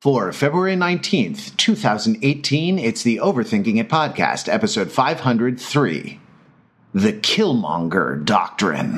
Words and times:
For 0.00 0.32
February 0.32 0.76
19th, 0.76 1.56
2018, 1.56 2.78
it's 2.78 3.02
the 3.02 3.16
Overthinking 3.16 3.78
It 3.78 3.88
podcast, 3.88 4.48
episode 4.48 4.92
503 4.92 6.20
The 6.94 7.12
Killmonger 7.14 8.24
Doctrine. 8.24 8.94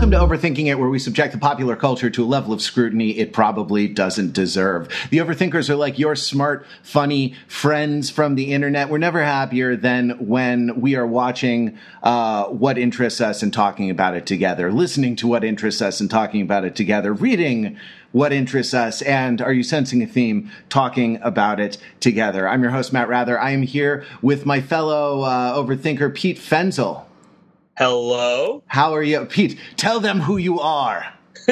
Welcome 0.00 0.12
to 0.12 0.34
Overthinking 0.38 0.64
It, 0.64 0.78
where 0.78 0.88
we 0.88 0.98
subject 0.98 1.34
the 1.34 1.38
popular 1.38 1.76
culture 1.76 2.08
to 2.08 2.24
a 2.24 2.26
level 2.26 2.54
of 2.54 2.62
scrutiny 2.62 3.18
it 3.18 3.34
probably 3.34 3.86
doesn't 3.86 4.32
deserve. 4.32 4.88
The 5.10 5.18
Overthinkers 5.18 5.68
are 5.68 5.76
like 5.76 5.98
your 5.98 6.16
smart, 6.16 6.64
funny 6.82 7.34
friends 7.46 8.08
from 8.08 8.34
the 8.34 8.54
internet. 8.54 8.88
We're 8.88 8.96
never 8.96 9.22
happier 9.22 9.76
than 9.76 10.12
when 10.26 10.80
we 10.80 10.96
are 10.96 11.06
watching 11.06 11.76
uh, 12.02 12.44
what 12.46 12.78
interests 12.78 13.20
us 13.20 13.42
and 13.42 13.52
talking 13.52 13.90
about 13.90 14.16
it 14.16 14.24
together, 14.24 14.72
listening 14.72 15.16
to 15.16 15.26
what 15.26 15.44
interests 15.44 15.82
us 15.82 16.00
and 16.00 16.10
talking 16.10 16.40
about 16.40 16.64
it 16.64 16.74
together, 16.74 17.12
reading 17.12 17.76
what 18.12 18.32
interests 18.32 18.72
us, 18.72 19.02
and 19.02 19.42
are 19.42 19.52
you 19.52 19.62
sensing 19.62 20.02
a 20.02 20.06
theme? 20.06 20.50
Talking 20.70 21.20
about 21.20 21.60
it 21.60 21.76
together. 22.00 22.48
I'm 22.48 22.62
your 22.62 22.72
host, 22.72 22.90
Matt 22.90 23.10
Rather. 23.10 23.38
I 23.38 23.50
am 23.50 23.62
here 23.62 24.06
with 24.22 24.46
my 24.46 24.62
fellow 24.62 25.24
uh, 25.24 25.54
overthinker, 25.54 26.14
Pete 26.14 26.38
Fenzel. 26.38 27.04
Hello. 27.80 28.62
How 28.66 28.94
are 28.94 29.02
you? 29.02 29.24
Pete, 29.24 29.58
tell 29.76 30.00
them 30.00 30.20
who 30.20 30.36
you 30.36 30.60
are. 30.60 31.14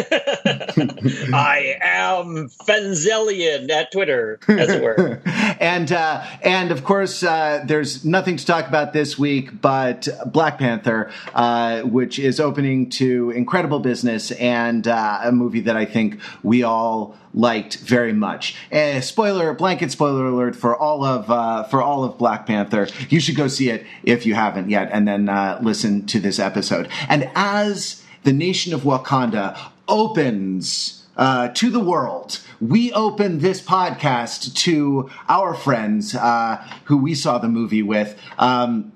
I 1.35 1.77
am 1.81 2.49
Fenzelian 2.67 3.71
at 3.71 3.93
Twitter, 3.93 4.39
as 4.49 4.71
it 4.71 4.83
were. 4.83 5.21
and 5.61 5.91
uh, 5.93 6.25
and 6.43 6.71
of 6.71 6.85
course, 6.85 7.23
uh, 7.23 7.65
there's 7.67 8.05
nothing 8.05 8.37
to 8.37 8.47
talk 8.47 8.69
about 8.69 8.93
this 8.93 9.19
week, 9.19 9.61
but 9.61 10.09
Black 10.27 10.59
Panther, 10.59 11.11
uh, 11.35 11.83
which 11.83 12.19
is 12.19 12.41
opening 12.41 12.91
to 12.91 13.31
incredible 13.31 13.81
business 13.81 14.31
and 14.33 14.87
uh, 14.87 15.21
a 15.25 15.33
movie 15.33 15.61
that 15.61 15.77
I 15.77 15.85
think 15.85 16.21
we 16.43 16.63
all 16.63 17.17
liked 17.35 17.77
very 17.79 18.13
much. 18.13 18.57
Uh, 18.73 19.01
spoiler, 19.01 19.53
blanket 19.55 19.91
spoiler 19.91 20.27
alert 20.27 20.57
for 20.57 20.77
all 20.77 21.05
of 21.05 21.31
uh, 21.31 21.65
for 21.65 21.83
all 21.83 22.05
of 22.05 22.19
Black 22.19 22.47
Panther. 22.47 22.89
You 23.09 23.21
should 23.21 23.37
go 23.37 23.49
see 23.49 23.71
it 23.71 23.87
if 24.03 24.27
you 24.27 24.35
haven't 24.35 24.71
yet, 24.71 24.91
and 24.93 25.07
then 25.07 25.29
uh, 25.29 25.59
listen 25.63 26.07
to 26.07 26.21
this 26.21 26.39
episode. 26.39 26.89
And 27.09 27.31
as 27.35 28.05
the 28.25 28.33
nation 28.33 28.75
of 28.75 28.83
Wakanda 28.83 29.59
opens 29.89 31.07
uh, 31.17 31.49
to 31.49 31.71
the 31.71 31.81
world. 31.81 32.41
We 32.61 32.93
open 32.93 33.41
this 33.41 33.61
podcast 33.61 34.55
to 34.57 35.11
our 35.29 35.55
friends 35.55 36.15
uh, 36.15 36.65
who 36.85 36.99
we 36.99 37.15
saw 37.15 37.39
the 37.39 37.49
movie 37.49 37.83
with. 37.83 38.19
Um, 38.39 38.93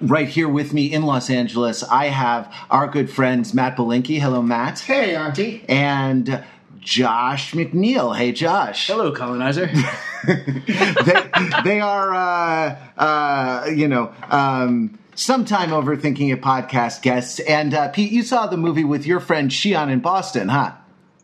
right 0.00 0.28
here 0.28 0.48
with 0.48 0.72
me 0.72 0.92
in 0.92 1.02
Los 1.02 1.30
Angeles, 1.30 1.82
I 1.84 2.06
have 2.06 2.52
our 2.70 2.88
good 2.88 3.10
friends 3.10 3.54
Matt 3.54 3.76
Belinkie. 3.76 4.20
Hello, 4.20 4.42
Matt. 4.42 4.80
Hey, 4.80 5.14
Auntie. 5.14 5.64
And 5.68 6.44
Josh 6.80 7.52
McNeil. 7.52 8.16
Hey, 8.16 8.32
Josh. 8.32 8.86
Hello, 8.86 9.12
colonizer. 9.12 9.70
they, 10.26 11.30
they 11.64 11.80
are, 11.80 12.14
uh, 12.14 12.76
uh, 12.96 13.66
you 13.74 13.86
know, 13.88 14.12
um, 14.30 14.98
sometime 15.18 15.70
overthinking 15.70 16.32
it 16.32 16.40
podcast 16.40 17.02
guests. 17.02 17.40
And 17.40 17.74
uh, 17.74 17.88
Pete, 17.88 18.12
you 18.12 18.22
saw 18.22 18.46
the 18.46 18.56
movie 18.56 18.84
with 18.84 19.04
your 19.04 19.18
friend 19.20 19.50
Shion 19.50 19.90
in 19.90 20.00
Boston, 20.00 20.48
huh? 20.48 20.72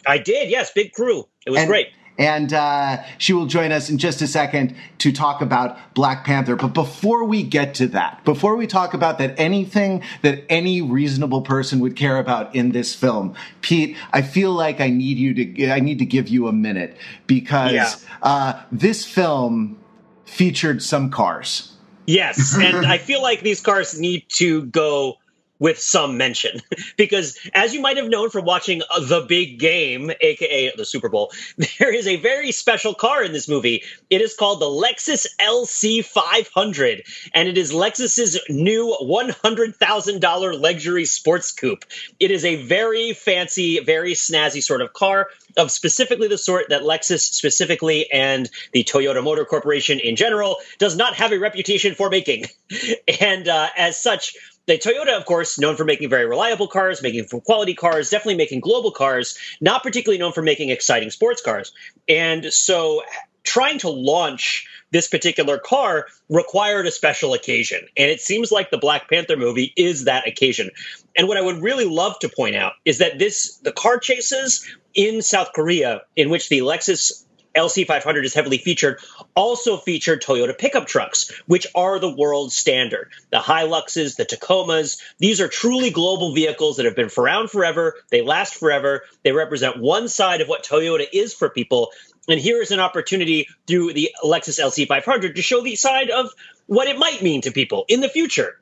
I 0.06 0.18
did, 0.18 0.50
yes. 0.50 0.72
Big 0.72 0.92
crew. 0.92 1.28
It 1.46 1.50
was 1.50 1.60
and, 1.60 1.68
great. 1.68 1.88
And 2.18 2.52
uh, 2.52 3.02
she 3.18 3.32
will 3.32 3.46
join 3.46 3.72
us 3.72 3.90
in 3.90 3.98
just 3.98 4.20
a 4.20 4.26
second 4.26 4.76
to 4.98 5.12
talk 5.12 5.40
about 5.42 5.78
Black 5.94 6.24
Panther. 6.24 6.56
But 6.56 6.68
before 6.68 7.24
we 7.24 7.42
get 7.42 7.74
to 7.76 7.86
that, 7.88 8.24
before 8.24 8.56
we 8.56 8.66
talk 8.66 8.94
about 8.94 9.18
that, 9.18 9.38
anything 9.38 10.02
that 10.22 10.44
any 10.48 10.82
reasonable 10.82 11.42
person 11.42 11.80
would 11.80 11.96
care 11.96 12.18
about 12.18 12.54
in 12.54 12.72
this 12.72 12.94
film, 12.94 13.34
Pete, 13.62 13.96
I 14.12 14.22
feel 14.22 14.52
like 14.52 14.80
I 14.80 14.90
need 14.90 15.18
you 15.18 15.34
to, 15.34 15.70
I 15.70 15.80
need 15.80 16.00
to 16.00 16.04
give 16.04 16.28
you 16.28 16.48
a 16.48 16.52
minute 16.52 16.96
because 17.26 17.72
yeah. 17.72 17.94
uh, 18.22 18.62
this 18.70 19.04
film 19.04 19.78
featured 20.24 20.82
some 20.82 21.10
cars. 21.10 21.73
Yes, 22.06 22.56
and 22.58 22.86
I 22.86 22.98
feel 22.98 23.22
like 23.22 23.40
these 23.40 23.60
cars 23.60 23.98
need 23.98 24.24
to 24.30 24.62
go 24.66 25.18
with 25.58 25.78
some 25.78 26.16
mention. 26.16 26.60
Because 26.96 27.38
as 27.54 27.74
you 27.74 27.80
might 27.80 27.96
have 27.96 28.08
known 28.08 28.30
from 28.30 28.44
watching 28.44 28.80
the 28.98 29.24
big 29.28 29.58
game 29.58 30.10
aka 30.20 30.72
the 30.76 30.84
super 30.84 31.08
bowl 31.08 31.32
there 31.78 31.92
is 31.92 32.06
a 32.06 32.16
very 32.16 32.52
special 32.52 32.94
car 32.94 33.22
in 33.24 33.32
this 33.32 33.48
movie. 33.48 33.82
It 34.10 34.20
is 34.20 34.34
called 34.34 34.60
the 34.60 34.66
lexus 34.66 35.26
lc500 35.40 37.30
and 37.34 37.48
it 37.48 37.58
is 37.58 37.72
lexus's 37.72 38.38
new 38.48 38.96
$100000 39.02 40.60
luxury 40.60 41.04
sports 41.04 41.52
coupe. 41.52 41.84
It 42.20 42.30
is 42.30 42.44
a 42.44 42.56
very 42.56 43.12
fancy 43.12 43.80
very 43.80 44.12
snazzy 44.12 44.62
sort 44.62 44.82
of 44.82 44.92
car 44.92 45.28
of 45.56 45.70
specifically 45.70 46.28
the 46.28 46.38
sort 46.38 46.68
that 46.68 46.82
lexus 46.82 47.20
specifically 47.20 48.10
and 48.12 48.50
the 48.72 48.84
toyota 48.84 49.22
motor 49.22 49.44
corporation 49.44 49.98
in 50.00 50.16
general 50.16 50.56
does 50.78 50.96
not 50.96 51.14
have 51.14 51.32
a 51.32 51.38
reputation 51.38 51.94
for 51.94 52.10
making. 52.10 52.46
And 53.20 53.48
uh, 53.48 53.68
as 53.76 54.00
such 54.00 54.34
the 54.66 54.78
Toyota, 54.78 55.16
of 55.16 55.26
course, 55.26 55.58
known 55.58 55.76
for 55.76 55.84
making 55.84 56.08
very 56.08 56.26
reliable 56.26 56.68
cars, 56.68 57.02
making 57.02 57.24
for 57.24 57.40
quality 57.40 57.74
cars, 57.74 58.10
definitely 58.10 58.36
making 58.36 58.60
global 58.60 58.90
cars, 58.90 59.38
not 59.60 59.82
particularly 59.82 60.18
known 60.18 60.32
for 60.32 60.42
making 60.42 60.70
exciting 60.70 61.10
sports 61.10 61.42
cars. 61.42 61.72
And 62.08 62.52
so 62.52 63.02
trying 63.42 63.78
to 63.78 63.90
launch 63.90 64.66
this 64.90 65.08
particular 65.08 65.58
car 65.58 66.06
required 66.28 66.86
a 66.86 66.90
special 66.90 67.34
occasion. 67.34 67.80
And 67.96 68.10
it 68.10 68.20
seems 68.20 68.52
like 68.52 68.70
the 68.70 68.78
Black 68.78 69.10
Panther 69.10 69.36
movie 69.36 69.72
is 69.76 70.04
that 70.04 70.26
occasion. 70.26 70.70
And 71.16 71.28
what 71.28 71.36
I 71.36 71.42
would 71.42 71.60
really 71.60 71.84
love 71.84 72.18
to 72.20 72.28
point 72.28 72.56
out 72.56 72.74
is 72.84 72.98
that 72.98 73.18
this 73.18 73.56
the 73.58 73.72
car 73.72 73.98
chases 73.98 74.64
in 74.94 75.20
South 75.20 75.52
Korea 75.52 76.02
in 76.16 76.30
which 76.30 76.48
the 76.48 76.60
Lexus 76.60 77.23
LC500 77.54 78.24
is 78.24 78.34
heavily 78.34 78.58
featured, 78.58 78.98
also 79.34 79.76
featured 79.76 80.22
Toyota 80.22 80.56
pickup 80.56 80.86
trucks, 80.86 81.30
which 81.46 81.66
are 81.74 81.98
the 81.98 82.14
world 82.14 82.52
standard. 82.52 83.10
The 83.30 83.38
Hiluxes, 83.38 84.16
the 84.16 84.24
Tacomas, 84.24 85.00
these 85.18 85.40
are 85.40 85.48
truly 85.48 85.90
global 85.90 86.34
vehicles 86.34 86.76
that 86.76 86.86
have 86.86 86.96
been 86.96 87.10
around 87.16 87.50
forever. 87.50 87.94
They 88.10 88.22
last 88.22 88.54
forever. 88.54 89.02
They 89.22 89.32
represent 89.32 89.78
one 89.78 90.08
side 90.08 90.40
of 90.40 90.48
what 90.48 90.64
Toyota 90.64 91.06
is 91.12 91.34
for 91.34 91.48
people. 91.48 91.90
And 92.28 92.40
here 92.40 92.60
is 92.60 92.70
an 92.70 92.80
opportunity 92.80 93.48
through 93.66 93.92
the 93.92 94.10
Lexus 94.22 94.60
LC500 94.60 95.34
to 95.34 95.42
show 95.42 95.62
the 95.62 95.76
side 95.76 96.10
of 96.10 96.30
what 96.66 96.88
it 96.88 96.98
might 96.98 97.22
mean 97.22 97.42
to 97.42 97.52
people 97.52 97.84
in 97.88 98.00
the 98.00 98.08
future. 98.08 98.58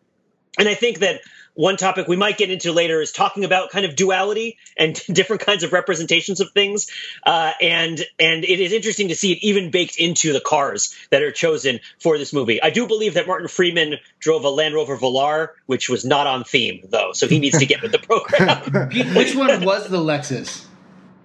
And 0.58 0.68
I 0.68 0.74
think 0.74 0.98
that 0.98 1.20
one 1.54 1.76
topic 1.76 2.08
we 2.08 2.16
might 2.16 2.38
get 2.38 2.50
into 2.50 2.72
later 2.72 3.00
is 3.00 3.12
talking 3.12 3.44
about 3.44 3.70
kind 3.70 3.84
of 3.84 3.94
duality 3.94 4.56
and 4.76 4.94
different 5.12 5.42
kinds 5.42 5.62
of 5.62 5.72
representations 5.72 6.40
of 6.40 6.50
things. 6.52 6.90
Uh, 7.24 7.52
and 7.60 8.04
and 8.18 8.44
it 8.44 8.60
is 8.60 8.72
interesting 8.72 9.08
to 9.08 9.14
see 9.14 9.32
it 9.32 9.38
even 9.42 9.70
baked 9.70 9.96
into 9.96 10.32
the 10.32 10.40
cars 10.40 10.94
that 11.10 11.22
are 11.22 11.32
chosen 11.32 11.80
for 11.98 12.18
this 12.18 12.32
movie. 12.32 12.62
I 12.62 12.70
do 12.70 12.86
believe 12.86 13.14
that 13.14 13.26
Martin 13.26 13.48
Freeman 13.48 13.96
drove 14.18 14.44
a 14.44 14.50
Land 14.50 14.74
Rover 14.74 14.96
Velar, 14.96 15.48
which 15.66 15.88
was 15.88 16.04
not 16.04 16.26
on 16.26 16.44
theme 16.44 16.80
though, 16.88 17.12
so 17.12 17.28
he 17.28 17.38
needs 17.38 17.58
to 17.58 17.66
get 17.66 17.82
with 17.82 17.92
the 17.92 17.98
program. 17.98 18.88
which 19.14 19.34
one 19.34 19.64
was 19.64 19.88
the 19.88 19.98
Lexus? 19.98 20.64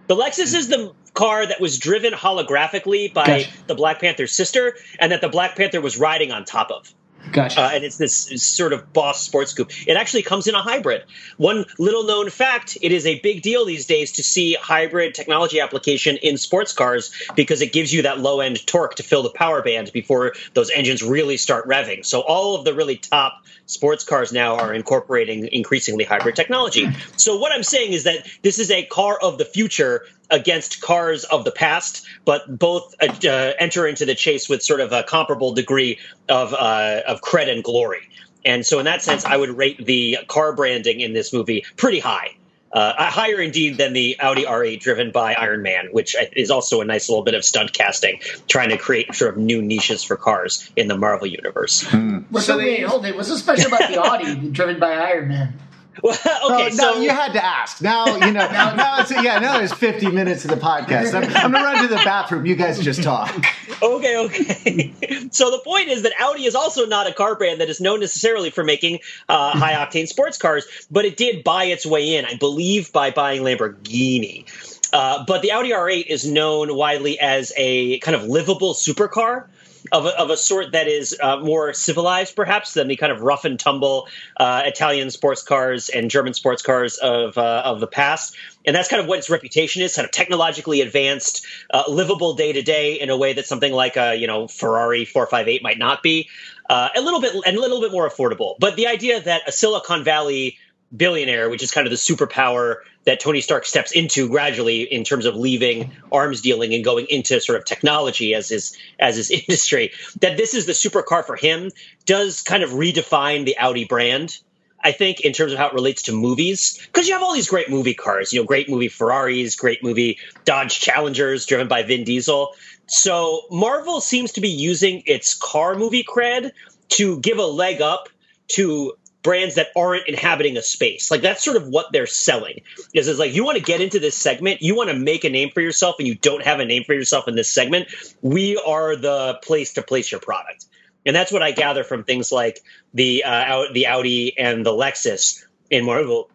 The 0.08 0.16
Lexus 0.16 0.56
is 0.56 0.70
the 0.70 0.94
car 1.14 1.46
that 1.46 1.60
was 1.60 1.80
driven 1.80 2.14
holographically 2.14 3.14
by 3.14 3.26
gotcha. 3.26 3.50
the 3.68 3.76
Black 3.76 4.00
Panther's 4.00 4.32
sister, 4.32 4.76
and 5.00 5.12
that 5.12 5.20
the 5.20 5.30
Black 5.30 5.56
Panther 5.56 5.82
was 5.82 5.98
riding 5.98 6.32
on 6.32 6.46
top 6.46 6.72
of. 6.72 6.94
Gotcha. 7.32 7.62
Uh, 7.62 7.70
and 7.74 7.84
it's 7.84 7.98
this 7.98 8.14
sort 8.42 8.74
of 8.74 8.94
boss 8.94 9.22
sports 9.22 9.54
coupe. 9.54 9.72
It 9.88 9.98
actually 9.98 10.24
comes 10.24 10.48
in 10.48 10.56
a 10.56 10.62
hybrid. 10.62 11.04
One 11.38 11.66
little 11.78 12.04
known 12.04 12.30
fact 12.30 12.78
it 12.82 12.92
is 12.92 13.06
a 13.06 13.20
big 13.20 13.42
deal 13.42 13.66
these 13.66 13.86
days 13.86 14.14
to 14.14 14.24
see 14.24 14.56
hybrid 14.56 15.16
technology 15.16 15.60
application 15.60 16.18
in 16.18 16.38
sports 16.38 16.74
cars 16.74 17.12
because 17.36 17.62
it 17.62 17.74
gives 17.74 17.94
you 17.94 18.04
that 18.04 18.20
low 18.20 18.40
end 18.40 18.66
torque 18.66 18.96
to 18.96 19.04
fill 19.04 19.24
the 19.24 19.30
power 19.30 19.62
band 19.62 19.92
before 19.94 20.34
those 20.54 20.70
engines 20.72 21.04
really 21.04 21.38
start 21.38 21.68
revving. 21.68 22.06
So 22.06 22.22
all 22.22 22.56
of 22.56 22.66
the 22.66 22.74
really 22.74 22.98
top 22.98 23.44
sports 23.66 24.04
cars 24.04 24.32
now 24.32 24.56
are 24.56 24.74
incorporating 24.74 25.48
increasingly 25.52 26.04
hybrid 26.04 26.36
technology. 26.36 26.90
So 27.18 27.38
what 27.38 27.52
I'm 27.52 27.64
saying 27.64 27.94
is 27.94 28.06
that 28.06 28.28
this 28.42 28.60
is 28.60 28.72
a 28.72 28.86
car 28.86 29.20
of 29.22 29.38
the 29.38 29.46
future 29.46 30.06
against 30.30 30.82
cars 30.82 31.24
of 31.26 31.46
the 31.46 31.52
past, 31.52 32.06
but 32.26 32.60
both 32.60 32.94
uh, 33.02 33.14
uh, 33.28 33.54
enter 33.60 33.88
into 33.88 34.06
the 34.06 34.16
chase 34.16 34.50
with 34.50 34.62
sort 34.62 34.82
of 34.82 34.92
a 34.92 35.04
comparable 35.04 35.54
degree 35.54 36.00
of 36.30 36.54
uh, 36.54 37.02
of 37.08 37.22
cred 37.22 37.50
and 37.50 37.64
glory. 37.64 38.10
And 38.46 38.66
so, 38.66 38.80
in 38.80 38.86
that 38.86 39.02
sense, 39.02 39.26
I 39.26 39.36
would 39.36 39.50
rate 39.50 39.86
the 39.86 40.20
car 40.28 40.54
branding 40.54 41.02
in 41.02 41.14
this 41.14 41.34
movie 41.34 41.66
pretty 41.76 42.00
high. 42.00 42.36
Uh, 42.72 43.10
higher 43.10 43.40
indeed 43.40 43.78
than 43.78 43.94
the 43.94 44.18
Audi 44.20 44.44
R8 44.44 44.80
driven 44.82 45.12
by 45.12 45.34
Iron 45.34 45.62
Man, 45.62 45.88
which 45.92 46.16
is 46.34 46.52
also 46.52 46.82
a 46.82 46.86
nice 46.86 47.08
little 47.08 47.24
bit 47.24 47.34
of 47.34 47.46
stunt 47.46 47.72
casting, 47.72 48.20
trying 48.48 48.70
to 48.70 48.78
create 48.78 49.16
sort 49.16 49.32
of 49.32 49.38
new 49.38 49.62
niches 49.62 50.04
for 50.04 50.18
cars 50.18 50.70
in 50.76 50.90
the 50.90 50.98
Marvel 50.98 51.28
universe. 51.28 51.84
Hmm. 51.84 52.20
Well, 52.30 52.44
so, 52.44 52.54
so 52.54 52.58
wait, 52.58 52.84
hold 52.84 53.06
it. 53.06 53.16
What's 53.16 53.30
so 53.30 53.36
special 53.38 53.68
about 53.68 53.90
the 53.90 54.02
Audi 54.02 54.50
driven 54.50 54.80
by 54.80 54.94
Iron 54.94 55.30
Man? 55.30 55.60
Well, 56.04 56.16
okay, 56.52 56.70
so, 56.72 56.94
so 56.94 57.02
you 57.02 57.10
had 57.10 57.34
to 57.34 57.44
ask. 57.44 57.82
Now 57.82 58.06
you 58.06 58.32
know. 58.32 58.48
now, 58.52 58.76
now 58.76 59.00
it's 59.00 59.12
yeah. 59.12 59.40
Now 59.40 59.58
there's 59.58 59.74
50 59.74 60.12
minutes 60.12 60.46
of 60.46 60.52
the 60.52 60.58
podcast. 60.58 61.14
I'm, 61.14 61.24
I'm 61.36 61.52
gonna 61.52 61.64
run 61.64 61.82
to 61.82 61.88
the 61.88 61.96
bathroom. 61.96 62.46
You 62.46 62.56
guys 62.56 62.80
just 62.80 63.02
talk. 63.02 63.34
Okay, 63.82 64.18
okay. 64.18 64.94
so 65.32 65.50
the 65.50 65.60
point 65.64 65.90
is 65.90 66.04
that 66.04 66.14
Audi 66.20 66.46
is 66.46 66.56
also 66.56 66.86
not 66.86 67.08
a 67.08 67.14
car 67.14 67.36
brand 67.36 67.60
that 67.62 67.70
is 67.70 67.82
known 67.82 68.00
necessarily 68.00 68.50
for 68.50 68.64
making 68.64 69.00
uh, 69.28 69.58
high 69.58 69.74
octane 69.74 70.08
sports 70.08 70.38
cars, 70.38 70.66
but 70.92 71.06
it 71.06 71.18
did 71.18 71.44
buy 71.44 71.66
its 71.66 71.86
way 71.86 72.16
in, 72.16 72.26
I 72.26 72.36
believe, 72.36 72.92
by 72.94 73.12
buying 73.12 73.42
Lamborghini. 73.42 74.46
Uh, 74.94 75.26
but 75.26 75.42
the 75.42 75.52
Audi 75.52 75.72
R8 75.72 76.06
is 76.08 76.26
known 76.26 76.76
widely 76.76 77.20
as 77.20 77.52
a 77.58 78.00
kind 78.00 78.16
of 78.16 78.24
livable 78.24 78.74
supercar 78.74 79.48
of 79.92 80.06
a, 80.06 80.20
of 80.20 80.30
a 80.30 80.38
sort 80.38 80.72
that 80.74 80.88
is 80.88 81.18
uh, 81.22 81.38
more 81.38 81.74
civilized, 81.74 82.36
perhaps, 82.36 82.74
than 82.74 82.88
the 82.88 82.96
kind 82.96 83.12
of 83.12 83.22
rough 83.22 83.46
and 83.46 83.60
tumble 83.60 84.08
uh, 84.38 84.64
Italian 84.66 85.12
sports 85.12 85.44
cars 85.44 85.90
and 85.90 86.10
German 86.10 86.34
sports 86.34 86.62
cars 86.62 86.98
of 86.98 87.38
uh, 87.38 87.62
of 87.66 87.80
the 87.80 87.88
past. 87.88 88.36
And 88.66 88.76
that's 88.76 88.90
kind 88.90 89.02
of 89.02 89.08
what 89.08 89.20
its 89.20 89.30
reputation 89.30 89.82
is: 89.82 89.96
kind 89.96 90.06
of 90.06 90.12
technologically 90.12 90.82
advanced, 90.82 91.46
uh, 91.72 91.84
livable 91.88 92.34
day 92.34 92.54
to 92.54 92.62
day 92.62 93.00
in 93.00 93.10
a 93.10 93.18
way 93.18 93.34
that 93.34 93.46
something 93.46 93.72
like 93.72 93.98
a 93.98 94.16
you 94.16 94.28
know 94.28 94.48
Ferrari 94.48 95.06
458 95.06 95.64
might 95.64 95.78
not 95.78 96.04
be. 96.04 96.30
Uh, 96.70 96.90
a 96.98 97.02
little 97.02 97.22
bit 97.22 97.34
and 97.46 97.56
a 97.56 97.62
little 97.62 97.80
bit 97.80 97.94
more 97.94 98.10
affordable. 98.10 98.56
But 98.60 98.76
the 98.76 98.88
idea 98.88 99.22
that 99.22 99.48
a 99.48 99.54
Silicon 99.54 100.04
Valley 100.04 100.58
billionaire, 100.96 101.50
which 101.50 101.64
is 101.64 101.72
kind 101.72 101.86
of 101.86 101.92
the 101.92 101.98
superpower 101.98 102.78
that 103.06 103.20
Tony 103.20 103.42
Stark 103.42 103.66
steps 103.66 103.92
into 103.92 104.30
gradually 104.30 104.82
in 104.82 105.04
terms 105.04 105.26
of 105.26 105.36
leaving 105.36 105.92
arms 106.12 106.42
dealing 106.42 106.74
and 106.74 106.84
going 106.84 107.06
into 107.10 107.40
sort 107.40 107.58
of 107.58 107.66
technology 107.66 108.34
as 108.34 108.50
his 108.50 108.78
as 109.00 109.16
his 109.16 109.32
industry. 109.48 109.92
That 110.22 110.38
this 110.38 110.54
is 110.54 110.66
the 110.66 110.74
supercar 110.74 111.26
for 111.26 111.36
him 111.36 111.72
does 112.06 112.42
kind 112.42 112.64
of 112.64 112.72
redefine 112.72 113.46
the 113.46 113.58
Audi 113.58 113.86
brand. 113.86 114.38
I 114.84 114.92
think 114.92 115.22
in 115.22 115.34
terms 115.34 115.54
of 115.54 115.58
how 115.58 115.68
it 115.68 115.74
relates 115.74 116.04
to 116.04 116.14
movies, 116.14 116.80
because 116.86 117.08
you 117.08 117.14
have 117.14 117.24
all 117.24 117.34
these 117.34 117.50
great 117.50 117.70
movie 117.70 117.96
cars, 117.96 118.32
you 118.32 118.40
know, 118.40 118.46
great 118.46 118.70
movie 118.70 118.90
Ferraris, 118.90 119.56
great 119.56 119.84
movie 119.84 120.20
Dodge 120.46 120.80
Challengers 120.80 121.46
driven 121.46 121.68
by 121.68 121.84
Vin 121.84 122.04
Diesel. 122.04 122.54
So 122.86 123.42
Marvel 123.50 124.02
seems 124.02 124.34
to 124.34 124.42
be 124.42 124.50
using 124.50 125.04
its 125.06 125.34
car 125.34 125.76
movie 125.76 126.04
cred 126.04 126.52
to 126.90 127.20
give 127.20 127.40
a 127.40 127.46
leg 127.46 127.82
up 127.82 128.10
to 128.50 128.94
brands 129.28 129.56
that 129.56 129.68
aren't 129.76 130.08
inhabiting 130.08 130.56
a 130.56 130.62
space. 130.62 131.12
Like 131.12 131.20
that's 131.20 131.44
sort 131.44 131.58
of 131.58 131.68
what 131.68 131.92
they're 131.92 132.08
selling. 132.08 132.62
Is 132.94 133.10
it's 133.10 133.20
like 133.20 133.34
you 133.34 133.44
want 133.44 133.58
to 133.58 133.64
get 133.64 133.82
into 133.82 134.00
this 134.00 134.16
segment, 134.16 134.62
you 134.62 134.74
want 134.74 134.90
to 134.90 134.96
make 134.96 135.26
a 135.26 135.30
name 135.30 135.50
for 135.50 135.60
yourself, 135.60 135.98
and 136.00 136.08
you 136.08 136.16
don't 136.16 136.46
have 136.46 136.62
a 136.62 136.66
name 136.66 136.86
for 136.86 136.94
yourself 136.94 137.28
in 137.28 137.36
this 137.36 137.52
segment. 137.52 137.90
We 138.22 138.56
are 138.56 138.96
the 138.96 139.38
place 139.44 139.74
to 139.74 139.82
place 139.82 140.10
your 140.14 140.22
product, 140.22 140.66
and 141.06 141.14
that's 141.14 141.30
what 141.30 141.44
I 141.44 141.52
gather 141.52 141.84
from 141.84 142.06
things 142.06 142.32
like 142.32 142.62
the 142.94 143.26
uh, 143.26 143.66
the 143.74 143.88
Audi 143.88 144.38
and 144.38 144.66
the 144.66 144.72
Lexus 144.72 145.44
in 145.70 145.84
Marvel 145.84 146.30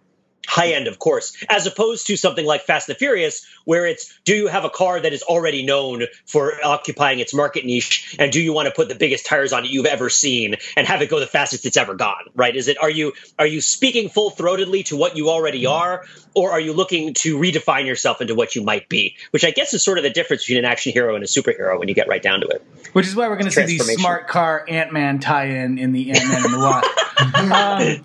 high 0.46 0.72
end, 0.72 0.88
of 0.88 0.98
course, 0.98 1.36
as 1.48 1.66
opposed 1.66 2.06
to 2.08 2.16
something 2.16 2.44
like 2.44 2.62
Fast 2.62 2.88
and 2.88 2.94
the 2.94 2.98
Furious, 2.98 3.46
where 3.64 3.86
it's 3.86 4.18
do 4.24 4.34
you 4.34 4.46
have 4.48 4.64
a 4.64 4.70
car 4.70 5.00
that 5.00 5.12
is 5.12 5.22
already 5.22 5.64
known 5.64 6.04
for 6.26 6.54
occupying 6.64 7.20
its 7.20 7.32
market 7.32 7.64
niche, 7.64 8.16
and 8.18 8.32
do 8.32 8.40
you 8.40 8.52
want 8.52 8.66
to 8.66 8.74
put 8.74 8.88
the 8.88 8.94
biggest 8.94 9.26
tires 9.26 9.52
on 9.52 9.64
it 9.64 9.70
you've 9.70 9.86
ever 9.86 10.10
seen 10.10 10.56
and 10.76 10.86
have 10.86 11.02
it 11.02 11.08
go 11.08 11.20
the 11.20 11.26
fastest 11.26 11.64
it's 11.66 11.76
ever 11.76 11.94
gone? 11.94 12.24
Right? 12.34 12.54
Is 12.54 12.68
it 12.68 12.76
are 12.80 12.90
you 12.90 13.12
are 13.38 13.46
you 13.46 13.60
speaking 13.60 14.08
full 14.08 14.30
throatedly 14.30 14.84
to 14.86 14.96
what 14.96 15.16
you 15.16 15.30
already 15.30 15.66
are, 15.66 16.04
or 16.34 16.50
are 16.50 16.60
you 16.60 16.72
looking 16.72 17.14
to 17.14 17.38
redefine 17.38 17.86
yourself 17.86 18.20
into 18.20 18.34
what 18.34 18.54
you 18.54 18.62
might 18.62 18.88
be? 18.88 19.16
Which 19.30 19.44
I 19.44 19.50
guess 19.50 19.74
is 19.74 19.84
sort 19.84 19.98
of 19.98 20.04
the 20.04 20.10
difference 20.10 20.42
between 20.42 20.58
an 20.58 20.64
action 20.64 20.92
hero 20.92 21.14
and 21.14 21.24
a 21.24 21.26
superhero 21.26 21.78
when 21.78 21.88
you 21.88 21.94
get 21.94 22.08
right 22.08 22.22
down 22.22 22.40
to 22.40 22.48
it. 22.48 22.64
Which 22.92 23.06
is 23.06 23.16
why 23.16 23.28
we're 23.28 23.36
going 23.36 23.50
to 23.50 23.66
see 23.66 23.78
the 23.78 23.84
smart 23.84 24.28
car 24.28 24.64
Ant 24.68 24.92
Man 24.92 25.18
tie-in 25.18 25.78
in 25.78 25.92
the 25.92 26.10
Ant 26.10 26.28
Man 26.28 26.44
and 26.44 26.54
the 26.54 26.58
Wasp. 26.58 27.02
um, 27.52 28.04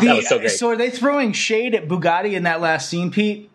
that 0.00 0.16
was 0.16 0.28
so 0.28 0.38
great. 0.38 0.50
So 0.50 0.68
are 0.70 0.76
they 0.76 0.90
throwing 0.90 1.32
shade 1.32 1.74
at 1.74 1.88
Bugatti 1.88 2.32
in 2.34 2.44
that 2.44 2.60
last 2.60 2.88
scene, 2.88 3.10
Pete? 3.10 3.50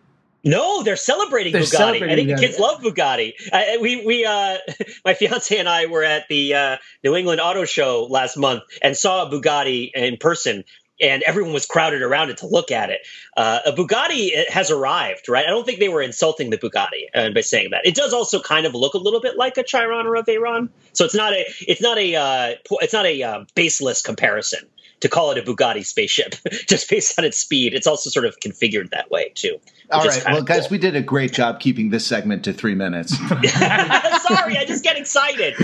No, 0.46 0.82
they're 0.82 0.96
celebrating 0.96 1.52
They're 1.54 1.62
Bugatti. 1.62 1.66
celebrating 1.66 2.10
I 2.10 2.16
think 2.16 2.28
Bugatti. 2.28 2.36
the 2.36 2.46
kids 2.46 2.58
love 2.58 2.82
Bugatti. 2.82 3.32
I, 3.52 3.78
we 3.80 4.04
we 4.04 4.24
uh, 4.26 4.58
my 5.04 5.14
fiance 5.14 5.56
and 5.56 5.68
I 5.68 5.86
were 5.86 6.04
at 6.04 6.28
the 6.28 6.54
uh, 6.54 6.76
New 7.02 7.16
England 7.16 7.40
Auto 7.40 7.64
Show 7.64 8.06
last 8.10 8.36
month 8.36 8.62
and 8.82 8.96
saw 8.96 9.26
a 9.26 9.30
Bugatti 9.30 9.90
in 9.94 10.16
person. 10.18 10.64
And 11.00 11.24
everyone 11.24 11.52
was 11.52 11.66
crowded 11.66 12.02
around 12.02 12.30
it 12.30 12.36
to 12.38 12.46
look 12.46 12.70
at 12.70 12.88
it. 12.88 13.00
Uh, 13.36 13.58
a 13.66 13.72
Bugatti 13.72 14.48
has 14.48 14.70
arrived, 14.70 15.28
right? 15.28 15.44
I 15.44 15.50
don't 15.50 15.66
think 15.66 15.80
they 15.80 15.88
were 15.88 16.00
insulting 16.00 16.50
the 16.50 16.56
Bugatti 16.56 17.08
uh, 17.12 17.30
by 17.30 17.40
saying 17.40 17.70
that. 17.72 17.84
It 17.84 17.96
does 17.96 18.12
also 18.12 18.38
kind 18.40 18.64
of 18.64 18.76
look 18.76 18.94
a 18.94 18.98
little 18.98 19.20
bit 19.20 19.36
like 19.36 19.58
a 19.58 19.64
Chiron 19.64 20.06
or 20.06 20.14
a 20.14 20.22
Veyron, 20.22 20.68
so 20.92 21.04
it's 21.04 21.14
not 21.14 21.32
a 21.32 21.44
it's 21.66 21.82
not 21.82 21.98
a 21.98 22.14
uh, 22.14 22.54
it's 22.80 22.92
not 22.92 23.06
a 23.06 23.22
uh, 23.24 23.44
baseless 23.56 24.02
comparison 24.02 24.60
to 25.04 25.08
call 25.10 25.30
it 25.30 25.36
a 25.36 25.42
Bugatti 25.42 25.84
spaceship 25.84 26.34
just 26.66 26.88
based 26.88 27.18
on 27.18 27.26
its 27.26 27.36
speed. 27.36 27.74
It's 27.74 27.86
also 27.86 28.08
sort 28.08 28.24
of 28.24 28.40
configured 28.40 28.88
that 28.90 29.10
way 29.10 29.30
too. 29.34 29.60
All 29.90 30.00
right, 30.00 30.06
which 30.06 30.16
is 30.16 30.24
well, 30.24 30.42
guys, 30.42 30.62
cool. 30.62 30.70
we 30.70 30.78
did 30.78 30.96
a 30.96 31.02
great 31.02 31.34
job 31.34 31.60
keeping 31.60 31.90
this 31.90 32.06
segment 32.06 32.42
to 32.44 32.54
three 32.54 32.74
minutes. 32.74 33.10
Sorry, 33.18 34.56
I 34.56 34.64
just 34.66 34.82
get 34.82 34.96
excited. 34.96 35.56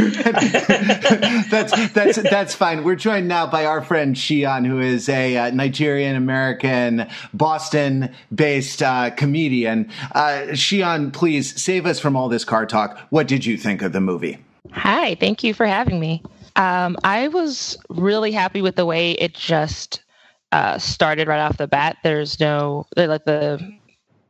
that's 1.51 1.93
that's 1.93 2.23
that's 2.23 2.55
fine. 2.55 2.85
We're 2.85 2.97
joined 2.97 3.29
now 3.29 3.47
by 3.47 3.65
our 3.65 3.81
friend 3.83 4.15
Shion, 4.15 4.67
who 4.67 4.79
is 4.79 5.09
a 5.09 5.39
uh, 5.39 5.51
Nigerian 5.53 6.17
American, 6.17 7.09
Boston-based 7.33 8.83
uh, 8.83 9.11
comedian. 9.13 9.91
Uh, 10.13 10.49
Shion, 10.51 11.15
please 11.15 11.59
save 11.59 11.87
us 11.87 11.99
from 11.99 12.15
all 12.15 12.29
this 12.29 12.45
car 12.45 12.67
talk. 12.67 12.99
What 13.09 13.27
did 13.27 13.47
you 13.47 13.57
think 13.57 13.81
of 13.81 13.93
the 13.93 14.03
movie? 14.03 14.37
Hi, 14.73 15.15
thank 15.15 15.43
you 15.43 15.55
for 15.55 15.65
having 15.65 15.99
me. 15.99 16.23
Um, 16.57 16.97
I 17.05 17.29
was 17.29 17.77
really 17.89 18.33
happy 18.33 18.63
with 18.63 18.77
the 18.77 18.87
way 18.87 19.13
it 19.13 19.35
just 19.35 20.03
uh, 20.53 20.79
started 20.79 21.29
right 21.29 21.41
off 21.41 21.59
the 21.59 21.69
bat. 21.69 21.99
There's 22.03 22.41
no 22.41 22.87
like 22.97 23.25
the 23.25 23.61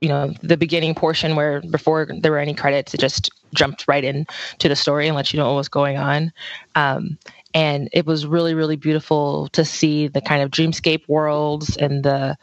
you 0.01 0.09
know 0.09 0.33
the 0.43 0.57
beginning 0.57 0.95
portion 0.95 1.37
where 1.37 1.61
before 1.63 2.09
there 2.21 2.33
were 2.33 2.39
any 2.39 2.55
credits, 2.55 2.95
it 2.95 3.01
just 3.01 3.31
jumped 3.55 3.87
right 3.89 4.05
in 4.05 4.27
to 4.59 4.69
the 4.69 4.77
story 4.77 5.07
and 5.07 5.17
let 5.17 5.33
you 5.33 5.39
know 5.39 5.49
what 5.49 5.57
was 5.57 5.69
going 5.69 5.97
on. 5.97 6.33
Um, 6.75 7.19
and 7.55 7.89
it 7.93 8.07
was 8.07 8.27
really 8.27 8.55
really 8.55 8.77
beautiful 8.77 9.49
to 9.49 9.65
see 9.65 10.09
the 10.09 10.21
kind 10.21 10.43
of 10.43 10.51
dreamscape 10.51 11.09
worlds 11.09 11.77
and 11.77 12.05
the 12.05 12.37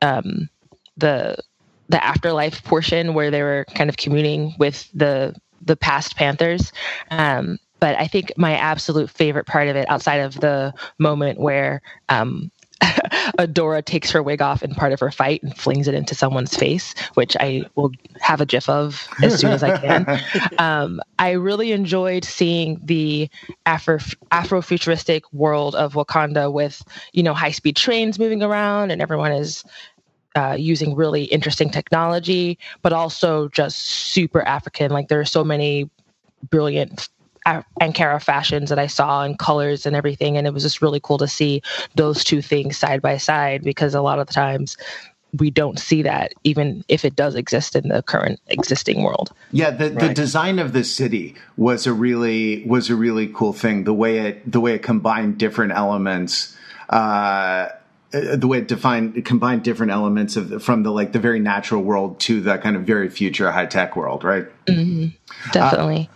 um, 0.00 0.48
the 0.96 1.36
the 1.88 2.02
afterlife 2.04 2.64
portion 2.64 3.14
where 3.14 3.30
they 3.30 3.42
were 3.42 3.66
kind 3.74 3.90
of 3.90 3.96
communing 3.96 4.54
with 4.58 4.88
the 4.92 5.34
the 5.64 5.76
past 5.76 6.16
Panthers. 6.16 6.72
Um, 7.10 7.58
but 7.82 7.98
I 7.98 8.06
think 8.06 8.32
my 8.36 8.54
absolute 8.56 9.10
favorite 9.10 9.44
part 9.44 9.66
of 9.66 9.74
it, 9.74 9.90
outside 9.90 10.18
of 10.18 10.38
the 10.38 10.72
moment 10.98 11.40
where 11.40 11.82
um, 12.08 12.52
Adora 13.40 13.84
takes 13.84 14.08
her 14.12 14.22
wig 14.22 14.40
off 14.40 14.62
in 14.62 14.72
part 14.72 14.92
of 14.92 15.00
her 15.00 15.10
fight 15.10 15.42
and 15.42 15.58
flings 15.58 15.88
it 15.88 15.94
into 15.94 16.14
someone's 16.14 16.56
face, 16.56 16.94
which 17.14 17.36
I 17.40 17.64
will 17.74 17.90
have 18.20 18.40
a 18.40 18.46
gif 18.46 18.68
of 18.68 19.08
as 19.20 19.40
soon 19.40 19.50
as 19.50 19.64
I 19.64 19.76
can. 19.78 20.20
um, 20.58 21.00
I 21.18 21.32
really 21.32 21.72
enjoyed 21.72 22.24
seeing 22.24 22.80
the 22.84 23.28
Afro 23.66 23.98
Afrofuturistic 24.30 25.22
world 25.32 25.74
of 25.74 25.94
Wakanda 25.94 26.52
with 26.52 26.84
you 27.12 27.24
know 27.24 27.34
high 27.34 27.50
speed 27.50 27.74
trains 27.74 28.16
moving 28.16 28.44
around 28.44 28.92
and 28.92 29.02
everyone 29.02 29.32
is 29.32 29.64
uh, 30.36 30.54
using 30.56 30.94
really 30.94 31.24
interesting 31.24 31.68
technology, 31.68 32.60
but 32.80 32.92
also 32.92 33.48
just 33.48 33.78
super 33.78 34.40
African. 34.42 34.92
Like 34.92 35.08
there 35.08 35.18
are 35.18 35.24
so 35.24 35.42
many 35.42 35.90
brilliant 36.48 37.08
Ankara 37.46 38.22
fashions 38.22 38.68
that 38.70 38.78
I 38.78 38.86
saw 38.86 39.22
and 39.22 39.38
colors 39.38 39.86
and 39.86 39.96
everything, 39.96 40.36
and 40.36 40.46
it 40.46 40.54
was 40.54 40.62
just 40.62 40.82
really 40.82 41.00
cool 41.00 41.18
to 41.18 41.28
see 41.28 41.62
those 41.96 42.24
two 42.24 42.42
things 42.42 42.76
side 42.76 43.02
by 43.02 43.16
side 43.16 43.62
because 43.62 43.94
a 43.94 44.02
lot 44.02 44.18
of 44.18 44.26
the 44.26 44.32
times 44.32 44.76
we 45.38 45.50
don't 45.50 45.78
see 45.78 46.02
that 46.02 46.34
even 46.44 46.84
if 46.88 47.04
it 47.04 47.16
does 47.16 47.34
exist 47.34 47.74
in 47.74 47.88
the 47.88 48.02
current 48.02 48.38
existing 48.48 49.02
world. 49.02 49.32
Yeah, 49.50 49.70
the, 49.70 49.88
the 49.88 50.12
design 50.12 50.58
of 50.58 50.72
the 50.72 50.84
city 50.84 51.34
was 51.56 51.86
a 51.86 51.92
really 51.92 52.64
was 52.64 52.90
a 52.90 52.94
really 52.94 53.28
cool 53.28 53.52
thing. 53.52 53.84
The 53.84 53.94
way 53.94 54.18
it 54.18 54.50
the 54.50 54.60
way 54.60 54.74
it 54.74 54.82
combined 54.82 55.38
different 55.38 55.72
elements. 55.72 56.56
Uh, 56.88 57.68
uh, 58.14 58.36
the 58.36 58.46
way 58.46 58.58
it 58.58 58.68
defined 58.68 59.24
combined 59.24 59.62
different 59.62 59.90
elements 59.90 60.36
of 60.36 60.62
from 60.62 60.82
the 60.82 60.90
like 60.90 61.12
the 61.12 61.18
very 61.18 61.40
natural 61.40 61.82
world 61.82 62.20
to 62.20 62.42
the 62.42 62.58
kind 62.58 62.76
of 62.76 62.82
very 62.82 63.08
future 63.08 63.50
high 63.50 63.64
tech 63.64 63.96
world, 63.96 64.22
right? 64.22 64.46
Definitely. 65.52 66.10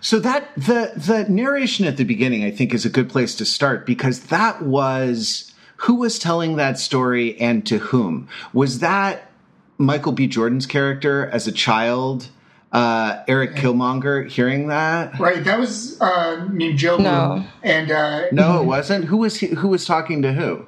So 0.00 0.18
that 0.20 0.54
the 0.56 0.92
the 0.96 1.26
narration 1.28 1.86
at 1.86 1.96
the 1.96 2.04
beginning, 2.04 2.44
I 2.44 2.50
think, 2.50 2.72
is 2.74 2.84
a 2.84 2.90
good 2.90 3.08
place 3.08 3.34
to 3.36 3.44
start 3.44 3.86
because 3.86 4.20
that 4.26 4.62
was 4.62 5.52
who 5.76 5.94
was 5.96 6.18
telling 6.18 6.56
that 6.56 6.78
story 6.78 7.38
and 7.40 7.64
to 7.66 7.78
whom 7.78 8.28
was 8.52 8.80
that 8.80 9.30
Michael 9.78 10.12
B. 10.12 10.26
Jordan's 10.26 10.66
character 10.66 11.26
as 11.28 11.46
a 11.46 11.52
child, 11.52 12.28
uh, 12.72 13.22
Eric 13.28 13.54
Killmonger, 13.54 14.28
hearing 14.28 14.68
that. 14.68 15.18
Right, 15.18 15.44
that 15.44 15.58
was 15.58 16.00
uh, 16.00 16.46
Ninjoku. 16.50 17.00
No. 17.00 17.44
And 17.62 17.90
uh, 17.90 18.26
No, 18.32 18.60
it 18.60 18.64
wasn't. 18.64 19.04
Who 19.04 19.18
was 19.18 19.36
he, 19.36 19.48
who 19.48 19.68
was 19.68 19.84
talking 19.84 20.22
to 20.22 20.32
who? 20.32 20.66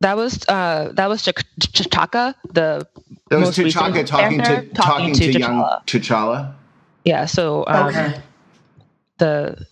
that 0.00 0.16
was 0.16 0.44
uh, 0.48 0.90
that 0.92 1.08
was 1.08 1.22
Ch- 1.24 1.30
Ch- 1.60 1.90
Chaka, 1.90 2.34
the 2.52 2.86
That 3.30 3.40
was 3.40 3.56
T'Chaka 3.56 4.06
talking 4.06 4.38
to 4.38 4.44
Panther, 4.44 4.74
talking 4.74 5.14
to, 5.14 5.38
young 5.38 5.62
T'Challa. 5.86 6.54
Yeah, 7.08 7.24
so 7.24 7.64
um, 7.66 7.88
okay, 7.88 8.20
the 9.18 9.66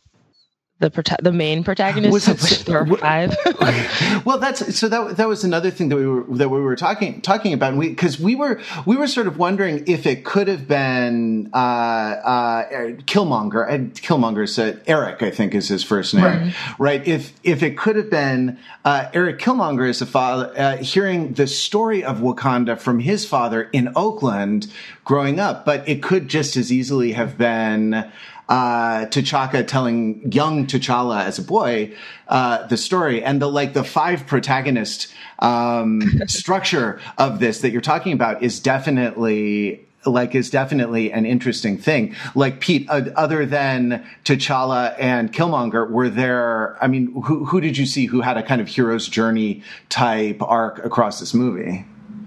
the 0.79 0.91
prota- 0.91 1.23
the 1.23 1.33
main 1.33 1.65
protagonist 1.65 2.13
was 2.13 2.53
it, 2.53 2.67
there 2.67 2.81
are 2.81 2.87
five. 2.99 3.35
well, 4.27 4.39
that's 4.39 4.77
so 4.77 4.89
that 4.89 5.17
that 5.17 5.27
was 5.27 5.43
another 5.43 5.71
thing 5.71 5.89
that 5.89 5.97
we 5.97 6.07
were 6.07 6.25
that 6.37 6.51
we 6.51 6.61
were 6.61 6.77
talking 6.77 7.23
talking 7.23 7.55
about, 7.55 7.71
and 7.71 7.79
we 7.79 7.89
because 7.89 8.21
we 8.21 8.35
were 8.35 8.61
we 8.85 8.97
were 8.97 9.07
sort 9.07 9.27
of 9.27 9.39
wondering 9.39 9.85
if 9.87 10.05
it 10.07 10.25
could 10.27 10.49
have 10.49 10.69
been 10.69 11.51
uh, 11.55 11.57
uh, 11.57 12.69
Killmonger. 13.07 13.91
Killmonger's 13.95 14.59
uh, 14.59 14.77
Eric, 14.87 15.23
I 15.23 15.31
think, 15.31 15.55
is 15.55 15.69
his 15.69 15.83
first 15.83 16.13
name, 16.13 16.25
right? 16.25 16.55
right? 16.79 17.09
If 17.09 17.33
if 17.43 17.63
it 17.63 17.79
could 17.79 17.97
have 17.97 18.11
been 18.11 18.59
uh, 18.85 19.09
Eric 19.15 19.39
Killmonger 19.39 19.89
as 19.89 20.03
a 20.03 20.07
father, 20.07 20.53
uh, 20.59 20.77
hearing 20.77 21.33
the 21.33 21.47
story 21.47 22.05
of 22.05 22.19
Wakanda 22.19 22.79
from 22.79 22.99
his 22.99 23.25
father 23.25 23.63
in 23.73 23.93
Oakland 23.97 24.71
growing 25.07 25.41
up, 25.41 25.65
but 25.65 25.89
it 25.89 26.03
could 26.03 26.29
just 26.29 26.55
as 26.57 26.71
easily 26.71 27.13
have 27.13 27.39
been 27.39 28.11
uh, 28.49 29.07
T'Chaka 29.07 29.67
telling 29.67 30.31
young 30.31 30.67
T'Challa 30.67 31.25
as 31.25 31.39
a 31.39 31.43
boy 31.43 31.95
uh, 32.29 32.67
the 32.67 32.77
story, 32.77 33.23
and 33.23 33.41
the 33.41 33.49
like 33.49 33.73
the 33.73 33.85
five 33.85 34.27
protagonist 34.27 35.13
um, 35.41 36.03
structure 36.27 37.01
of 37.19 37.41
this 37.41 37.61
that 37.61 37.71
you're 37.71 37.81
talking 37.81 38.13
about 38.13 38.43
is 38.43 38.61
definitely 38.61 39.87
like 40.05 40.35
is 40.35 40.51
definitely 40.51 41.13
an 41.13 41.27
interesting 41.27 41.77
thing. 41.79 42.15
Like 42.35 42.61
Pete, 42.61 42.89
uh, 42.89 43.03
other 43.17 43.45
than 43.45 44.07
T'Challa 44.25 44.95
and 44.99 45.33
Killmonger, 45.33 45.91
were 45.91 46.09
there? 46.09 46.83
I 46.83 46.87
mean, 46.87 47.13
who 47.23 47.45
who 47.45 47.61
did 47.61 47.77
you 47.77 47.87
see 47.87 48.07
who 48.07 48.21
had 48.21 48.37
a 48.37 48.43
kind 48.43 48.61
of 48.61 48.69
hero's 48.69 49.09
journey 49.09 49.63
type 49.89 50.41
arc 50.41 50.85
across 50.85 51.21
this 51.21 51.35
movie? 51.35 51.85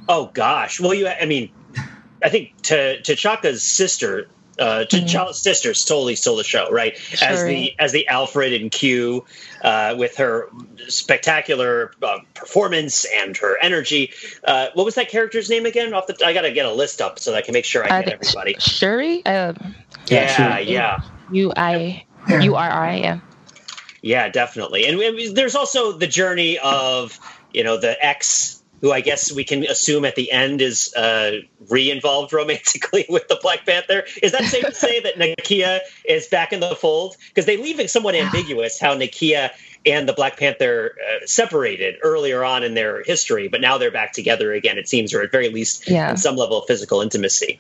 Oh 0.08 0.32
gosh, 0.34 0.80
well, 0.80 0.94
you, 0.94 1.08
I 1.08 1.26
mean, 1.26 1.52
I 2.24 2.30
think 2.30 2.62
T'Chaka's 2.62 3.64
sister 3.64 4.28
uh, 4.60 4.86
mm-hmm. 4.86 5.32
sisters 5.32 5.86
totally 5.86 6.16
stole 6.16 6.36
the 6.36 6.44
show, 6.44 6.70
right? 6.70 6.98
Sure. 6.98 7.28
As 7.28 7.44
the 7.44 7.74
as 7.80 7.92
the 7.92 8.08
Alfred 8.08 8.54
and 8.54 8.70
Q, 8.72 9.26
uh, 9.62 9.96
with 9.98 10.18
her 10.18 10.50
spectacular 10.88 11.92
uh, 12.02 12.20
performance 12.34 13.06
and 13.06 13.36
her 13.38 13.58
energy. 13.62 14.12
Uh, 14.44 14.68
what 14.74 14.86
was 14.86 14.96
that 14.96 15.10
character's 15.10 15.50
name 15.50 15.66
again? 15.66 15.94
Off 15.94 16.08
the, 16.08 16.26
I 16.26 16.34
got 16.34 16.42
to 16.42 16.52
get 16.52 16.66
a 16.66 16.74
list 16.74 17.02
up 17.02 17.20
so 17.20 17.32
that 17.32 17.38
I 17.38 17.42
can 17.42 17.54
make 17.54 17.66
sure 17.66 17.84
I 17.84 18.04
get 18.04 18.14
everybody. 18.14 18.56
Shuri. 18.60 19.26
Uh, 19.26 19.54
yeah, 20.08 20.60
yeah. 20.60 21.02
U 21.32 21.52
I 21.56 22.06
U 22.42 22.56
R 22.56 22.70
I. 22.70 22.96
Yeah. 22.98 23.20
Yeah, 24.02 24.30
definitely. 24.30 24.86
And, 24.86 25.00
and 25.02 25.36
there's 25.36 25.56
also 25.56 25.92
the 25.92 26.08
journey 26.08 26.58
of 26.60 27.20
you 27.54 27.64
know 27.64 27.78
the 27.78 27.98
ex 28.04 28.59
who 28.82 28.92
I 28.92 29.02
guess 29.02 29.32
we 29.32 29.44
can 29.44 29.66
assume 29.66 30.06
at 30.06 30.16
the 30.16 30.32
end 30.32 30.62
is 30.62 30.94
uh, 30.94 31.40
re-involved 31.70 32.34
romantically 32.34 33.06
with 33.10 33.28
the 33.28 33.38
Black 33.42 33.66
Panther. 33.66 34.04
Is 34.22 34.32
that 34.32 34.44
safe 34.46 34.66
to 34.66 34.74
say 34.74 35.02
that 35.02 35.16
Nakia 35.16 35.80
is 36.06 36.28
back 36.28 36.54
in 36.54 36.60
the 36.60 36.76
fold? 36.76 37.16
Because 37.30 37.46
they 37.46 37.58
leave 37.58 37.80
it 37.80 37.90
somewhat 37.90 38.16
ambiguous 38.16 38.80
how 38.80 38.96
Nakia 38.96 39.52
and 39.86 40.08
the 40.08 40.14
Black 40.14 40.38
Panther 40.38 40.96
uh, 41.00 41.26
separated 41.26 41.96
earlier 42.04 42.44
on 42.44 42.64
in 42.64 42.74
their 42.74 43.04
history, 43.04 43.48
but 43.48 43.62
now 43.62 43.78
they're 43.78 43.92
back 43.92 44.14
together 44.14 44.54
again. 44.54 44.78
It 44.78 44.90
seems, 44.90 45.14
or 45.14 45.22
at 45.22 45.32
very 45.32 45.50
least, 45.50 45.90
yeah. 45.90 46.12
in 46.12 46.18
some 46.18 46.36
level 46.36 46.60
of 46.60 46.68
physical 46.68 47.02
intimacy. 47.02 47.60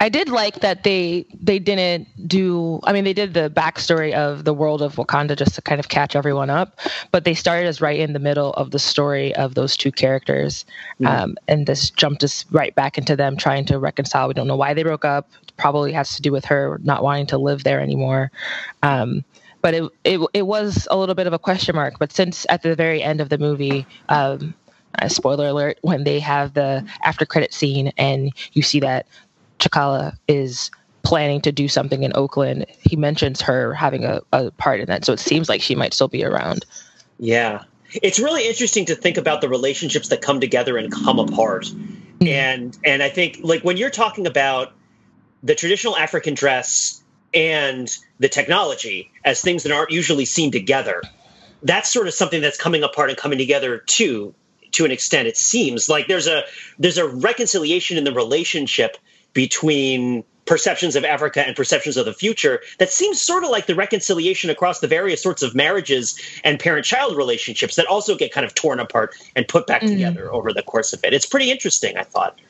I 0.00 0.08
did 0.08 0.28
like 0.28 0.60
that 0.60 0.84
they 0.84 1.26
they 1.40 1.58
didn't 1.58 2.08
do. 2.28 2.80
I 2.84 2.92
mean, 2.92 3.04
they 3.04 3.12
did 3.12 3.34
the 3.34 3.50
backstory 3.50 4.12
of 4.12 4.44
the 4.44 4.54
world 4.54 4.82
of 4.82 4.96
Wakanda 4.96 5.36
just 5.36 5.54
to 5.54 5.62
kind 5.62 5.80
of 5.80 5.88
catch 5.88 6.14
everyone 6.14 6.50
up, 6.50 6.78
but 7.10 7.24
they 7.24 7.34
started 7.34 7.66
us 7.68 7.80
right 7.80 7.98
in 7.98 8.12
the 8.12 8.18
middle 8.18 8.52
of 8.54 8.70
the 8.70 8.78
story 8.78 9.34
of 9.36 9.54
those 9.54 9.76
two 9.76 9.92
characters, 9.92 10.64
um, 11.04 11.36
and 11.48 11.66
this 11.66 11.90
jumped 11.90 12.22
us 12.24 12.44
right 12.50 12.74
back 12.74 12.98
into 12.98 13.16
them 13.16 13.36
trying 13.36 13.64
to 13.66 13.78
reconcile. 13.78 14.28
We 14.28 14.34
don't 14.34 14.46
know 14.46 14.56
why 14.56 14.74
they 14.74 14.82
broke 14.82 15.04
up. 15.04 15.30
Probably 15.56 15.92
has 15.92 16.14
to 16.16 16.22
do 16.22 16.32
with 16.32 16.44
her 16.46 16.80
not 16.82 17.02
wanting 17.02 17.26
to 17.26 17.38
live 17.38 17.64
there 17.64 17.80
anymore. 17.80 18.30
Um, 18.82 19.24
but 19.62 19.74
it, 19.74 19.84
it 20.04 20.20
it 20.32 20.46
was 20.46 20.86
a 20.90 20.96
little 20.96 21.14
bit 21.14 21.26
of 21.26 21.32
a 21.32 21.38
question 21.38 21.74
mark. 21.74 21.94
But 21.98 22.12
since 22.12 22.46
at 22.48 22.62
the 22.62 22.74
very 22.74 23.02
end 23.02 23.20
of 23.20 23.28
the 23.28 23.38
movie. 23.38 23.86
Um, 24.08 24.54
uh, 24.98 25.08
spoiler 25.08 25.48
alert 25.48 25.78
when 25.82 26.04
they 26.04 26.18
have 26.18 26.54
the 26.54 26.82
after 27.04 27.26
credit 27.26 27.52
scene 27.52 27.92
and 27.98 28.32
you 28.52 28.62
see 28.62 28.80
that 28.80 29.06
T'Challa 29.58 30.16
is 30.28 30.70
planning 31.06 31.40
to 31.40 31.52
do 31.52 31.68
something 31.68 32.02
in 32.02 32.12
Oakland, 32.16 32.66
he 32.80 32.96
mentions 32.96 33.40
her 33.40 33.72
having 33.72 34.04
a, 34.04 34.20
a 34.32 34.50
part 34.50 34.80
in 34.80 34.86
that. 34.86 35.04
So 35.04 35.12
it 35.12 35.20
seems 35.20 35.48
like 35.48 35.62
she 35.62 35.76
might 35.76 35.94
still 35.94 36.08
be 36.08 36.24
around. 36.24 36.66
Yeah. 37.18 37.62
It's 38.02 38.18
really 38.18 38.46
interesting 38.48 38.86
to 38.86 38.96
think 38.96 39.16
about 39.16 39.40
the 39.40 39.48
relationships 39.48 40.08
that 40.08 40.20
come 40.20 40.40
together 40.40 40.76
and 40.76 40.92
come 40.92 41.20
apart. 41.20 41.66
Mm-hmm. 41.66 42.26
And 42.26 42.78
and 42.84 43.02
I 43.04 43.08
think 43.08 43.38
like 43.42 43.62
when 43.62 43.76
you're 43.76 43.90
talking 43.90 44.26
about 44.26 44.72
the 45.44 45.54
traditional 45.54 45.96
African 45.96 46.34
dress 46.34 47.00
and 47.32 47.96
the 48.18 48.28
technology 48.28 49.12
as 49.24 49.40
things 49.40 49.62
that 49.62 49.70
aren't 49.70 49.92
usually 49.92 50.24
seen 50.24 50.50
together, 50.50 51.02
that's 51.62 51.92
sort 51.92 52.08
of 52.08 52.14
something 52.14 52.42
that's 52.42 52.58
coming 52.58 52.82
apart 52.82 53.10
and 53.10 53.18
coming 53.18 53.38
together 53.38 53.78
too 53.78 54.34
to 54.72 54.84
an 54.84 54.90
extent 54.90 55.28
it 55.28 55.36
seems 55.36 55.88
like 55.88 56.08
there's 56.08 56.26
a 56.26 56.42
there's 56.78 56.98
a 56.98 57.06
reconciliation 57.06 57.96
in 57.96 58.04
the 58.04 58.12
relationship 58.12 58.96
between 59.36 60.24
perceptions 60.46 60.96
of 60.96 61.04
Africa 61.04 61.46
and 61.46 61.54
perceptions 61.54 61.96
of 61.96 62.06
the 62.06 62.14
future 62.14 62.60
that 62.78 62.90
seems 62.90 63.20
sort 63.20 63.44
of 63.44 63.50
like 63.50 63.66
the 63.66 63.74
reconciliation 63.74 64.48
across 64.48 64.80
the 64.80 64.86
various 64.86 65.22
sorts 65.22 65.42
of 65.42 65.54
marriages 65.54 66.18
and 66.42 66.58
parent 66.58 66.86
child 66.86 67.16
relationships 67.16 67.76
that 67.76 67.84
also 67.86 68.16
get 68.16 68.32
kind 68.32 68.46
of 68.46 68.54
torn 68.54 68.80
apart 68.80 69.14
and 69.34 69.46
put 69.46 69.66
back 69.66 69.82
mm. 69.82 69.88
together 69.88 70.32
over 70.32 70.52
the 70.52 70.62
course 70.62 70.92
of 70.92 71.04
it. 71.04 71.12
It's 71.12 71.26
pretty 71.26 71.50
interesting, 71.50 71.98
I 71.98 72.02
thought. 72.02 72.40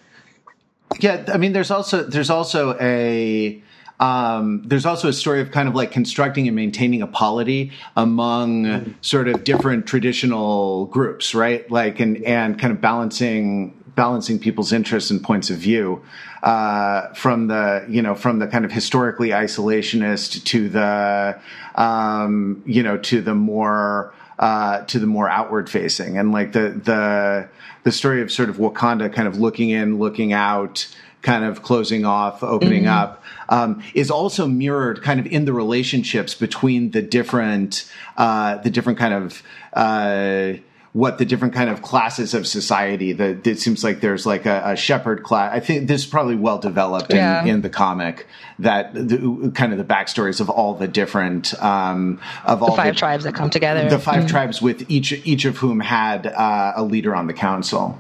Yeah, 1.01 1.25
I 1.33 1.39
mean 1.39 1.53
there's 1.53 1.73
also 1.73 2.05
there's 2.05 2.31
also 2.31 2.77
a 2.81 3.61
um, 3.99 4.63
there's 4.65 4.87
also 4.87 5.09
a 5.09 5.13
story 5.13 5.41
of 5.41 5.51
kind 5.51 5.69
of 5.69 5.75
like 5.75 5.91
constructing 5.91 6.47
and 6.47 6.55
maintaining 6.55 7.03
a 7.03 7.07
polity 7.07 7.73
among 7.97 8.65
mm. 8.65 8.95
sort 9.01 9.27
of 9.27 9.43
different 9.43 9.87
traditional 9.87 10.87
groups, 10.87 11.35
right? 11.35 11.69
Like 11.71 11.99
and 11.99 12.23
and 12.25 12.61
kind 12.61 12.73
of 12.73 12.81
balancing 12.81 13.75
balancing 13.97 14.39
people's 14.39 14.73
interests 14.73 15.11
and 15.11 15.23
points 15.23 15.51
of 15.51 15.57
view 15.57 16.01
uh, 16.45 17.09
from 17.15 17.49
the 17.49 17.85
you 17.89 18.03
know 18.03 18.15
from 18.15 18.39
the 18.39 18.47
kind 18.47 18.65
of 18.65 18.71
historically 18.71 19.31
isolationist 19.31 20.45
to 20.45 20.69
the 20.69 21.37
um, 21.75 22.63
you 22.65 22.83
know 22.83 22.97
to 22.99 23.21
the 23.21 23.35
more 23.35 24.15
uh, 24.39 24.83
to 24.83 25.01
the 25.01 25.07
more 25.07 25.29
outward 25.29 25.69
facing 25.69 26.17
and 26.17 26.31
like 26.31 26.53
the 26.53 26.69
the 26.85 27.49
the 27.87 27.93
story 27.93 28.21
of 28.21 28.33
sort 28.33 28.49
of 28.49 28.57
Wakanda 28.57 29.13
kind 29.13 29.29
of 29.29 29.39
looking 29.39 29.71
in, 29.71 30.01
looking 30.01 30.33
out, 30.33 30.93
kind 31.23 31.45
of 31.45 31.63
closing 31.63 32.05
off, 32.05 32.43
opening 32.43 32.83
mm-hmm. 32.83 32.99
up, 32.99 33.23
um, 33.49 33.81
is 33.95 34.11
also 34.11 34.49
mirrored 34.49 35.03
kind 35.03 35.21
of 35.21 35.27
in 35.27 35.45
the 35.45 35.53
relationships 35.53 36.35
between 36.35 36.91
the 36.91 37.01
different 37.01 37.89
uh, 38.17 38.57
the 38.57 38.71
different 38.71 38.99
kind 38.99 39.15
of 39.15 39.41
uh, 39.73 40.55
what 40.97 41.19
the 41.19 41.27
different 41.27 41.53
kind 41.53 41.69
of 41.69 41.83
classes 41.83 42.33
of 42.33 42.47
society 42.47 43.13
that 43.13 43.47
it 43.47 43.61
seems 43.61 43.85
like 43.85 44.01
there's 44.01 44.25
like 44.25 44.47
a, 44.47 44.63
a 44.65 44.77
shepherd 44.77 45.23
class. 45.23 45.53
I 45.53 45.61
think 45.61 45.89
this 45.89 46.05
is 46.05 46.07
probably 46.07 46.37
well 46.37 46.57
developed 46.57 47.11
in, 47.11 47.19
yeah. 47.19 47.45
in 47.45 47.61
the 47.61 47.69
comic 47.69 48.27
that 48.61 48.95
the, 48.95 49.53
kind 49.55 49.73
of 49.73 49.79
the 49.79 49.85
backstories 49.85 50.41
of 50.41 50.49
all 50.49 50.73
the 50.73 50.89
different 50.89 51.53
um, 51.63 52.19
of 52.47 52.63
all 52.63 52.71
the 52.71 52.77
five 52.77 52.95
the, 52.95 52.99
tribes 52.99 53.25
that 53.25 53.35
come 53.35 53.51
together. 53.51 53.87
The 53.91 53.99
5 53.99 54.21
mm-hmm. 54.21 54.27
tribes 54.27 54.63
with 54.63 54.91
each 54.91 55.13
each 55.13 55.45
of 55.45 55.59
whom 55.59 55.81
had 55.81 56.29
uh, 56.29 56.73
a 56.77 56.83
leader 56.83 57.15
on 57.15 57.27
the 57.27 57.35
council. 57.35 57.99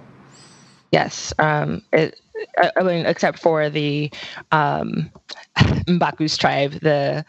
Yes, 0.91 1.35
um, 1.39 1.83
it, 1.93 2.19
I 2.79 2.83
mean, 2.83 3.05
except 3.05 3.41
for 3.41 3.69
the 3.69 4.11
um, 4.53 5.11
Mbaku's 5.59 6.39
tribe, 6.39 6.73
the 6.81 7.27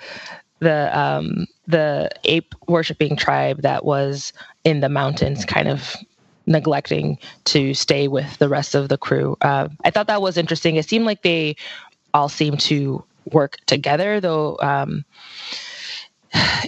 the 0.59 0.97
um, 0.97 1.47
the 1.67 2.09
ape 2.23 2.55
worshiping 2.67 3.15
tribe 3.15 3.61
that 3.61 3.85
was 3.85 4.33
in 4.63 4.79
the 4.79 4.89
mountains, 4.89 5.45
kind 5.45 5.67
of 5.67 5.95
neglecting 6.45 7.17
to 7.43 7.73
stay 7.73 8.07
with 8.07 8.37
the 8.37 8.49
rest 8.49 8.73
of 8.73 8.89
the 8.89 8.97
crew. 8.97 9.37
Uh, 9.41 9.67
I 9.83 9.91
thought 9.91 10.07
that 10.07 10.21
was 10.21 10.37
interesting. 10.37 10.77
It 10.77 10.87
seemed 10.87 11.05
like 11.05 11.21
they 11.21 11.55
all 12.13 12.29
seemed 12.29 12.59
to 12.61 13.03
work 13.31 13.57
together, 13.65 14.19
though. 14.19 14.57
Um, 14.61 15.05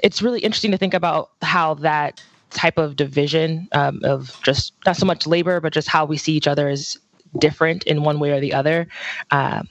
it's 0.04 0.22
really 0.22 0.42
interesting 0.42 0.72
to 0.72 0.78
think 0.78 0.94
about 0.94 1.32
how 1.42 1.76
that 1.76 2.22
type 2.52 2.78
of 2.78 2.96
division 2.96 3.68
um, 3.72 4.02
of 4.04 4.40
just 4.44 4.74
not 4.86 4.98
so 4.98 5.06
much 5.06 5.28
labor, 5.28 5.60
but 5.60 5.74
just 5.74 5.88
how 5.88 6.06
we 6.06 6.18
see 6.18 6.34
each 6.34 6.48
other 6.48 6.68
as 6.68 6.98
different 7.38 7.84
in 7.84 8.04
one 8.04 8.20
way 8.20 8.32
or 8.32 8.40
the 8.40 8.54
other. 8.54 8.88
Uh, 9.32 9.64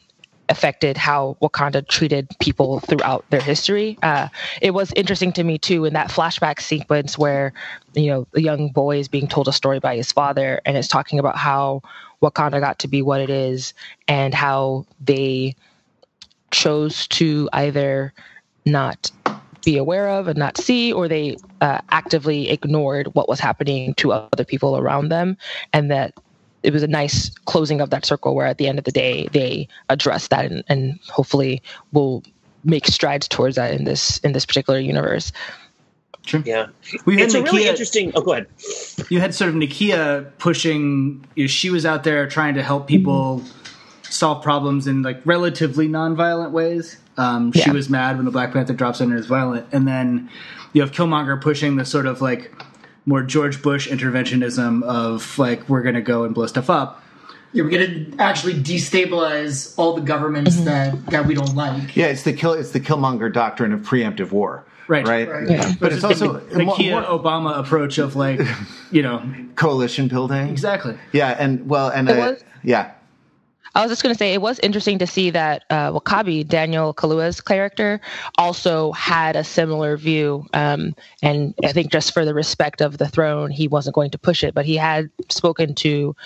affected 0.49 0.97
how 0.97 1.37
Wakanda 1.43 1.87
treated 1.87 2.29
people 2.41 2.81
throughout 2.81 3.25
their 3.31 3.41
history. 3.41 3.99
Uh, 4.03 4.29
it 4.63 4.73
was 4.73 4.93
interesting 4.97 5.33
to 5.35 5.45
me 5.45 5.59
too 5.59 5.85
in 5.85 5.93
that 5.95 6.11
flashback 6.11 6.61
sequence 6.61 7.19
where 7.19 7.53
you 7.95 8.07
know 8.07 8.27
the 8.33 8.43
young 8.43 8.69
boy 8.71 8.99
is 8.99 9.09
being 9.09 9.29
told 9.29 9.49
a 9.49 9.53
story 9.53 9.79
by 9.79 9.97
his 9.97 10.13
father, 10.13 10.61
and 10.65 10.77
it's 10.77 10.89
talking 10.89 11.19
about 11.19 11.37
how 11.37 11.83
Wakanda 12.23 12.61
got 12.61 12.79
to 12.81 12.89
be 12.89 13.03
what 13.03 13.21
it 13.21 13.31
is, 13.31 13.75
and 14.07 14.35
how 14.35 14.87
they 15.01 15.55
chose 16.51 17.07
to 17.09 17.49
either 17.53 18.13
not 18.65 19.11
be 19.65 19.77
aware 19.77 20.09
of 20.09 20.29
and 20.29 20.39
not 20.39 20.57
see, 20.57 20.93
or 20.93 21.09
they 21.09 21.37
uh, 21.61 21.81
actively 21.91 22.49
ignored 22.51 23.09
what 23.15 23.29
was 23.29 23.41
happening 23.41 23.93
to 23.95 24.13
other 24.13 24.45
people 24.45 24.77
around 24.77 25.11
them, 25.11 25.37
and 25.73 25.91
that 25.91 26.15
it 26.63 26.73
was 26.73 26.83
a 26.83 26.89
nice 26.89 27.31
closing 27.47 27.81
of 27.81 27.91
that 27.91 28.05
circle 28.05 28.35
where 28.35 28.47
at 28.47 28.59
the 28.59 28.67
end 28.67 28.79
of 28.79 28.85
the 28.85 28.93
day 28.93 29.29
they 29.33 29.69
address 29.89 30.29
that 30.29 30.51
and, 30.51 30.65
and 30.69 30.99
hopefully 31.09 31.63
will 31.93 32.23
make 32.65 32.87
strides 32.87 33.29
towards 33.29 33.57
that 33.57 33.73
in 33.73 33.85
this 33.85 34.19
in 34.19 34.33
this 34.33 34.45
particular 34.45 34.79
universe 34.79 35.33
True. 36.29 36.43
Yeah, 36.45 36.67
we 37.07 37.21
it's 37.23 37.33
a 37.33 37.43
really 37.43 37.67
interesting. 37.67 38.13
Oh, 38.15 38.21
go 38.21 38.33
ahead. 38.33 38.49
You 39.09 39.19
had 39.19 39.35
sort 39.35 39.49
of 39.49 39.57
Nakia 39.57 40.31
pushing. 40.37 41.25
You 41.37 41.45
know, 41.45 41.49
she 41.49 41.71
was 41.71 41.87
out 41.87 42.05
there 42.05 42.29
trying 42.29 42.55
to 42.55 42.63
help 42.63 42.87
people 42.87 43.43
solve 44.03 44.43
problems 44.43 44.87
in 44.87 45.03
like 45.03 45.23
relatively 45.25 45.89
non-violent 45.89 46.53
ways. 46.53 46.99
Um, 47.17 47.53
yeah. 47.55 47.65
She 47.65 47.71
was 47.71 47.89
mad 47.89 48.17
when 48.17 48.27
the 48.27 48.31
Black 48.31 48.53
Panther 48.53 48.75
drops 48.75 49.01
in 49.01 49.11
as 49.13 49.25
violent, 49.25 49.67
and 49.73 49.89
then 49.89 50.29
you 50.75 50.83
have 50.83 50.93
Killmonger 50.93 51.41
pushing 51.41 51.77
the 51.77 51.87
sort 51.87 52.05
of 52.05 52.21
like 52.21 52.53
more 53.09 53.23
George 53.23 53.63
Bush 53.63 53.89
interventionism 53.89 54.83
of 54.85 55.39
like 55.39 55.67
we're 55.69 55.83
going 55.83 55.95
to 55.95 56.03
go 56.03 56.25
and 56.25 56.35
blow 56.35 56.47
stuff 56.47 56.69
up. 56.69 57.03
Yeah, 57.55 57.63
we're 57.65 57.71
going 57.71 58.11
to 58.11 58.23
actually 58.23 58.53
destabilize 58.53 59.75
all 59.79 59.95
the 59.95 60.03
governments 60.03 60.57
mm-hmm. 60.57 60.67
that 60.67 61.07
that 61.07 61.27
we 61.27 61.35
don't 61.35 61.55
like. 61.55 61.97
Yeah, 61.97 62.07
it's 62.07 62.23
the 62.23 62.35
kill. 62.35 62.53
It's 62.53 62.73
the 62.73 62.81
Killmonger 62.81 63.33
doctrine 63.33 63.73
of 63.73 63.81
preemptive 63.81 64.31
war. 64.31 64.67
Right, 64.87 65.07
right, 65.07 65.29
right. 65.29 65.49
Yeah. 65.49 65.73
But 65.81 65.93
it's 65.93 66.05
also 66.05 66.35
the, 66.35 66.65
the 66.65 66.73
Kia 66.77 67.03
Obama 67.03 67.59
approach 67.59 67.99
of 67.99 68.17
like, 68.17 68.41
you 68.91 69.03
know, 69.03 69.23
coalition 69.55 70.09
building. 70.09 70.49
Exactly. 70.49 70.97
Yeah, 71.13 71.37
and 71.39 71.69
well, 71.69 71.89
and 71.89 72.09
uh, 72.09 72.35
yeah. 72.63 72.93
I 73.75 73.83
was 73.83 73.91
just 73.91 74.03
going 74.03 74.15
to 74.15 74.19
say 74.19 74.33
it 74.33 74.43
was 74.43 74.59
interesting 74.61 74.99
to 74.99 75.07
see 75.07 75.31
that 75.31 75.65
uh, 75.71 75.93
W'Kabi, 75.93 76.47
Daniel 76.47 76.95
Kaluuya's 76.95 77.41
character, 77.41 78.01
also 78.37 78.93
had 78.93 79.37
a 79.37 79.45
similar 79.45 79.97
view. 79.97 80.47
Um, 80.53 80.95
and 81.23 81.55
I 81.63 81.73
think 81.73 81.93
just 81.93 82.13
for 82.13 82.25
the 82.25 82.35
respect 82.35 82.81
of 82.81 82.99
the 82.99 83.09
throne, 83.09 83.51
he 83.51 83.69
wasn't 83.69 83.95
going 83.95 84.11
to 84.11 84.19
push 84.19 84.43
it, 84.43 84.55
but 84.55 84.65
he 84.65 84.77
had 84.77 85.11
spoken 85.29 85.75
to 85.77 86.17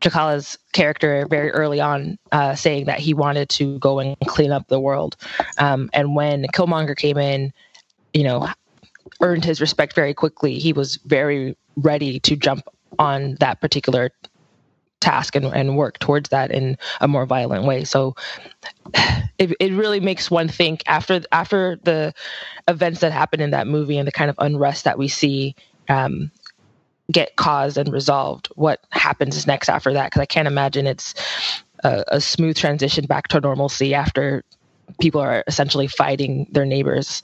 Chakala's 0.00 0.58
character 0.72 1.26
very 1.28 1.50
early 1.50 1.80
on, 1.80 2.18
uh, 2.32 2.54
saying 2.54 2.84
that 2.86 3.00
he 3.00 3.14
wanted 3.14 3.48
to 3.50 3.78
go 3.78 3.98
and 3.98 4.16
clean 4.26 4.52
up 4.52 4.68
the 4.68 4.80
world. 4.80 5.16
Um, 5.58 5.90
and 5.92 6.14
when 6.14 6.44
Killmonger 6.44 6.96
came 6.96 7.16
in, 7.16 7.52
you 8.12 8.22
know, 8.22 8.48
earned 9.20 9.44
his 9.44 9.60
respect 9.60 9.94
very 9.94 10.14
quickly. 10.14 10.58
He 10.58 10.72
was 10.72 10.96
very 10.96 11.56
ready 11.76 12.20
to 12.20 12.36
jump 12.36 12.68
on 12.98 13.36
that 13.40 13.60
particular 13.60 14.10
task 15.04 15.36
and, 15.36 15.46
and 15.46 15.76
work 15.76 15.98
towards 15.98 16.30
that 16.30 16.50
in 16.50 16.78
a 17.00 17.06
more 17.06 17.26
violent 17.26 17.64
way. 17.64 17.84
So 17.84 18.16
it, 19.38 19.54
it 19.60 19.72
really 19.72 20.00
makes 20.00 20.30
one 20.30 20.48
think 20.48 20.82
after 20.86 21.22
after 21.30 21.78
the 21.82 22.14
events 22.66 23.00
that 23.00 23.12
happen 23.12 23.40
in 23.40 23.50
that 23.50 23.66
movie 23.66 23.98
and 23.98 24.08
the 24.08 24.12
kind 24.12 24.30
of 24.30 24.36
unrest 24.38 24.84
that 24.84 24.98
we 24.98 25.08
see 25.08 25.54
um, 25.88 26.30
get 27.12 27.36
caused 27.36 27.76
and 27.76 27.92
resolved, 27.92 28.48
what 28.54 28.80
happens 28.90 29.46
next 29.46 29.68
after 29.68 29.92
that? 29.92 30.06
Because 30.06 30.22
I 30.22 30.26
can't 30.26 30.48
imagine 30.48 30.86
it's 30.86 31.14
a, 31.84 32.04
a 32.08 32.20
smooth 32.20 32.56
transition 32.56 33.04
back 33.04 33.28
to 33.28 33.40
normalcy 33.40 33.94
after 33.94 34.42
people 35.00 35.20
are 35.20 35.44
essentially 35.46 35.86
fighting 35.86 36.46
their 36.50 36.64
neighbors 36.64 37.22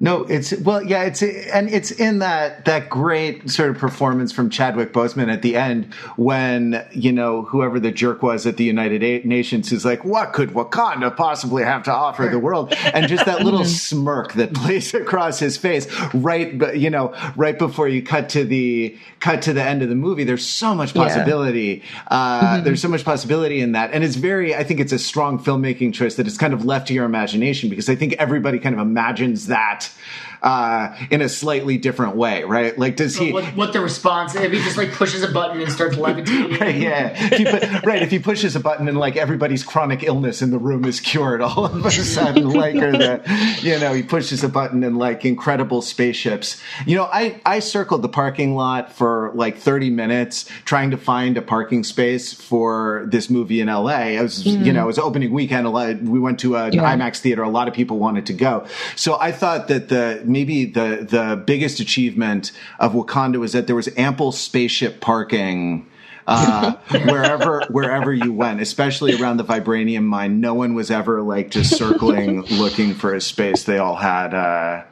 no, 0.00 0.24
it's 0.24 0.56
well, 0.58 0.82
yeah, 0.82 1.04
it's 1.04 1.22
and 1.22 1.68
it's 1.68 1.90
in 1.90 2.20
that 2.20 2.64
that 2.64 2.88
great 2.88 3.50
sort 3.50 3.70
of 3.70 3.78
performance 3.78 4.32
from 4.32 4.48
Chadwick 4.48 4.92
Boseman 4.92 5.32
at 5.32 5.42
the 5.42 5.54
end 5.54 5.92
when 6.16 6.84
you 6.92 7.12
know 7.12 7.42
whoever 7.42 7.78
the 7.78 7.92
jerk 7.92 8.22
was 8.22 8.46
at 8.46 8.56
the 8.56 8.64
United 8.64 9.24
Nations 9.24 9.70
is 9.70 9.84
like, 9.84 10.04
"What 10.04 10.32
could 10.32 10.50
Wakanda 10.50 11.14
possibly 11.14 11.62
have 11.62 11.84
to 11.84 11.92
offer 11.92 12.26
the 12.26 12.38
world?" 12.38 12.72
And 12.72 13.06
just 13.06 13.26
that 13.26 13.44
little 13.44 13.64
smirk 13.64 14.32
that 14.32 14.54
plays 14.54 14.92
across 14.94 15.38
his 15.38 15.56
face, 15.56 15.86
right? 16.14 16.58
But 16.58 16.78
You 16.78 16.90
know, 16.90 17.14
right 17.36 17.58
before 17.58 17.86
you 17.86 18.02
cut 18.02 18.30
to 18.30 18.44
the 18.44 18.98
cut 19.22 19.42
to 19.42 19.52
the 19.52 19.62
end 19.62 19.82
of 19.82 19.88
the 19.88 19.94
movie. 19.94 20.24
There's 20.24 20.44
so 20.44 20.74
much 20.74 20.94
possibility. 20.94 21.82
Yeah. 21.84 22.08
Uh, 22.08 22.42
mm-hmm. 22.42 22.64
There's 22.64 22.82
so 22.82 22.88
much 22.88 23.04
possibility 23.04 23.60
in 23.60 23.72
that, 23.72 23.92
and 23.92 24.02
it's 24.04 24.16
very. 24.16 24.54
I 24.54 24.64
think 24.64 24.80
it's 24.80 24.92
a 24.92 24.98
strong 24.98 25.38
filmmaking 25.38 25.94
choice 25.94 26.16
that 26.16 26.26
it's 26.26 26.36
kind 26.36 26.52
of 26.52 26.64
left 26.64 26.88
to 26.88 26.94
your 26.94 27.04
imagination 27.04 27.70
because 27.70 27.88
I 27.88 27.94
think 27.94 28.14
everybody 28.14 28.58
kind 28.58 28.74
of 28.74 28.80
imagines 28.80 29.46
that 29.46 29.81
that 29.82 30.31
uh, 30.42 30.96
in 31.10 31.22
a 31.22 31.28
slightly 31.28 31.78
different 31.78 32.16
way, 32.16 32.42
right? 32.42 32.76
Like, 32.76 32.96
does 32.96 33.16
he? 33.16 33.32
What, 33.32 33.44
what, 33.56 33.72
the 33.72 33.80
response? 33.80 34.34
If 34.34 34.50
he 34.50 34.58
just 34.58 34.76
like 34.76 34.92
pushes 34.92 35.22
a 35.22 35.28
button 35.28 35.60
and 35.60 35.70
starts 35.70 35.96
levitating, 35.96 36.58
right? 36.60 36.74
Yeah, 36.74 37.12
if 37.14 37.48
put, 37.48 37.86
right. 37.86 38.02
If 38.02 38.10
he 38.10 38.18
pushes 38.18 38.56
a 38.56 38.60
button 38.60 38.88
and 38.88 38.98
like 38.98 39.16
everybody's 39.16 39.62
chronic 39.62 40.02
illness 40.02 40.42
in 40.42 40.50
the 40.50 40.58
room 40.58 40.84
is 40.84 40.98
cured 41.00 41.40
all 41.40 41.66
of 41.66 41.86
a 41.86 41.90
sudden, 41.90 42.50
like, 42.50 42.74
or 42.74 42.90
the, 42.90 43.58
you 43.62 43.78
know, 43.78 43.92
he 43.92 44.02
pushes 44.02 44.42
a 44.42 44.48
button 44.48 44.82
and 44.82 44.98
like 44.98 45.24
incredible 45.24 45.80
spaceships. 45.80 46.60
You 46.86 46.96
know, 46.96 47.04
I 47.04 47.40
I 47.46 47.60
circled 47.60 48.02
the 48.02 48.08
parking 48.08 48.56
lot 48.56 48.92
for 48.92 49.30
like 49.34 49.58
thirty 49.58 49.90
minutes 49.90 50.46
trying 50.64 50.90
to 50.90 50.96
find 50.96 51.36
a 51.36 51.42
parking 51.42 51.84
space 51.84 52.32
for 52.32 53.04
this 53.06 53.30
movie 53.30 53.60
in 53.60 53.68
L.A. 53.68 54.16
It 54.16 54.22
was, 54.22 54.42
mm-hmm. 54.42 54.64
you 54.64 54.72
know, 54.72 54.82
it 54.82 54.86
was 54.86 54.98
opening 54.98 55.32
weekend. 55.32 55.68
A 55.68 55.70
lot, 55.70 56.02
we 56.02 56.18
went 56.18 56.40
to 56.40 56.56
an 56.56 56.72
yeah. 56.72 56.96
IMAX 56.96 57.18
theater. 57.18 57.42
A 57.42 57.48
lot 57.48 57.68
of 57.68 57.74
people 57.74 58.00
wanted 58.00 58.26
to 58.26 58.32
go, 58.32 58.66
so 58.96 59.16
I 59.20 59.30
thought 59.30 59.68
that 59.68 59.88
the 59.88 60.20
maybe 60.32 60.64
the 60.64 61.06
the 61.08 61.42
biggest 61.46 61.80
achievement 61.80 62.52
of 62.78 62.92
Wakanda 62.92 63.38
was 63.38 63.52
that 63.52 63.66
there 63.66 63.76
was 63.76 63.88
ample 63.96 64.32
spaceship 64.32 65.00
parking 65.00 65.86
uh, 66.26 66.72
wherever 66.90 67.62
wherever 67.70 68.12
you 68.12 68.32
went, 68.32 68.60
especially 68.60 69.14
around 69.20 69.36
the 69.36 69.44
vibranium 69.44 70.04
mine. 70.04 70.40
No 70.40 70.54
one 70.54 70.74
was 70.74 70.90
ever 70.90 71.22
like 71.22 71.50
just 71.50 71.76
circling 71.76 72.42
looking 72.50 72.94
for 72.94 73.14
a 73.14 73.20
space. 73.20 73.64
They 73.64 73.78
all 73.78 73.96
had. 73.96 74.34
Uh, 74.34 74.84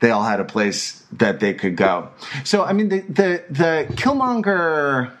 they 0.00 0.10
all 0.10 0.24
had 0.24 0.38
a 0.38 0.44
place 0.44 1.02
that 1.12 1.40
they 1.40 1.54
could 1.54 1.76
go. 1.76 2.10
So, 2.44 2.62
I 2.62 2.74
mean, 2.74 2.90
the 2.90 3.00
the, 3.00 3.44
the 3.48 3.86
Killmonger, 3.94 5.12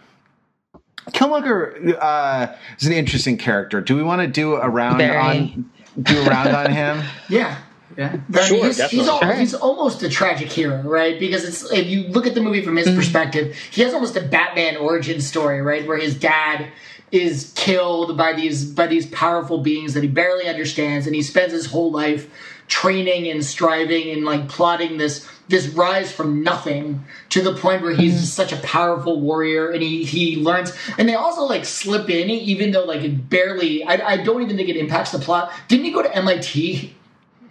Killmonger 1.10 1.96
uh, 1.98 2.54
is 2.78 2.86
an 2.86 2.92
interesting 2.92 3.38
character. 3.38 3.80
Do 3.80 3.96
we 3.96 4.02
want 4.02 4.20
to 4.20 4.26
do 4.26 4.56
a 4.56 4.68
round 4.68 4.98
Very. 4.98 5.16
on 5.16 5.70
do 6.02 6.20
a 6.20 6.24
round 6.24 6.48
on 6.50 6.70
him? 6.70 7.02
Yeah. 7.30 7.56
Yeah, 7.96 8.18
sure, 8.42 8.66
he's, 8.66 8.90
he's, 8.90 9.08
all, 9.08 9.24
he's, 9.24 9.54
almost 9.54 10.02
a 10.02 10.08
tragic 10.08 10.50
hero, 10.50 10.82
right? 10.82 11.18
Because 11.18 11.44
it's 11.44 11.70
if 11.72 11.86
you 11.86 12.08
look 12.08 12.26
at 12.26 12.34
the 12.34 12.40
movie 12.40 12.62
from 12.62 12.76
his 12.76 12.88
mm-hmm. 12.88 12.96
perspective, 12.96 13.56
he 13.70 13.82
has 13.82 13.94
almost 13.94 14.16
a 14.16 14.20
Batman 14.20 14.76
origin 14.76 15.20
story, 15.20 15.60
right? 15.60 15.86
Where 15.86 15.98
his 15.98 16.18
dad 16.18 16.68
is 17.12 17.52
killed 17.54 18.16
by 18.16 18.32
these 18.32 18.64
by 18.64 18.86
these 18.86 19.06
powerful 19.06 19.58
beings 19.62 19.94
that 19.94 20.02
he 20.02 20.08
barely 20.08 20.48
understands, 20.48 21.06
and 21.06 21.14
he 21.14 21.22
spends 21.22 21.52
his 21.52 21.66
whole 21.66 21.92
life 21.92 22.28
training 22.66 23.30
and 23.30 23.44
striving 23.44 24.10
and 24.10 24.24
like 24.24 24.48
plotting 24.48 24.96
this 24.96 25.28
this 25.48 25.68
rise 25.68 26.10
from 26.10 26.42
nothing 26.42 27.04
to 27.28 27.42
the 27.42 27.54
point 27.54 27.82
where 27.82 27.94
he's 27.94 28.14
mm-hmm. 28.14 28.24
such 28.24 28.52
a 28.52 28.56
powerful 28.56 29.20
warrior 29.20 29.70
and 29.70 29.82
he 29.82 30.02
he 30.04 30.36
learns 30.36 30.72
and 30.96 31.06
they 31.06 31.14
also 31.14 31.42
like 31.42 31.66
slip 31.66 32.08
in 32.08 32.30
even 32.30 32.70
though 32.70 32.84
like 32.84 33.02
it 33.02 33.28
barely 33.28 33.84
I, 33.84 34.12
I 34.12 34.16
don't 34.16 34.40
even 34.40 34.56
think 34.56 34.70
it 34.70 34.76
impacts 34.76 35.12
the 35.12 35.18
plot 35.18 35.52
didn't 35.68 35.84
he 35.84 35.92
go 35.92 36.02
to 36.02 36.22
mit 36.22 36.94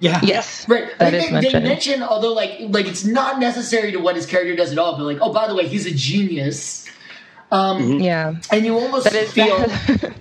yeah. 0.03 0.19
Yes. 0.21 0.67
Right. 0.67 0.97
That 0.99 1.11
they, 1.11 1.19
is 1.19 1.53
they 1.53 1.59
mention, 1.61 2.03
although 2.03 2.33
like 2.33 2.59
like 2.59 2.87
it's 2.87 3.05
not 3.05 3.39
necessary 3.39 3.93
to 3.93 3.99
what 3.99 4.17
his 4.17 4.25
character 4.25 4.53
does 4.53 4.73
at 4.73 4.77
all, 4.77 4.97
but 4.97 5.03
like, 5.03 5.19
oh, 5.21 5.31
by 5.31 5.47
the 5.47 5.55
way, 5.55 5.65
he's 5.65 5.85
a 5.85 5.93
genius. 5.93 6.85
Um, 7.53 7.81
mm-hmm. 7.81 7.99
Yeah. 7.99 8.35
And 8.51 8.65
you 8.65 8.77
almost 8.77 9.07
feel. 9.09 9.65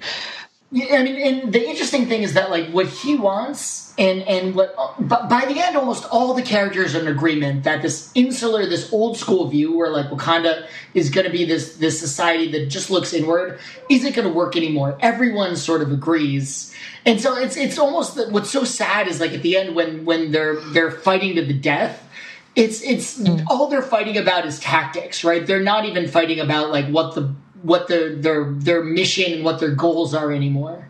I 0.75 1.03
mean, 1.03 1.17
and 1.17 1.53
the 1.53 1.69
interesting 1.69 2.07
thing 2.07 2.23
is 2.23 2.33
that 2.35 2.51
like 2.51 2.71
what 2.71 2.87
he 2.87 3.15
wants, 3.15 3.93
and 3.99 4.23
and 4.23 4.55
what, 4.55 4.75
but 4.99 5.29
by 5.29 5.45
the 5.45 5.61
end, 5.61 5.77
almost 5.77 6.07
all 6.11 6.33
the 6.33 6.43
characters 6.43 6.95
are 6.95 7.01
in 7.01 7.09
agreement 7.09 7.65
that 7.65 7.83
this 7.83 8.11
insular, 8.15 8.65
this 8.65 8.91
old 8.93 9.19
school 9.19 9.49
view, 9.49 9.77
where 9.77 9.91
like 9.91 10.07
Wakanda 10.07 10.67
is 10.95 11.11
going 11.11 11.27
to 11.27 11.33
be 11.33 11.45
this 11.45 11.77
this 11.77 12.01
society 12.01 12.51
that 12.53 12.69
just 12.69 12.91
looks 12.91 13.13
inward, 13.13 13.61
isn't 13.91 14.15
going 14.15 14.27
to 14.27 14.33
work 14.33 14.57
anymore. 14.57 14.97
Everyone 15.01 15.57
sort 15.57 15.83
of 15.83 15.93
agrees 15.93 16.73
and 17.05 17.21
so 17.21 17.37
it's 17.37 17.57
it's 17.57 17.79
almost 17.79 18.15
the, 18.15 18.29
what's 18.29 18.51
so 18.51 18.65
sad 18.65 19.09
is 19.09 19.21
like 19.21 19.33
at 19.33 19.43
the 19.43 19.57
end 19.57 19.75
when 19.75 20.05
when 20.05 20.31
they're 20.31 20.61
they're 20.73 20.91
fighting 20.91 21.35
to 21.35 21.45
the 21.45 21.55
death 21.55 22.09
it's 22.55 22.83
it's 22.83 23.19
mm. 23.19 23.45
all 23.49 23.69
they're 23.69 23.83
fighting 23.83 24.17
about 24.17 24.47
is 24.47 24.61
tactics 24.61 25.25
right 25.25 25.47
they're 25.47 25.63
not 25.63 25.85
even 25.85 26.07
fighting 26.07 26.39
about 26.39 26.71
like 26.71 26.87
what 26.87 27.15
the 27.15 27.35
what 27.63 27.89
their 27.89 28.15
their 28.17 28.53
their 28.53 28.83
mission 28.83 29.33
and 29.33 29.45
what 29.45 29.61
their 29.61 29.71
goals 29.71 30.15
are 30.15 30.33
anymore 30.33 30.89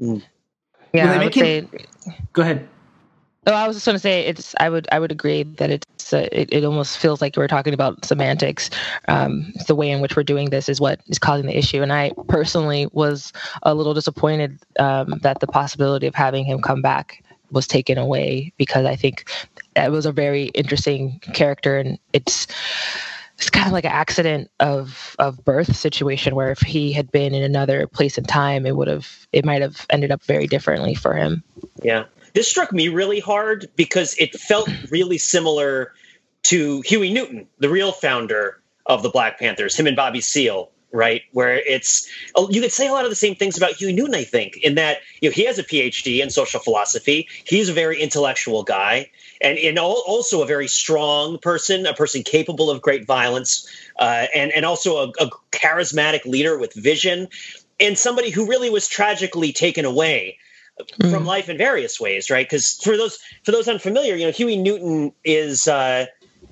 mm. 0.00 0.22
yeah 0.92 1.12
I 1.12 1.24
would 1.24 1.34
say, 1.34 1.68
go 2.32 2.42
ahead 2.42 2.68
Oh, 3.48 3.54
I 3.54 3.66
was 3.66 3.76
just 3.76 3.86
going 3.86 3.96
to 3.96 4.00
say 4.00 4.26
it's. 4.26 4.54
I 4.60 4.68
would. 4.68 4.86
I 4.92 4.98
would 4.98 5.10
agree 5.10 5.42
that 5.42 5.70
it's. 5.70 6.12
Uh, 6.12 6.28
it, 6.30 6.52
it 6.52 6.64
almost 6.64 6.98
feels 6.98 7.22
like 7.22 7.34
we're 7.34 7.48
talking 7.48 7.72
about 7.72 8.04
semantics. 8.04 8.68
Um, 9.08 9.54
the 9.66 9.74
way 9.74 9.90
in 9.90 10.02
which 10.02 10.16
we're 10.16 10.22
doing 10.22 10.50
this 10.50 10.68
is 10.68 10.82
what 10.82 11.00
is 11.06 11.18
causing 11.18 11.46
the 11.46 11.56
issue. 11.56 11.80
And 11.80 11.90
I 11.90 12.12
personally 12.28 12.88
was 12.92 13.32
a 13.62 13.74
little 13.74 13.94
disappointed 13.94 14.58
um, 14.78 15.18
that 15.22 15.40
the 15.40 15.46
possibility 15.46 16.06
of 16.06 16.14
having 16.14 16.44
him 16.44 16.60
come 16.60 16.82
back 16.82 17.24
was 17.50 17.66
taken 17.66 17.96
away 17.96 18.52
because 18.58 18.84
I 18.84 18.96
think 18.96 19.24
it 19.76 19.90
was 19.90 20.04
a 20.04 20.12
very 20.12 20.48
interesting 20.48 21.18
character, 21.32 21.78
and 21.78 21.98
it's 22.12 22.48
it's 23.38 23.50
kind 23.50 23.66
of 23.66 23.72
like 23.72 23.84
an 23.84 23.92
accident 23.92 24.50
of 24.60 25.16
of 25.18 25.44
birth 25.44 25.76
situation 25.76 26.34
where 26.34 26.50
if 26.50 26.60
he 26.60 26.92
had 26.92 27.10
been 27.10 27.34
in 27.34 27.42
another 27.42 27.86
place 27.86 28.18
and 28.18 28.28
time 28.28 28.66
it 28.66 28.76
would 28.76 28.88
have 28.88 29.26
it 29.32 29.44
might 29.44 29.62
have 29.62 29.86
ended 29.90 30.10
up 30.10 30.22
very 30.24 30.46
differently 30.46 30.94
for 30.94 31.14
him 31.14 31.42
yeah 31.82 32.04
this 32.34 32.48
struck 32.48 32.72
me 32.72 32.88
really 32.88 33.20
hard 33.20 33.68
because 33.76 34.14
it 34.18 34.34
felt 34.34 34.68
really 34.90 35.18
similar 35.18 35.92
to 36.44 36.82
Huey 36.82 37.12
Newton, 37.12 37.46
the 37.58 37.68
real 37.68 37.92
founder 37.92 38.62
of 38.86 39.02
the 39.02 39.10
Black 39.10 39.38
Panthers, 39.38 39.76
him 39.76 39.86
and 39.86 39.96
Bobby 39.96 40.20
Seale. 40.20 40.70
Right? 40.92 41.22
Where 41.32 41.56
it's 41.56 42.08
oh, 42.34 42.48
you 42.50 42.60
could 42.60 42.72
say 42.72 42.88
a 42.88 42.92
lot 42.92 43.04
of 43.04 43.10
the 43.10 43.16
same 43.16 43.34
things 43.34 43.56
about 43.56 43.72
Huey 43.72 43.92
Newton, 43.92 44.14
I 44.14 44.24
think, 44.24 44.56
in 44.58 44.74
that 44.76 44.98
you 45.20 45.28
know 45.28 45.32
he 45.32 45.44
has 45.44 45.58
a 45.58 45.64
PhD 45.64 46.22
in 46.22 46.30
social 46.30 46.60
philosophy. 46.60 47.28
He's 47.44 47.68
a 47.68 47.72
very 47.72 48.00
intellectual 48.00 48.62
guy, 48.62 49.10
and 49.40 49.58
and 49.58 49.78
also 49.78 50.42
a 50.42 50.46
very 50.46 50.68
strong 50.68 51.38
person, 51.38 51.86
a 51.86 51.94
person 51.94 52.22
capable 52.22 52.70
of 52.70 52.82
great 52.82 53.06
violence, 53.06 53.66
uh, 53.98 54.26
and 54.34 54.52
and 54.52 54.64
also 54.64 54.96
a, 54.96 55.08
a 55.20 55.30
charismatic 55.52 56.24
leader 56.24 56.58
with 56.58 56.72
vision, 56.74 57.28
and 57.80 57.98
somebody 57.98 58.30
who 58.30 58.46
really 58.46 58.70
was 58.70 58.88
tragically 58.88 59.52
taken 59.52 59.84
away 59.84 60.38
mm. 60.80 61.10
from 61.10 61.26
life 61.26 61.48
in 61.48 61.58
various 61.58 62.00
ways, 62.00 62.30
right? 62.30 62.46
Because 62.46 62.78
for 62.82 62.96
those 62.96 63.18
for 63.44 63.52
those 63.52 63.68
unfamiliar, 63.68 64.14
you 64.14 64.24
know, 64.24 64.32
Huey 64.32 64.56
Newton 64.56 65.12
is 65.24 65.68
uh, 65.68 66.06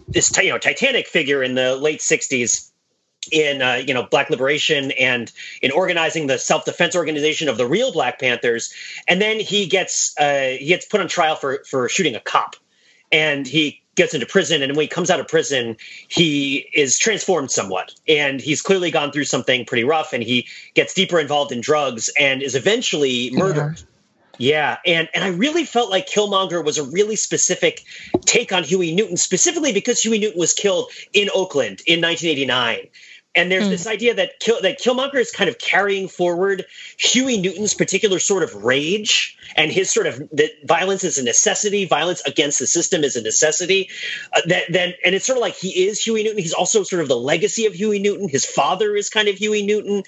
this 0.08 0.36
you 0.36 0.50
know 0.50 0.58
Titanic 0.58 1.06
figure 1.06 1.42
in 1.42 1.54
the 1.54 1.76
late 1.76 2.00
'60s 2.00 2.70
in 3.32 3.62
uh, 3.62 3.74
you 3.74 3.94
know 3.94 4.04
black 4.04 4.30
liberation 4.30 4.92
and 4.92 5.32
in 5.62 5.70
organizing 5.70 6.26
the 6.26 6.38
self-defense 6.38 6.96
organization 6.96 7.48
of 7.48 7.56
the 7.56 7.66
real 7.66 7.92
black 7.92 8.20
panthers. 8.20 8.72
And 9.08 9.20
then 9.20 9.40
he 9.40 9.66
gets 9.66 10.16
uh, 10.18 10.56
he 10.58 10.66
gets 10.66 10.86
put 10.86 11.00
on 11.00 11.08
trial 11.08 11.36
for 11.36 11.64
for 11.68 11.88
shooting 11.88 12.14
a 12.14 12.20
cop. 12.20 12.56
And 13.12 13.46
he 13.46 13.82
gets 13.94 14.14
into 14.14 14.26
prison. 14.26 14.62
And 14.62 14.76
when 14.76 14.84
he 14.84 14.88
comes 14.88 15.10
out 15.10 15.20
of 15.20 15.28
prison 15.28 15.76
he 16.08 16.68
is 16.74 16.98
transformed 16.98 17.50
somewhat. 17.50 17.94
And 18.08 18.40
he's 18.40 18.62
clearly 18.62 18.90
gone 18.90 19.12
through 19.12 19.24
something 19.24 19.64
pretty 19.64 19.84
rough. 19.84 20.12
And 20.12 20.22
he 20.22 20.46
gets 20.74 20.94
deeper 20.94 21.18
involved 21.18 21.52
in 21.52 21.60
drugs 21.60 22.10
and 22.18 22.42
is 22.42 22.54
eventually 22.54 23.30
murdered. 23.32 23.78
Yeah. 23.78 23.84
Yeah, 24.38 24.76
and 24.84 25.08
and 25.14 25.24
I 25.24 25.28
really 25.28 25.64
felt 25.64 25.90
like 25.90 26.08
Killmonger 26.08 26.64
was 26.64 26.78
a 26.78 26.84
really 26.84 27.16
specific 27.16 27.84
take 28.26 28.52
on 28.52 28.64
Huey 28.64 28.94
Newton, 28.94 29.16
specifically 29.16 29.72
because 29.72 30.02
Huey 30.02 30.18
Newton 30.18 30.38
was 30.38 30.52
killed 30.52 30.90
in 31.12 31.30
Oakland 31.34 31.80
in 31.86 32.00
1989, 32.00 32.86
and 33.36 33.52
there's 33.52 33.66
mm. 33.66 33.70
this 33.70 33.86
idea 33.86 34.14
that 34.14 34.40
Kill, 34.40 34.60
that 34.62 34.80
Killmonger 34.80 35.16
is 35.16 35.30
kind 35.30 35.48
of 35.48 35.58
carrying 35.58 36.08
forward 36.08 36.64
Huey 36.98 37.38
Newton's 37.38 37.74
particular 37.74 38.18
sort 38.18 38.42
of 38.42 38.64
rage 38.64 39.36
and 39.54 39.70
his 39.70 39.90
sort 39.90 40.06
of 40.06 40.18
that 40.32 40.50
violence 40.64 41.04
is 41.04 41.18
a 41.18 41.24
necessity, 41.24 41.84
violence 41.84 42.22
against 42.26 42.58
the 42.58 42.66
system 42.66 43.04
is 43.04 43.16
a 43.16 43.22
necessity. 43.22 43.90
Uh, 44.32 44.40
that 44.46 44.64
then 44.70 44.94
and 45.04 45.14
it's 45.14 45.26
sort 45.26 45.36
of 45.36 45.42
like 45.42 45.54
he 45.54 45.86
is 45.86 46.02
Huey 46.02 46.24
Newton. 46.24 46.38
He's 46.38 46.52
also 46.52 46.82
sort 46.82 47.02
of 47.02 47.08
the 47.08 47.16
legacy 47.16 47.66
of 47.66 47.74
Huey 47.74 47.98
Newton. 47.98 48.28
His 48.28 48.44
father 48.44 48.96
is 48.96 49.10
kind 49.10 49.28
of 49.28 49.36
Huey 49.36 49.64
Newton. 49.64 50.02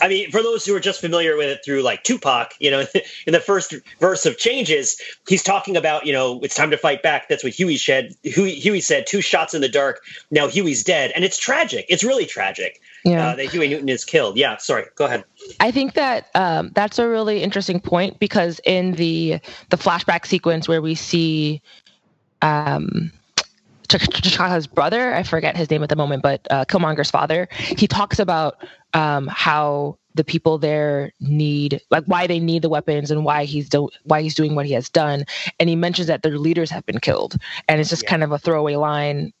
I 0.00 0.08
mean, 0.08 0.30
for 0.30 0.42
those 0.42 0.64
who 0.64 0.74
are 0.74 0.80
just 0.80 1.00
familiar 1.00 1.36
with 1.36 1.48
it 1.48 1.60
through 1.64 1.82
like 1.82 2.02
Tupac, 2.02 2.54
you 2.58 2.70
know, 2.70 2.84
in 3.26 3.32
the 3.32 3.40
first 3.40 3.74
verse 4.00 4.26
of 4.26 4.38
Changes, 4.38 5.00
he's 5.28 5.42
talking 5.42 5.76
about 5.76 6.06
you 6.06 6.12
know 6.12 6.40
it's 6.42 6.54
time 6.54 6.70
to 6.70 6.78
fight 6.78 7.02
back. 7.02 7.28
That's 7.28 7.44
what 7.44 7.52
Huey 7.52 7.76
said. 7.76 8.14
Huey, 8.22 8.54
Huey 8.54 8.80
said, 8.80 9.06
two 9.06 9.20
shots 9.20 9.54
in 9.54 9.60
the 9.60 9.68
dark. 9.68 10.00
Now 10.30 10.48
Huey's 10.48 10.84
dead, 10.84 11.12
and 11.14 11.24
it's 11.24 11.38
tragic. 11.38 11.86
It's 11.88 12.04
really 12.04 12.26
tragic 12.26 12.61
tragic 12.62 12.80
yeah. 13.04 13.28
uh, 13.28 13.36
that 13.36 13.46
Huey 13.46 13.68
Newton 13.68 13.88
is 13.88 14.04
killed. 14.04 14.36
Yeah, 14.36 14.56
sorry, 14.56 14.86
go 14.94 15.06
ahead. 15.06 15.24
I 15.60 15.70
think 15.70 15.94
that 15.94 16.28
um, 16.34 16.70
that's 16.74 16.98
a 16.98 17.08
really 17.08 17.42
interesting 17.42 17.80
point 17.80 18.18
because 18.18 18.60
in 18.64 18.92
the 18.92 19.40
the 19.70 19.76
flashback 19.76 20.26
sequence 20.26 20.68
where 20.68 20.82
we 20.82 20.94
see 20.94 21.62
um, 22.42 23.12
T'Chaka's 23.88 24.66
brother, 24.66 25.14
I 25.14 25.22
forget 25.22 25.56
his 25.56 25.70
name 25.70 25.82
at 25.82 25.88
the 25.88 25.96
moment, 25.96 26.22
but 26.22 26.46
uh, 26.50 26.64
Killmonger's 26.64 27.10
father, 27.10 27.48
he 27.52 27.86
talks 27.86 28.18
about 28.18 28.56
um, 28.94 29.26
how 29.28 29.98
the 30.14 30.24
people 30.24 30.58
there 30.58 31.12
need 31.20 31.80
like 31.90 32.04
why 32.04 32.26
they 32.26 32.38
need 32.38 32.60
the 32.60 32.68
weapons 32.68 33.10
and 33.10 33.24
why 33.24 33.44
he's 33.44 33.68
do- 33.68 33.88
why 34.04 34.20
he's 34.20 34.34
doing 34.34 34.54
what 34.54 34.66
he 34.66 34.72
has 34.72 34.90
done 34.90 35.24
and 35.58 35.70
he 35.70 35.74
mentions 35.74 36.06
that 36.06 36.22
their 36.22 36.38
leaders 36.38 36.68
have 36.68 36.84
been 36.84 37.00
killed 37.00 37.38
and 37.66 37.80
it's 37.80 37.88
just 37.88 38.02
yeah. 38.02 38.10
kind 38.10 38.22
of 38.22 38.30
a 38.30 38.38
throwaway 38.38 38.76
line 38.76 39.32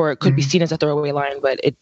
or 0.00 0.10
it 0.10 0.16
could 0.16 0.30
mm-hmm. 0.30 0.36
be 0.36 0.42
seen 0.42 0.62
as 0.62 0.72
a 0.72 0.78
throwaway 0.78 1.12
line, 1.12 1.40
but 1.40 1.60
it, 1.62 1.76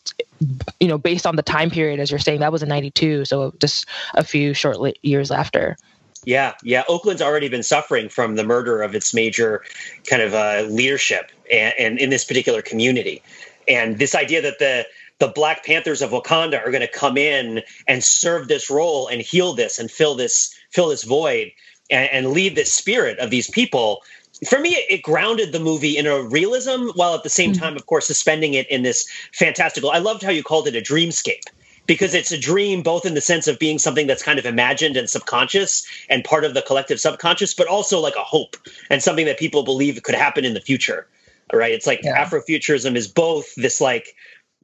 you 0.81 0.89
know, 0.89 0.99
based 0.99 1.27
on 1.27 1.37
the 1.37 1.43
time 1.43 1.71
period, 1.71 2.01
as 2.01 2.11
you're 2.11 2.19
saying, 2.19 2.41
that 2.41 2.51
was 2.51 2.63
in 2.63 2.69
92. 2.69 3.25
So 3.25 3.55
just 3.61 3.87
a 4.15 4.25
few 4.25 4.55
short 4.55 4.79
years 5.03 5.31
after. 5.31 5.77
Yeah, 6.25 6.55
yeah. 6.65 6.83
Oakland's 6.89 7.23
already 7.23 7.49
been 7.49 7.63
suffering 7.63 8.09
from 8.09 8.35
the 8.35 8.43
murder 8.43 8.83
of 8.83 8.95
its 8.95 9.15
major 9.15 9.63
kind 10.11 10.21
of 10.21 10.35
uh, 10.35 10.67
leadership 10.69 11.31
and, 11.51 11.73
and 11.79 11.99
in 11.99 12.11
this 12.11 12.25
particular 12.25 12.61
community. 12.61 13.23
And 13.69 13.99
this 13.99 14.15
idea 14.15 14.43
that 14.43 14.59
the 14.59 14.87
the 15.21 15.29
Black 15.29 15.65
Panthers 15.65 16.01
of 16.01 16.11
Wakanda 16.11 16.65
are 16.65 16.71
going 16.71 16.81
to 16.81 16.89
come 16.89 17.17
in 17.17 17.63
and 17.89 18.05
serve 18.05 18.47
this 18.47 18.71
role 18.71 19.09
and 19.09 19.21
heal 19.21 19.53
this 19.53 19.79
and 19.79 19.91
fill 19.91 20.15
this 20.15 20.55
fill 20.71 20.89
this 20.89 21.05
void 21.05 21.51
and, 21.91 22.09
and 22.11 22.31
leave 22.33 22.55
this 22.55 22.73
spirit 22.73 23.19
of 23.19 23.31
these 23.31 23.51
people 23.51 24.03
for 24.47 24.61
me, 24.61 24.71
it 24.89 25.03
grounded 25.03 25.53
the 25.53 25.61
movie 25.61 25.97
in 25.97 26.07
a 26.07 26.23
realism 26.23 26.89
while 26.95 27.15
at 27.15 27.23
the 27.23 27.29
same 27.29 27.53
mm-hmm. 27.53 27.63
time, 27.63 27.77
of 27.77 27.87
course, 27.87 28.07
suspending 28.07 28.55
it 28.55 28.69
in 28.71 28.83
this 28.83 29.09
fantastical. 29.33 29.91
I 29.91 29.99
loved 29.99 30.23
how 30.23 30.31
you 30.31 30.43
called 30.43 30.69
it 30.69 30.77
a 30.77 30.81
dreamscape 30.81 31.43
because 31.87 32.15
it's 32.15 32.31
a 32.31 32.39
dream 32.39 32.83
both 32.83 33.07
in 33.07 33.15
the 33.15 33.21
sense 33.21 33.49
of 33.49 33.59
being 33.59 33.79
something 33.79 34.07
that's 34.07 34.23
kind 34.23 34.39
of 34.39 34.47
imagined 34.47 34.97
and 34.97 35.09
subconscious 35.09 35.87
and 36.09 36.23
part 36.23 36.45
of 36.45 36.55
the 36.55 36.63
collective 36.63 37.01
subconscious, 37.01 37.55
but 37.55 37.67
also 37.67 37.99
like 37.99 38.15
a 38.15 38.23
hope 38.23 38.57
and 38.91 39.03
something 39.03 39.27
that 39.27 39.39
people 39.39 39.65
believe 39.65 40.01
could 40.03 40.15
happen 40.15 40.45
in 40.45 40.55
the 40.55 40.61
future. 40.61 41.09
Right? 41.53 41.73
It's 41.73 41.87
like 41.87 42.01
yeah. 42.05 42.25
Afrofuturism 42.25 42.95
is 42.95 43.09
both 43.09 43.55
this 43.57 43.81
like 43.81 44.15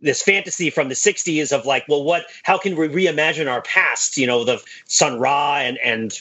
this 0.02 0.22
fantasy 0.22 0.68
from 0.68 0.88
the 0.90 0.94
60s 0.94 1.50
of 1.50 1.64
like 1.64 1.84
well 1.88 2.04
what 2.04 2.26
how 2.42 2.58
can 2.58 2.76
we 2.76 2.88
reimagine 2.88 3.50
our 3.50 3.62
past 3.62 4.18
you 4.18 4.26
know 4.26 4.44
the 4.44 4.62
sun 4.84 5.18
ra 5.18 5.56
and 5.58 5.78
and 5.78 6.12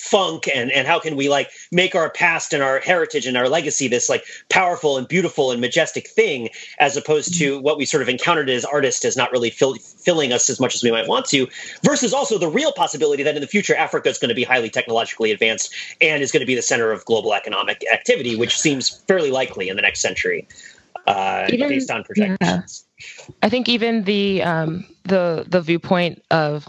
funk 0.00 0.48
and 0.54 0.72
and 0.72 0.86
how 0.88 0.98
can 0.98 1.14
we 1.14 1.28
like 1.28 1.50
make 1.70 1.94
our 1.94 2.08
past 2.08 2.54
and 2.54 2.62
our 2.62 2.80
heritage 2.80 3.26
and 3.26 3.36
our 3.36 3.50
legacy 3.50 3.86
this 3.86 4.08
like 4.08 4.24
powerful 4.48 4.96
and 4.96 5.06
beautiful 5.06 5.52
and 5.52 5.60
majestic 5.60 6.08
thing 6.08 6.48
as 6.78 6.96
opposed 6.96 7.38
to 7.38 7.60
what 7.60 7.76
we 7.76 7.84
sort 7.84 8.02
of 8.02 8.08
encountered 8.08 8.48
as 8.48 8.64
artists 8.64 9.04
as 9.04 9.14
not 9.14 9.30
really 9.30 9.50
fill, 9.50 9.74
filling 9.74 10.32
us 10.32 10.48
as 10.48 10.58
much 10.58 10.74
as 10.74 10.82
we 10.82 10.90
might 10.90 11.06
want 11.06 11.26
to 11.26 11.46
versus 11.84 12.14
also 12.14 12.38
the 12.38 12.48
real 12.48 12.72
possibility 12.72 13.22
that 13.22 13.34
in 13.34 13.42
the 13.42 13.46
future 13.46 13.76
africa 13.76 14.08
is 14.08 14.16
going 14.16 14.30
to 14.30 14.34
be 14.34 14.42
highly 14.42 14.70
technologically 14.70 15.30
advanced 15.30 15.70
and 16.00 16.22
is 16.22 16.32
going 16.32 16.40
to 16.40 16.46
be 16.46 16.54
the 16.54 16.62
center 16.62 16.90
of 16.90 17.04
global 17.04 17.34
economic 17.34 17.84
activity 17.92 18.36
which 18.36 18.58
seems 18.58 18.88
fairly 19.06 19.30
likely 19.30 19.68
in 19.68 19.76
the 19.76 19.82
next 19.82 20.00
century 20.00 20.48
uh, 21.06 21.46
even, 21.50 21.68
based 21.68 21.90
on 21.90 22.02
projections 22.04 22.84
yeah. 22.88 23.34
I 23.42 23.48
think 23.48 23.68
even 23.68 24.04
the 24.04 24.42
um, 24.42 24.86
the 25.04 25.46
the 25.48 25.60
viewpoint 25.60 26.22
of 26.30 26.68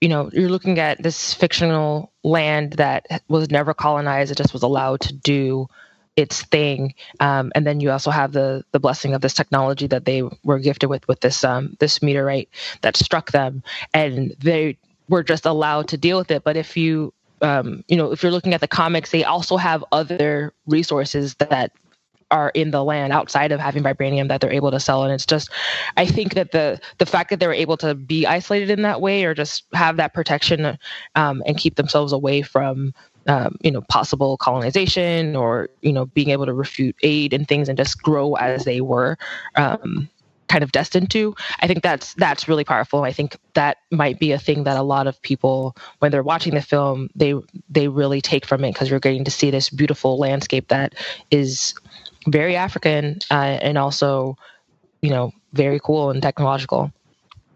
you 0.00 0.08
know, 0.08 0.30
you're 0.32 0.48
looking 0.48 0.78
at 0.78 1.02
this 1.02 1.34
fictional 1.34 2.12
land 2.22 2.74
that 2.74 3.22
was 3.28 3.50
never 3.50 3.74
colonized; 3.74 4.30
it 4.30 4.38
just 4.38 4.52
was 4.52 4.62
allowed 4.62 5.00
to 5.02 5.12
do 5.12 5.68
its 6.16 6.42
thing. 6.42 6.94
Um, 7.20 7.52
and 7.54 7.66
then 7.66 7.80
you 7.80 7.90
also 7.90 8.10
have 8.10 8.32
the 8.32 8.64
the 8.72 8.80
blessing 8.80 9.14
of 9.14 9.20
this 9.20 9.34
technology 9.34 9.86
that 9.88 10.04
they 10.04 10.22
were 10.44 10.58
gifted 10.58 10.88
with 10.88 11.06
with 11.08 11.20
this 11.20 11.44
um, 11.44 11.76
this 11.80 12.02
meteorite 12.02 12.48
that 12.82 12.96
struck 12.96 13.32
them, 13.32 13.62
and 13.92 14.34
they 14.38 14.78
were 15.08 15.22
just 15.22 15.46
allowed 15.46 15.88
to 15.88 15.96
deal 15.96 16.18
with 16.18 16.30
it. 16.30 16.44
But 16.44 16.56
if 16.56 16.76
you 16.76 17.12
um, 17.42 17.84
you 17.88 17.96
know, 17.96 18.12
if 18.12 18.22
you're 18.22 18.32
looking 18.32 18.54
at 18.54 18.60
the 18.60 18.68
comics, 18.68 19.10
they 19.10 19.24
also 19.24 19.56
have 19.56 19.84
other 19.92 20.52
resources 20.66 21.34
that 21.36 21.72
are 22.30 22.50
in 22.50 22.70
the 22.70 22.84
land 22.84 23.12
outside 23.12 23.52
of 23.52 23.60
having 23.60 23.82
vibranium 23.82 24.28
that 24.28 24.40
they're 24.40 24.52
able 24.52 24.70
to 24.70 24.80
sell. 24.80 25.04
And 25.04 25.12
it's 25.12 25.26
just 25.26 25.50
i 25.96 26.06
think 26.06 26.34
that 26.34 26.52
the 26.52 26.80
the 26.98 27.06
fact 27.06 27.30
that 27.30 27.40
they 27.40 27.46
were 27.46 27.52
able 27.52 27.76
to 27.78 27.94
be 27.94 28.26
isolated 28.26 28.70
in 28.70 28.82
that 28.82 29.00
way 29.00 29.24
or 29.24 29.34
just 29.34 29.64
have 29.72 29.96
that 29.96 30.14
protection 30.14 30.78
um, 31.14 31.42
and 31.46 31.56
keep 31.56 31.76
themselves 31.76 32.12
away 32.12 32.42
from 32.42 32.92
um, 33.26 33.56
you 33.62 33.70
know 33.70 33.82
possible 33.82 34.36
colonization 34.36 35.36
or 35.36 35.68
you 35.82 35.92
know 35.92 36.06
being 36.06 36.30
able 36.30 36.46
to 36.46 36.54
refute 36.54 36.96
aid 37.02 37.32
and 37.32 37.48
things 37.48 37.68
and 37.68 37.78
just 37.78 38.02
grow 38.02 38.34
as 38.34 38.64
they 38.64 38.80
were 38.80 39.16
um, 39.56 40.08
kind 40.48 40.64
of 40.64 40.72
destined 40.72 41.10
to 41.10 41.34
i 41.60 41.66
think 41.68 41.82
that's 41.82 42.14
that's 42.14 42.48
really 42.48 42.64
powerful. 42.64 43.04
I 43.04 43.12
think 43.12 43.36
that 43.54 43.78
might 43.90 44.18
be 44.18 44.32
a 44.32 44.38
thing 44.38 44.64
that 44.64 44.76
a 44.76 44.82
lot 44.82 45.06
of 45.06 45.20
people 45.22 45.76
when 46.00 46.10
they're 46.10 46.22
watching 46.22 46.54
the 46.54 46.62
film 46.62 47.08
they 47.14 47.34
they 47.68 47.88
really 47.88 48.20
take 48.20 48.46
from 48.46 48.64
it 48.64 48.72
because 48.72 48.90
you're 48.90 49.00
getting 49.00 49.24
to 49.24 49.30
see 49.30 49.50
this 49.50 49.70
beautiful 49.70 50.18
landscape 50.18 50.68
that 50.68 50.94
is 51.30 51.74
very 52.26 52.56
African 52.56 53.18
uh, 53.30 53.34
and 53.34 53.78
also, 53.78 54.36
you 55.02 55.10
know, 55.10 55.32
very 55.52 55.80
cool 55.82 56.10
and 56.10 56.22
technological. 56.22 56.92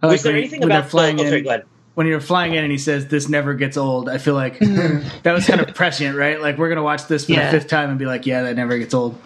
I 0.03 0.07
like 0.07 0.15
Was 0.15 0.23
there 0.23 0.37
anything 0.37 0.65
about 0.65 0.91
flying 0.91 1.21
oh, 1.21 1.25
in, 1.25 1.63
when 1.95 2.07
you're 2.07 2.21
flying 2.21 2.55
in 2.55 2.65
and 2.65 2.73
he 2.73 2.79
says 2.79 3.09
this 3.09 3.29
never 3.29 3.55
gets 3.55 3.77
old? 3.77 4.09
I 4.09 4.19
feel 4.19 4.35
like 4.35 4.59
that 4.61 5.33
was 5.33 5.47
kind 5.47 5.61
of 5.61 5.75
prescient, 5.75 6.17
right? 6.17 6.41
Like 6.41 6.59
we're 6.59 6.69
gonna 6.69 6.83
watch 6.83 7.07
this 7.07 7.27
for 7.27 7.33
yeah. 7.33 7.51
the 7.51 7.59
fifth 7.59 7.69
time 7.69 7.91
and 7.91 7.99
be 7.99 8.07
like, 8.07 8.27
yeah, 8.27 8.43
that 8.43 8.57
never 8.57 8.77
gets 8.79 8.95
old. 8.95 9.21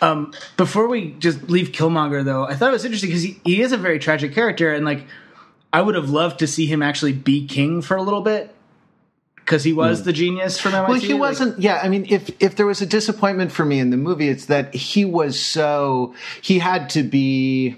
Um, 0.00 0.32
before 0.56 0.88
we 0.88 1.12
just 1.12 1.44
leave 1.44 1.68
Killmonger, 1.68 2.24
though, 2.24 2.44
I 2.44 2.54
thought 2.54 2.68
it 2.68 2.72
was 2.72 2.84
interesting 2.84 3.10
because 3.10 3.22
he, 3.22 3.40
he 3.44 3.62
is 3.62 3.72
a 3.72 3.78
very 3.78 3.98
tragic 3.98 4.34
character, 4.34 4.72
and 4.72 4.84
like 4.84 5.04
I 5.72 5.80
would 5.82 5.94
have 5.94 6.10
loved 6.10 6.40
to 6.40 6.46
see 6.46 6.66
him 6.66 6.82
actually 6.82 7.12
be 7.12 7.46
king 7.46 7.82
for 7.82 7.96
a 7.96 8.02
little 8.02 8.20
bit 8.20 8.54
because 9.46 9.62
he 9.62 9.72
was 9.72 10.02
mm. 10.02 10.04
the 10.04 10.12
genius 10.12 10.58
from 10.58 10.74
MIT. 10.74 10.90
Well, 10.90 11.00
he 11.00 11.14
wasn't. 11.14 11.60
Yeah, 11.60 11.80
I 11.80 11.88
mean, 11.88 12.06
if 12.08 12.30
if 12.42 12.56
there 12.56 12.66
was 12.66 12.82
a 12.82 12.86
disappointment 12.86 13.52
for 13.52 13.64
me 13.64 13.78
in 13.78 13.90
the 13.90 13.96
movie, 13.96 14.28
it's 14.28 14.46
that 14.46 14.74
he 14.74 15.04
was 15.04 15.38
so 15.38 16.14
he 16.42 16.58
had 16.58 16.90
to 16.90 17.04
be. 17.04 17.76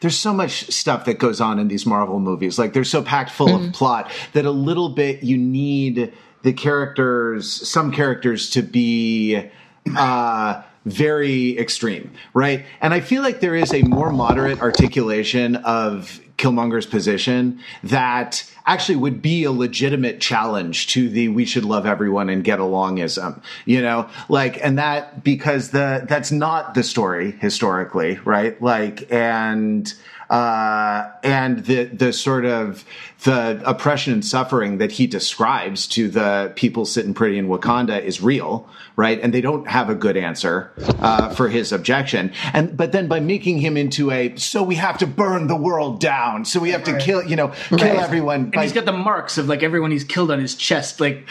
There's 0.00 0.16
so 0.16 0.32
much 0.32 0.70
stuff 0.70 1.04
that 1.04 1.18
goes 1.18 1.42
on 1.42 1.58
in 1.58 1.68
these 1.68 1.84
Marvel 1.84 2.18
movies. 2.18 2.58
Like 2.58 2.72
they're 2.72 2.84
so 2.84 3.02
packed 3.02 3.30
full 3.30 3.48
mm. 3.48 3.68
of 3.68 3.74
plot 3.74 4.10
that 4.32 4.46
a 4.46 4.50
little 4.50 4.88
bit 4.88 5.22
you 5.22 5.36
need 5.36 6.12
the 6.42 6.52
characters, 6.54 7.68
some 7.68 7.92
characters, 7.92 8.50
to 8.50 8.62
be. 8.62 9.50
Uh, 9.94 10.62
very 10.84 11.58
extreme, 11.58 12.12
right? 12.34 12.64
And 12.80 12.92
I 12.92 13.00
feel 13.00 13.22
like 13.22 13.40
there 13.40 13.54
is 13.54 13.72
a 13.72 13.82
more 13.82 14.10
moderate 14.10 14.60
articulation 14.60 15.56
of 15.56 16.20
Killmonger's 16.36 16.86
position 16.86 17.60
that 17.84 18.50
actually 18.66 18.96
would 18.96 19.22
be 19.22 19.44
a 19.44 19.52
legitimate 19.52 20.20
challenge 20.20 20.88
to 20.88 21.08
the 21.08 21.28
we 21.28 21.44
should 21.44 21.64
love 21.64 21.86
everyone 21.86 22.28
and 22.28 22.42
get 22.42 22.58
alongism, 22.58 23.40
you 23.64 23.80
know, 23.80 24.08
like, 24.28 24.62
and 24.64 24.78
that 24.78 25.22
because 25.22 25.70
the, 25.70 26.04
that's 26.08 26.32
not 26.32 26.74
the 26.74 26.82
story 26.82 27.32
historically, 27.32 28.18
right? 28.24 28.60
Like, 28.60 29.10
and, 29.12 29.92
uh, 30.30 31.10
and 31.22 31.64
the 31.64 31.84
the 31.84 32.12
sort 32.12 32.44
of 32.44 32.84
the 33.24 33.62
oppression 33.64 34.12
and 34.12 34.24
suffering 34.24 34.78
that 34.78 34.92
he 34.92 35.06
describes 35.06 35.86
to 35.88 36.08
the 36.08 36.52
people 36.56 36.84
sitting 36.84 37.14
pretty 37.14 37.38
in 37.38 37.48
Wakanda 37.48 38.02
is 38.02 38.20
real, 38.20 38.68
right? 38.96 39.20
And 39.20 39.32
they 39.32 39.40
don't 39.40 39.66
have 39.68 39.88
a 39.88 39.94
good 39.94 40.16
answer 40.16 40.72
uh, 40.98 41.34
for 41.34 41.48
his 41.48 41.72
objection. 41.72 42.32
And 42.52 42.76
but 42.76 42.92
then 42.92 43.08
by 43.08 43.20
making 43.20 43.58
him 43.58 43.76
into 43.76 44.10
a 44.10 44.36
so 44.36 44.62
we 44.62 44.76
have 44.76 44.98
to 44.98 45.06
burn 45.06 45.46
the 45.46 45.56
world 45.56 46.00
down, 46.00 46.44
so 46.44 46.60
we 46.60 46.70
have 46.70 46.84
to 46.84 46.98
kill, 46.98 47.22
you 47.22 47.36
know, 47.36 47.48
kill 47.68 47.78
right. 47.78 47.96
everyone. 47.96 48.40
And 48.40 48.52
by, 48.52 48.62
he's 48.62 48.72
got 48.72 48.84
the 48.84 48.92
marks 48.92 49.38
of 49.38 49.48
like 49.48 49.62
everyone 49.62 49.90
he's 49.90 50.04
killed 50.04 50.30
on 50.30 50.40
his 50.40 50.54
chest, 50.54 51.00
like 51.00 51.26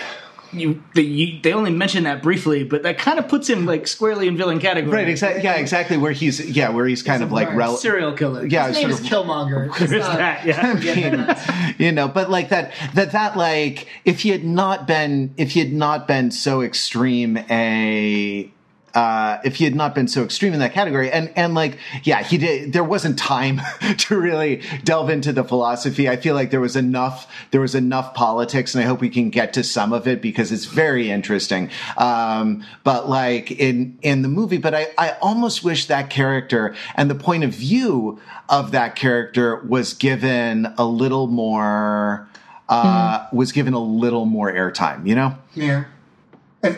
you, 0.53 0.83
the, 0.93 1.03
you, 1.03 1.41
they 1.41 1.53
only 1.53 1.71
mention 1.71 2.03
that 2.03 2.21
briefly, 2.21 2.63
but 2.63 2.83
that 2.83 2.97
kind 2.97 3.19
of 3.19 3.27
puts 3.27 3.49
him 3.49 3.65
like 3.65 3.87
squarely 3.87 4.27
in 4.27 4.37
villain 4.37 4.59
category. 4.59 4.95
Right, 4.95 5.09
exactly. 5.09 5.43
Yeah, 5.43 5.55
exactly. 5.55 5.97
Where 5.97 6.11
he's 6.11 6.39
yeah, 6.39 6.69
where 6.69 6.85
he's 6.85 7.03
kind 7.03 7.21
he's 7.21 7.27
of 7.27 7.31
like 7.31 7.53
rel- 7.53 7.77
serial 7.77 8.13
killer. 8.13 8.45
Yeah, 8.45 8.67
His 8.67 8.77
name 8.77 8.89
is 8.89 8.99
of, 8.99 9.05
Killmonger. 9.05 9.77
There's 9.87 10.05
that. 10.05 10.45
Yeah, 10.45 10.59
I 10.61 10.73
mean, 10.73 11.75
you 11.77 11.91
know, 11.91 12.07
but 12.07 12.29
like 12.29 12.49
that 12.49 12.73
that 12.93 13.11
that 13.11 13.37
like 13.37 13.87
if 14.05 14.21
he 14.21 14.29
had 14.29 14.43
not 14.43 14.87
been 14.87 15.33
if 15.37 15.51
he 15.51 15.59
had 15.59 15.73
not 15.73 16.07
been 16.07 16.31
so 16.31 16.61
extreme 16.61 17.37
a 17.49 18.51
uh, 18.93 19.39
if 19.43 19.55
he 19.55 19.63
had 19.63 19.75
not 19.75 19.95
been 19.95 20.07
so 20.07 20.23
extreme 20.23 20.53
in 20.53 20.59
that 20.59 20.73
category. 20.73 21.11
And 21.11 21.31
and 21.35 21.55
like, 21.55 21.77
yeah, 22.03 22.21
he 22.21 22.37
did. 22.37 22.73
There 22.73 22.83
wasn't 22.83 23.17
time 23.17 23.59
to 23.97 24.19
really 24.19 24.61
delve 24.83 25.09
into 25.09 25.33
the 25.33 25.43
philosophy. 25.43 26.07
I 26.07 26.17
feel 26.17 26.35
like 26.35 26.51
there 26.51 26.61
was 26.61 26.75
enough. 26.75 27.31
There 27.51 27.61
was 27.61 27.75
enough 27.75 28.13
politics, 28.13 28.75
and 28.75 28.83
I 28.83 28.87
hope 28.87 29.01
we 29.01 29.09
can 29.09 29.29
get 29.29 29.53
to 29.53 29.63
some 29.63 29.93
of 29.93 30.07
it 30.07 30.21
because 30.21 30.51
it's 30.51 30.65
very 30.65 31.09
interesting. 31.09 31.69
Um, 31.97 32.63
but 32.83 33.09
like 33.09 33.51
in 33.51 33.97
in 34.01 34.21
the 34.21 34.27
movie, 34.27 34.57
but 34.57 34.75
I 34.75 34.87
I 34.97 35.11
almost 35.21 35.63
wish 35.63 35.87
that 35.87 36.09
character 36.09 36.75
and 36.95 37.09
the 37.09 37.15
point 37.15 37.43
of 37.43 37.51
view 37.51 38.19
of 38.49 38.71
that 38.71 38.95
character 38.95 39.57
was 39.63 39.93
given 39.93 40.71
a 40.77 40.85
little 40.85 41.27
more. 41.27 42.27
Uh, 42.69 43.19
mm. 43.19 43.33
was 43.33 43.51
given 43.51 43.73
a 43.73 43.79
little 43.79 44.25
more 44.25 44.51
airtime, 44.51 45.05
you 45.05 45.13
know? 45.13 45.37
Yeah 45.53 45.83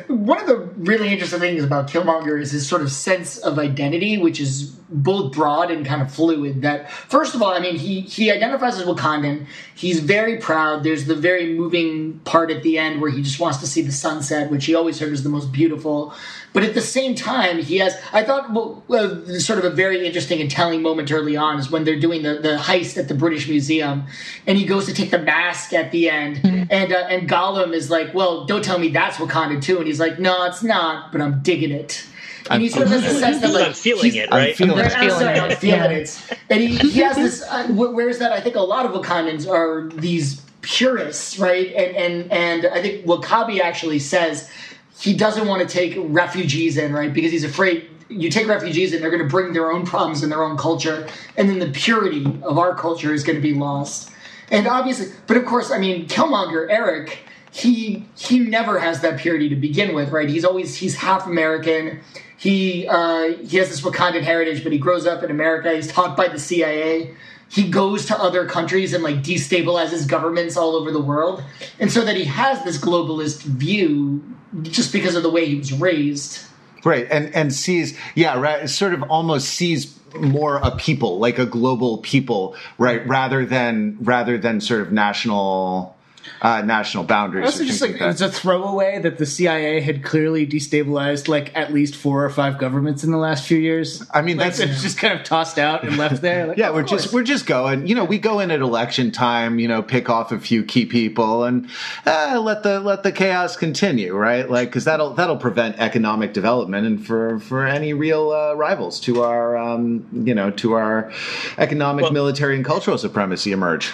one 0.07 0.39
of 0.39 0.47
the 0.47 0.57
really 0.77 1.09
interesting 1.09 1.39
things 1.39 1.63
about 1.63 1.87
Killmonger 1.87 2.41
is 2.41 2.51
his 2.51 2.67
sort 2.67 2.81
of 2.81 2.91
sense 2.91 3.37
of 3.37 3.59
identity, 3.59 4.17
which 4.17 4.39
is 4.39 4.63
both 4.89 5.33
broad 5.33 5.69
and 5.69 5.85
kind 5.85 6.01
of 6.01 6.11
fluid. 6.11 6.63
That 6.63 6.91
first 6.91 7.35
of 7.35 7.43
all, 7.43 7.53
I 7.53 7.59
mean, 7.59 7.75
he 7.75 8.01
he 8.01 8.31
identifies 8.31 8.79
as 8.79 8.85
Wakandan. 8.85 9.45
He's 9.75 9.99
very 9.99 10.37
proud. 10.37 10.83
There's 10.83 11.05
the 11.05 11.15
very 11.15 11.53
moving 11.53 12.19
part 12.19 12.49
at 12.49 12.63
the 12.63 12.79
end 12.79 12.99
where 12.99 13.11
he 13.11 13.21
just 13.21 13.39
wants 13.39 13.59
to 13.59 13.67
see 13.67 13.83
the 13.83 13.91
sunset, 13.91 14.49
which 14.49 14.65
he 14.65 14.73
always 14.73 14.99
heard 14.99 15.13
is 15.13 15.21
the 15.21 15.29
most 15.29 15.51
beautiful. 15.51 16.15
But 16.55 16.63
at 16.63 16.73
the 16.73 16.79
same 16.79 17.15
time, 17.15 17.59
he 17.59 17.79
has. 17.79 17.99
I 18.13 18.23
thought 18.23 18.53
well, 18.53 18.81
uh, 18.89 19.39
sort 19.39 19.59
of 19.59 19.65
a 19.65 19.69
very 19.69 20.07
interesting 20.07 20.39
and 20.39 20.49
telling 20.49 20.81
moment 20.81 21.11
early 21.11 21.35
on 21.35 21.59
is 21.59 21.69
when 21.69 21.83
they're 21.83 21.99
doing 21.99 22.23
the, 22.23 22.35
the 22.35 22.55
heist 22.55 22.97
at 22.97 23.09
the 23.09 23.13
British 23.13 23.49
Museum, 23.49 24.05
and 24.47 24.57
he 24.57 24.65
goes 24.65 24.85
to 24.85 24.93
take 24.93 25.11
the 25.11 25.19
mask 25.19 25.73
at 25.73 25.91
the 25.91 26.09
end, 26.09 26.37
mm-hmm. 26.37 26.63
and 26.69 26.93
uh, 26.93 27.07
and 27.09 27.29
Gollum 27.29 27.73
is 27.73 27.89
like, 27.89 28.13
"Well, 28.13 28.45
don't 28.45 28.63
tell 28.63 28.79
me 28.79 28.87
that's 28.87 29.17
Wakanda 29.17 29.61
too," 29.61 29.79
and 29.79 29.85
he's 29.85 29.99
like, 29.99 30.17
"No, 30.17 30.45
it's 30.45 30.63
not, 30.63 31.11
but 31.11 31.19
I'm 31.19 31.41
digging 31.41 31.71
it." 31.71 32.05
And 32.49 32.61
he 32.61 32.69
sort 32.69 32.85
of 32.85 32.91
has 32.93 33.03
a 33.03 33.19
sense 33.19 33.41
that 33.41 33.51
like 33.51 33.67
I'm 33.67 33.73
feeling 33.73 34.15
it, 34.15 34.31
right? 34.31 34.51
I'm 34.51 34.55
feeling, 34.55 34.79
I'm 34.79 34.89
feeling 34.91 35.09
sorry, 35.09 35.37
it. 35.37 35.41
I'm 35.41 35.57
feeling 35.57 35.91
it. 35.91 36.39
And 36.49 36.61
he, 36.61 36.77
he 36.77 37.01
has 37.01 37.17
this. 37.17 37.43
Uh, 37.43 37.67
whereas 37.71 38.19
that 38.19 38.31
I 38.31 38.39
think 38.39 38.55
a 38.55 38.61
lot 38.61 38.85
of 38.85 38.93
Wakandans 38.93 39.45
are 39.45 39.89
these 39.89 40.41
purists, 40.61 41.37
right? 41.37 41.67
And 41.73 41.97
and 41.97 42.31
and 42.31 42.65
I 42.67 42.81
think 42.81 43.05
W'Kabi 43.05 43.59
actually 43.59 43.99
says 43.99 44.49
he 44.99 45.15
doesn't 45.15 45.47
want 45.47 45.67
to 45.67 45.67
take 45.67 45.95
refugees 45.97 46.77
in, 46.77 46.93
right? 46.93 47.13
Because 47.13 47.31
he's 47.31 47.43
afraid 47.43 47.89
you 48.09 48.29
take 48.29 48.47
refugees 48.47 48.93
in, 48.93 49.01
they're 49.01 49.09
going 49.09 49.23
to 49.23 49.29
bring 49.29 49.53
their 49.53 49.71
own 49.71 49.85
problems 49.85 50.21
and 50.23 50.31
their 50.31 50.43
own 50.43 50.57
culture, 50.57 51.07
and 51.37 51.49
then 51.49 51.59
the 51.59 51.69
purity 51.69 52.25
of 52.43 52.57
our 52.57 52.75
culture 52.75 53.13
is 53.13 53.23
going 53.23 53.35
to 53.35 53.41
be 53.41 53.53
lost. 53.53 54.11
And 54.51 54.67
obviously, 54.67 55.07
but 55.27 55.37
of 55.37 55.45
course, 55.45 55.71
I 55.71 55.79
mean, 55.79 56.07
Killmonger, 56.07 56.69
Eric, 56.69 57.19
he 57.51 58.05
he 58.15 58.39
never 58.39 58.79
has 58.79 59.01
that 59.01 59.19
purity 59.19 59.49
to 59.49 59.55
begin 59.55 59.95
with, 59.95 60.11
right? 60.11 60.29
He's 60.29 60.45
always 60.45 60.75
he's 60.75 60.95
half 60.95 61.25
American. 61.25 62.01
He 62.37 62.87
uh, 62.87 63.37
he 63.37 63.57
has 63.57 63.69
this 63.69 63.81
Wakandan 63.81 64.21
heritage, 64.21 64.61
but 64.61 64.71
he 64.71 64.77
grows 64.77 65.07
up 65.07 65.23
in 65.23 65.31
America. 65.31 65.73
He's 65.73 65.87
taught 65.87 66.15
by 66.15 66.27
the 66.27 66.39
CIA. 66.39 67.15
He 67.49 67.69
goes 67.69 68.05
to 68.07 68.19
other 68.19 68.45
countries 68.45 68.93
and 68.93 69.03
like 69.03 69.17
destabilizes 69.17 70.07
governments 70.07 70.57
all 70.57 70.75
over 70.75 70.91
the 70.91 71.01
world, 71.01 71.43
and 71.79 71.91
so 71.91 72.03
that 72.03 72.15
he 72.15 72.25
has 72.25 72.63
this 72.63 72.77
globalist 72.77 73.43
view 73.43 74.23
just 74.63 74.91
because 74.91 75.15
of 75.15 75.23
the 75.23 75.29
way 75.29 75.45
he 75.45 75.55
was 75.55 75.73
raised. 75.73 76.39
Right, 76.83 77.07
and 77.09 77.33
and 77.35 77.53
sees 77.53 77.97
yeah, 78.13 78.39
right, 78.39 78.69
sort 78.69 78.93
of 78.93 79.03
almost 79.03 79.49
sees 79.49 79.97
more 80.19 80.57
a 80.57 80.71
people 80.71 81.19
like 81.19 81.39
a 81.39 81.45
global 81.45 81.99
people, 81.99 82.55
right, 82.77 83.05
rather 83.07 83.45
than 83.45 83.97
rather 84.01 84.37
than 84.37 84.61
sort 84.61 84.81
of 84.81 84.91
national 84.91 85.94
uh, 86.41 86.61
national 86.61 87.03
boundaries. 87.03 87.45
Also, 87.45 87.65
just 87.65 87.81
like, 87.81 87.99
like 87.99 88.11
it's 88.11 88.21
a 88.21 88.29
throwaway 88.29 88.99
that 88.99 89.17
the 89.17 89.25
CIA 89.25 89.81
had 89.81 90.03
clearly 90.03 90.45
destabilized 90.45 91.27
like 91.27 91.55
at 91.55 91.73
least 91.73 91.95
four 91.95 92.23
or 92.23 92.29
five 92.29 92.57
governments 92.57 93.03
in 93.03 93.11
the 93.11 93.17
last 93.17 93.47
few 93.47 93.57
years. 93.57 94.03
I 94.13 94.21
mean, 94.21 94.37
like, 94.37 94.55
that's 94.55 94.59
it's 94.59 94.81
just 94.81 94.97
kind 94.97 95.17
of 95.17 95.25
tossed 95.25 95.57
out 95.57 95.83
and 95.83 95.97
left 95.97 96.21
there. 96.21 96.47
Like, 96.47 96.57
yeah, 96.57 96.71
we're 96.71 96.83
just 96.83 97.13
we're 97.13 97.23
just 97.23 97.45
going. 97.45 97.87
You 97.87 97.95
know, 97.95 98.05
we 98.05 98.19
go 98.19 98.39
in 98.39 98.51
at 98.51 98.61
election 98.61 99.11
time. 99.11 99.59
You 99.59 99.67
know, 99.67 99.81
pick 99.81 100.09
off 100.09 100.31
a 100.31 100.39
few 100.39 100.63
key 100.63 100.85
people 100.85 101.43
and 101.43 101.69
uh, 102.05 102.39
let 102.43 102.63
the 102.63 102.79
let 102.79 103.03
the 103.03 103.11
chaos 103.11 103.55
continue. 103.55 104.15
Right, 104.15 104.49
like 104.49 104.69
because 104.69 104.85
that'll 104.85 105.13
that'll 105.13 105.37
prevent 105.37 105.79
economic 105.79 106.33
development 106.33 106.85
and 106.85 107.05
for 107.05 107.39
for 107.39 107.65
any 107.65 107.93
real 107.93 108.31
uh, 108.31 108.53
rivals 108.53 108.99
to 109.01 109.23
our 109.23 109.57
um, 109.57 110.07
you 110.11 110.35
know 110.35 110.51
to 110.51 110.73
our 110.73 111.11
economic, 111.57 112.03
well, 112.03 112.13
military, 112.13 112.55
and 112.55 112.65
cultural 112.65 112.97
supremacy 112.97 113.51
emerge. 113.51 113.93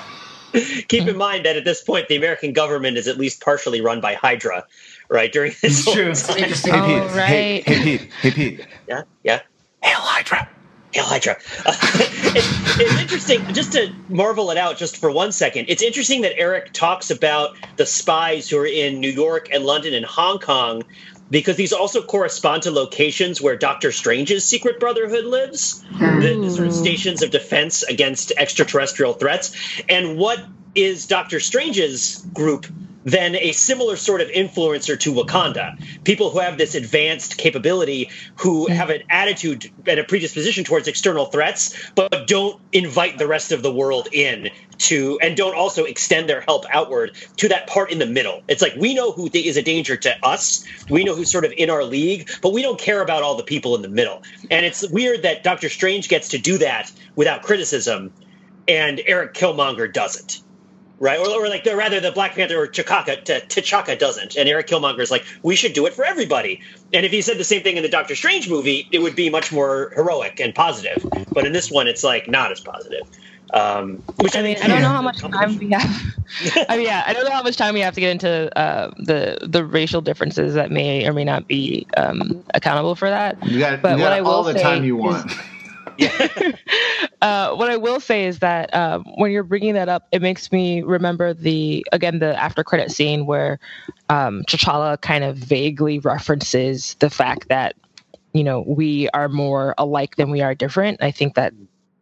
Keep 0.88 1.08
in 1.08 1.18
mind 1.18 1.46
that 1.46 1.56
at 1.56 1.66
this 1.66 1.82
point, 1.82 2.08
the 2.08 2.16
American 2.16 2.54
government 2.54 2.98
is 2.98 3.08
at 3.08 3.18
least 3.18 3.42
partially 3.42 3.82
run 3.82 4.02
by 4.02 4.14
Hydra, 4.14 4.66
right? 5.10 5.32
During 5.32 5.54
this 5.62 5.86
whole 5.86 5.94
true. 5.94 6.14
Time. 6.14 6.38
Hey, 6.38 6.48
Pete. 6.48 6.74
Oh, 6.74 7.16
right. 7.16 7.28
Hey, 7.28 7.62
hey, 7.62 7.84
Pete. 7.84 8.14
Hey, 8.22 8.32
Pete. 8.32 8.68
Yeah, 8.88 9.04
yeah. 9.24 9.42
Hail 9.82 10.00
Hydra. 10.00 10.50
Hail 10.94 11.06
Hydra. 11.06 11.38
Uh, 11.64 11.74
it's, 12.34 12.80
it's 12.80 13.02
interesting, 13.02 13.54
just 13.54 13.74
to 13.74 13.94
marvel 14.08 14.52
it 14.52 14.58
out 14.58 14.78
just 14.78 14.98
for 14.98 15.12
one 15.12 15.32
second, 15.32 15.66
it's 15.68 15.84
interesting 15.84 16.22
that 16.22 16.38
Eric 16.38 16.72
talks 16.74 17.12
about 17.12 17.56
the 17.76 17.86
spies 17.86 18.50
who 18.50 18.58
are 18.58 18.66
in 18.66 19.00
New 19.00 19.10
York 19.10 19.50
and 19.52 19.66
London 19.66 19.94
and 19.94 20.06
Hong 20.06 20.40
Kong 20.40 20.84
because 21.32 21.56
these 21.56 21.74
also 21.74 22.04
correspond 22.04 22.64
to 22.64 22.72
locations 22.72 23.42
where 23.42 23.56
Doctor 23.56 23.92
Strange's 23.92 24.46
secret 24.46 24.80
brotherhood 24.80 25.26
lives, 25.26 25.84
the, 25.98 26.50
sort 26.54 26.68
of 26.68 26.74
hmm. 26.74 26.80
stations 26.80 27.24
of 27.24 27.32
defense 27.32 27.84
against 27.84 28.34
extraterrestrial 28.38 29.14
threats. 29.14 29.56
And 29.90 30.18
what 30.18 30.44
is 30.76 31.08
Doctor 31.08 31.40
Strange's 31.40 32.18
group 32.34 32.68
than 33.04 33.36
a 33.36 33.52
similar 33.52 33.96
sort 33.96 34.22
of 34.22 34.28
influencer 34.30 35.00
to 35.00 35.14
Wakanda. 35.14 35.82
People 36.04 36.30
who 36.30 36.40
have 36.40 36.58
this 36.58 36.76
advanced 36.76 37.38
capability, 37.38 38.10
who 38.36 38.66
mm-hmm. 38.66 38.74
have 38.74 38.90
an 38.90 39.02
attitude 39.10 39.70
and 39.88 40.00
a 40.00 40.04
predisposition 40.04 40.64
towards 40.64 40.88
external 40.88 41.26
threats, 41.26 41.76
but 41.96 42.28
don't 42.28 42.60
invite 42.72 43.18
the 43.18 43.28
rest 43.28 43.52
of 43.52 43.64
the 43.64 43.74
world 43.74 44.08
in 44.12 44.50
to, 44.78 45.20
and 45.22 45.38
don't 45.38 45.56
also 45.56 45.84
extend 45.84 46.28
their 46.28 46.42
help 46.42 46.66
outward 46.72 47.12
to 47.38 47.48
that 47.48 47.68
part 47.68 47.92
in 47.92 48.00
the 48.00 48.06
middle. 48.06 48.42
It's 48.48 48.62
like 48.62 48.74
we 48.76 48.94
know 48.94 49.12
who 49.12 49.30
is 49.34 49.58
a 49.58 49.62
danger 49.62 49.96
to 49.98 50.26
us, 50.26 50.66
we 50.90 51.04
know 51.04 51.16
who's 51.16 51.32
sort 51.32 51.46
of 51.46 51.54
in 51.56 51.70
our 51.70 51.84
league, 51.84 52.30
but 52.42 52.54
we 52.54 52.62
don't 52.62 52.80
care 52.80 53.02
about 53.02 53.24
all 53.24 53.36
the 53.36 53.44
people 53.44 53.76
in 53.76 53.82
the 53.82 53.90
middle. 53.90 54.24
And 54.50 54.66
it's 54.66 54.88
weird 54.90 55.24
that 55.24 55.44
Doctor 55.44 55.70
Strange 55.70 56.10
gets 56.10 56.30
to 56.30 56.38
do 56.38 56.58
that 56.60 56.92
without 57.16 57.44
criticism, 57.44 58.12
and 58.68 59.02
Eric 59.06 59.34
Killmonger 59.34 59.92
doesn't 59.92 60.42
right? 61.02 61.20
Or, 61.20 61.28
or 61.28 61.50
like, 61.50 61.66
rather, 61.66 62.00
the 62.00 62.12
Black 62.12 62.36
Panther 62.36 62.62
or 62.62 62.68
T'Chaka, 62.68 63.24
T'Chaka 63.24 63.98
doesn't, 64.00 64.38
and 64.38 64.48
Eric 64.48 64.68
Killmonger 64.68 65.02
is 65.02 65.12
like, 65.12 65.26
we 65.42 65.56
should 65.56 65.74
do 65.74 65.86
it 65.88 65.94
for 65.94 66.06
everybody. 66.06 66.62
And 66.94 67.06
if 67.06 67.12
he 67.12 67.22
said 67.22 67.38
the 67.38 67.44
same 67.44 67.64
thing 67.64 67.76
in 67.76 67.84
the 67.84 67.90
Doctor 67.90 68.16
Strange 68.16 68.48
movie, 68.48 68.88
it 68.92 69.00
would 69.00 69.16
be 69.16 69.30
much 69.30 69.52
more 69.52 69.92
heroic 69.96 70.40
and 70.40 70.56
positive. 70.56 71.04
But 71.34 71.46
in 71.46 71.54
this 71.54 71.70
one, 71.72 71.88
it's 71.88 72.04
like 72.04 72.30
not 72.30 72.52
as 72.52 72.62
positive. 72.62 73.02
Um, 73.54 73.98
which 74.18 74.38
I 74.38 74.44
mean, 74.44 74.56
I 74.64 74.68
don't 74.68 74.82
know 74.82 74.88
how 74.88 75.02
much 75.02 75.20
time 75.20 75.58
we 75.58 75.72
have. 75.72 76.02
I 76.70 76.78
mean, 76.78 76.86
yeah, 76.86 77.04
I 77.06 77.12
don't 77.12 77.26
know 77.26 77.32
how 77.32 77.44
much 77.44 77.58
time 77.58 77.74
we 77.74 77.82
have 77.82 77.94
to 77.96 78.00
get 78.00 78.12
into 78.12 78.58
uh, 78.58 78.92
the 78.98 79.40
the 79.42 79.66
racial 79.66 80.00
differences 80.00 80.54
that 80.54 80.72
may 80.72 81.06
or 81.06 81.12
may 81.12 81.26
not 81.26 81.48
be 81.48 81.86
um, 81.98 82.42
accountable 82.54 82.96
for 82.96 83.10
that. 83.10 83.46
You 83.46 83.60
got, 83.60 83.82
but 83.82 83.94
you 83.94 83.98
got 83.98 84.04
what 84.04 84.14
I 84.14 84.22
will 84.22 84.32
all 84.32 84.44
the 84.44 84.54
time 84.54 84.86
you 84.86 84.96
want. 84.96 85.30
Is, 85.30 85.38
uh, 87.22 87.56
what 87.56 87.70
I 87.70 87.78
will 87.78 88.00
say 88.00 88.26
is 88.26 88.40
that 88.40 88.74
um, 88.74 89.06
when 89.18 89.32
you're 89.32 89.44
bringing 89.44 89.74
that 89.74 89.90
up, 89.90 90.08
it 90.12 90.22
makes 90.22 90.52
me 90.52 90.82
remember 90.82 91.34
the 91.34 91.86
again 91.92 92.20
the 92.20 92.40
after 92.42 92.64
credit 92.64 92.92
scene 92.92 93.26
where 93.26 93.60
um, 94.10 94.44
kind 95.02 95.24
of 95.24 95.38
vaguely 95.38 96.00
references 96.00 96.96
the 97.00 97.10
fact 97.10 97.48
that 97.50 97.76
you 98.34 98.44
know 98.44 98.64
we 98.68 99.10
are 99.10 99.30
more 99.30 99.74
alike 99.78 100.16
than 100.16 100.30
we 100.30 100.42
are 100.42 100.56
different. 100.56 101.02
I 101.02 101.12
think 101.12 101.36
that 101.36 101.54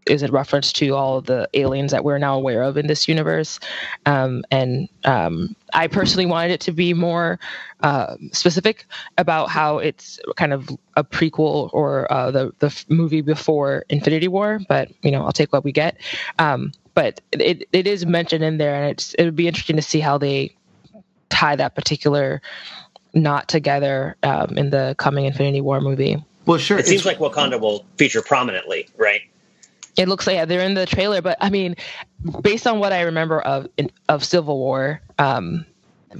is 0.05 0.23
a 0.23 0.27
reference 0.31 0.73
to 0.73 0.95
all 0.95 1.17
of 1.17 1.25
the 1.25 1.47
aliens 1.53 1.91
that 1.91 2.03
we're 2.03 2.17
now 2.17 2.35
aware 2.35 2.63
of 2.63 2.77
in 2.77 2.87
this 2.87 3.07
universe. 3.07 3.59
Um, 4.05 4.43
and 4.51 4.89
um, 5.05 5.55
I 5.73 5.87
personally 5.87 6.25
wanted 6.25 6.51
it 6.51 6.61
to 6.61 6.71
be 6.71 6.93
more 6.93 7.39
uh, 7.81 8.15
specific 8.31 8.85
about 9.17 9.49
how 9.49 9.77
it's 9.77 10.19
kind 10.35 10.53
of 10.53 10.69
a 10.95 11.03
prequel 11.03 11.69
or 11.73 12.11
uh, 12.11 12.31
the 12.31 12.53
the 12.59 12.85
movie 12.89 13.21
before 13.21 13.85
Infinity 13.89 14.27
War. 14.27 14.59
But 14.67 14.91
you 15.01 15.11
know, 15.11 15.23
I'll 15.23 15.31
take 15.31 15.53
what 15.53 15.63
we 15.63 15.71
get. 15.71 15.97
Um, 16.39 16.71
but 16.93 17.21
it 17.31 17.67
it 17.71 17.87
is 17.87 18.05
mentioned 18.05 18.43
in 18.43 18.57
there, 18.57 18.75
and 18.75 18.91
it's 18.91 19.13
it 19.13 19.23
would 19.23 19.35
be 19.35 19.47
interesting 19.47 19.75
to 19.75 19.81
see 19.81 19.99
how 19.99 20.17
they 20.17 20.55
tie 21.29 21.55
that 21.55 21.75
particular 21.75 22.41
knot 23.13 23.47
together 23.47 24.15
um, 24.23 24.57
in 24.57 24.69
the 24.69 24.95
coming 24.97 25.25
Infinity 25.25 25.61
War 25.61 25.81
movie. 25.81 26.23
Well, 26.45 26.57
sure. 26.57 26.79
It 26.79 26.87
seems 26.87 27.05
like 27.05 27.19
Wakanda 27.19 27.59
will 27.59 27.85
feature 27.97 28.21
prominently, 28.21 28.87
right? 28.97 29.21
It 29.99 30.07
looks 30.07 30.25
like 30.25 30.35
yeah, 30.35 30.45
they're 30.45 30.61
in 30.61 30.75
the 30.75 30.85
trailer, 30.85 31.21
but 31.21 31.37
I 31.41 31.49
mean, 31.49 31.75
based 32.41 32.65
on 32.65 32.79
what 32.79 32.93
I 32.93 33.01
remember 33.01 33.41
of 33.41 33.67
of 34.07 34.23
Civil 34.23 34.57
War, 34.57 35.01
um, 35.17 35.65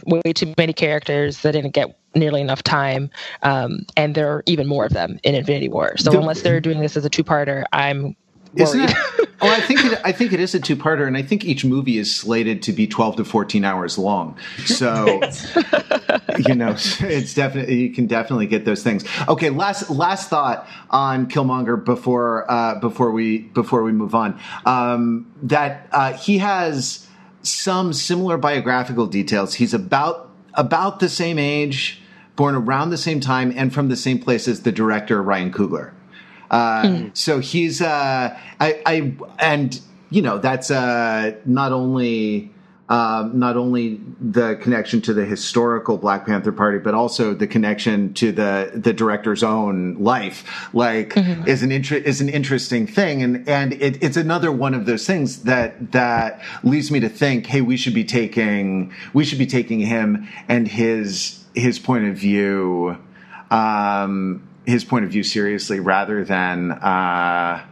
way 0.05 0.33
too 0.33 0.53
many 0.57 0.73
characters 0.73 1.41
that 1.43 1.53
didn't 1.53 1.71
get 1.71 1.97
nearly 2.13 2.41
enough 2.41 2.61
time, 2.61 3.09
um, 3.43 3.85
and 3.95 4.15
there 4.15 4.29
are 4.29 4.43
even 4.47 4.67
more 4.67 4.85
of 4.85 4.91
them 4.91 5.17
in 5.23 5.33
Infinity 5.33 5.69
War. 5.69 5.95
So 5.95 6.11
unless 6.19 6.41
they're 6.41 6.59
doing 6.59 6.81
this 6.81 6.97
as 6.97 7.05
a 7.05 7.09
two-parter, 7.09 7.63
I'm 7.71 8.17
worried. 8.53 8.89
oh, 9.41 9.49
I 9.49 9.62
think 9.62 9.85
it, 9.85 10.01
I 10.03 10.12
think 10.12 10.33
it 10.33 10.39
is 10.39 10.55
a 10.55 10.59
two-parter, 10.59 11.07
and 11.07 11.15
I 11.17 11.21
think 11.21 11.45
each 11.45 11.65
movie 11.65 11.97
is 11.97 12.15
slated 12.15 12.62
to 12.63 12.71
be 12.71 12.88
twelve 12.88 13.15
to 13.17 13.25
fourteen 13.25 13.65
hours 13.65 13.97
long. 13.97 14.38
So, 14.65 15.05
you 16.47 16.55
know, 16.55 16.75
it's 16.77 17.33
definitely 17.33 17.75
you 17.75 17.93
can 17.93 18.07
definitely 18.07 18.47
get 18.47 18.65
those 18.65 18.83
things. 18.83 19.05
Okay, 19.27 19.49
last 19.49 19.89
last 19.89 20.29
thought 20.29 20.67
on 20.89 21.27
Killmonger 21.27 21.83
before 21.83 22.49
uh, 22.49 22.79
before 22.79 23.12
we 23.12 23.39
before 23.39 23.83
we 23.83 23.91
move 23.91 24.15
on. 24.15 24.39
Um, 24.65 25.31
that 25.43 25.88
uh, 25.91 26.13
he 26.13 26.39
has 26.39 27.07
some 27.41 27.93
similar 27.93 28.38
biographical 28.38 29.07
details. 29.07 29.55
He's 29.55 29.73
about 29.73 30.29
about 30.53 30.99
the 30.99 31.09
same 31.09 31.39
age, 31.39 32.01
born 32.35 32.55
around 32.55 32.89
the 32.89 32.97
same 32.97 33.19
time, 33.19 33.53
and 33.55 33.73
from 33.73 33.89
the 33.89 33.95
same 33.95 34.19
place 34.19 34.47
as 34.47 34.63
the 34.63 34.71
director 34.71 35.21
Ryan 35.21 35.51
Coogler. 35.51 35.93
Uh, 36.49 36.83
mm. 36.83 37.17
So 37.17 37.39
he's 37.39 37.81
uh, 37.81 38.38
I, 38.59 38.81
I 38.85 39.13
and 39.39 39.79
you 40.09 40.21
know 40.21 40.38
that's 40.38 40.71
uh, 40.71 41.35
not 41.45 41.71
only 41.71 42.51
um, 42.89 43.38
not 43.38 43.55
only 43.55 44.01
the 44.19 44.55
connection 44.55 44.99
to 45.01 45.13
the 45.13 45.23
historical 45.23 45.95
Black 45.97 46.25
Panther 46.25 46.51
Party, 46.51 46.79
but 46.79 46.95
also 46.95 47.35
the 47.35 47.45
connection 47.45 48.15
to 48.15 48.31
the 48.31 48.71
the 48.73 48.93
director's 48.93 49.43
own 49.43 49.93
life, 49.99 50.69
like 50.73 51.09
mm-hmm. 51.09 51.47
is 51.47 51.62
an 51.62 51.71
inter- 51.71 51.97
is 51.97 52.19
an 52.19 52.29
interesting 52.29 52.88
thing, 52.88 53.21
and 53.21 53.47
and 53.47 53.73
it, 53.73 54.01
it's 54.01 54.17
another 54.17 54.51
one 54.51 54.73
of 54.73 54.88
those 54.88 55.05
things 55.05 55.43
that 55.43 55.91
that 55.91 56.41
leads 56.63 56.89
me 56.89 56.99
to 56.99 57.09
think, 57.09 57.45
hey, 57.45 57.62
we 57.62 57.77
should 57.77 57.93
be 57.93 58.03
taking 58.03 58.91
we 59.13 59.23
should 59.23 59.39
be 59.39 59.45
taking 59.45 59.81
him 59.81 60.27
and 60.47 60.67
his 60.67 61.43
his 61.53 61.77
point 61.77 62.05
of 62.05 62.15
view, 62.15 62.97
um, 63.51 64.48
his 64.69 64.84
point 64.84 65.05
of 65.05 65.12
view 65.12 65.23
seriously, 65.23 65.79
rather 65.79 66.23
than. 66.23 66.71
Uh, 66.71 67.65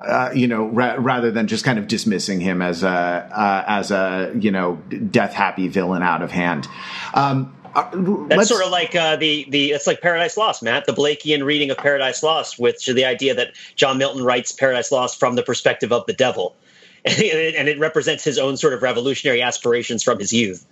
uh, 0.00 0.30
you 0.34 0.46
know, 0.46 0.64
ra- 0.64 0.96
rather 0.98 1.30
than 1.30 1.46
just 1.46 1.62
kind 1.62 1.78
of 1.78 1.86
dismissing 1.86 2.40
him 2.40 2.62
as 2.62 2.82
a 2.82 2.88
uh, 2.88 3.64
as 3.66 3.90
a 3.90 4.32
you 4.38 4.50
know 4.50 4.76
death 5.10 5.34
happy 5.34 5.68
villain 5.68 6.02
out 6.02 6.22
of 6.22 6.30
hand. 6.30 6.66
Um, 7.12 7.54
uh, 7.74 7.90
That's 8.28 8.48
sort 8.48 8.64
of 8.64 8.70
like 8.70 8.94
uh, 8.96 9.16
the 9.16 9.46
the 9.48 9.72
it's 9.72 9.86
like 9.86 10.00
Paradise 10.00 10.36
Lost, 10.36 10.62
Matt, 10.62 10.86
the 10.86 10.92
Blakean 10.92 11.44
reading 11.44 11.70
of 11.70 11.76
Paradise 11.76 12.22
Lost, 12.22 12.58
with 12.58 12.84
the 12.84 13.04
idea 13.04 13.34
that 13.34 13.52
John 13.76 13.98
Milton 13.98 14.24
writes 14.24 14.52
Paradise 14.52 14.90
Lost 14.90 15.20
from 15.20 15.36
the 15.36 15.42
perspective 15.42 15.92
of 15.92 16.06
the 16.06 16.12
devil, 16.12 16.56
and 17.04 17.18
it, 17.18 17.54
and 17.54 17.68
it 17.68 17.78
represents 17.78 18.24
his 18.24 18.38
own 18.38 18.56
sort 18.56 18.72
of 18.72 18.82
revolutionary 18.82 19.42
aspirations 19.42 20.02
from 20.02 20.18
his 20.18 20.32
youth 20.32 20.66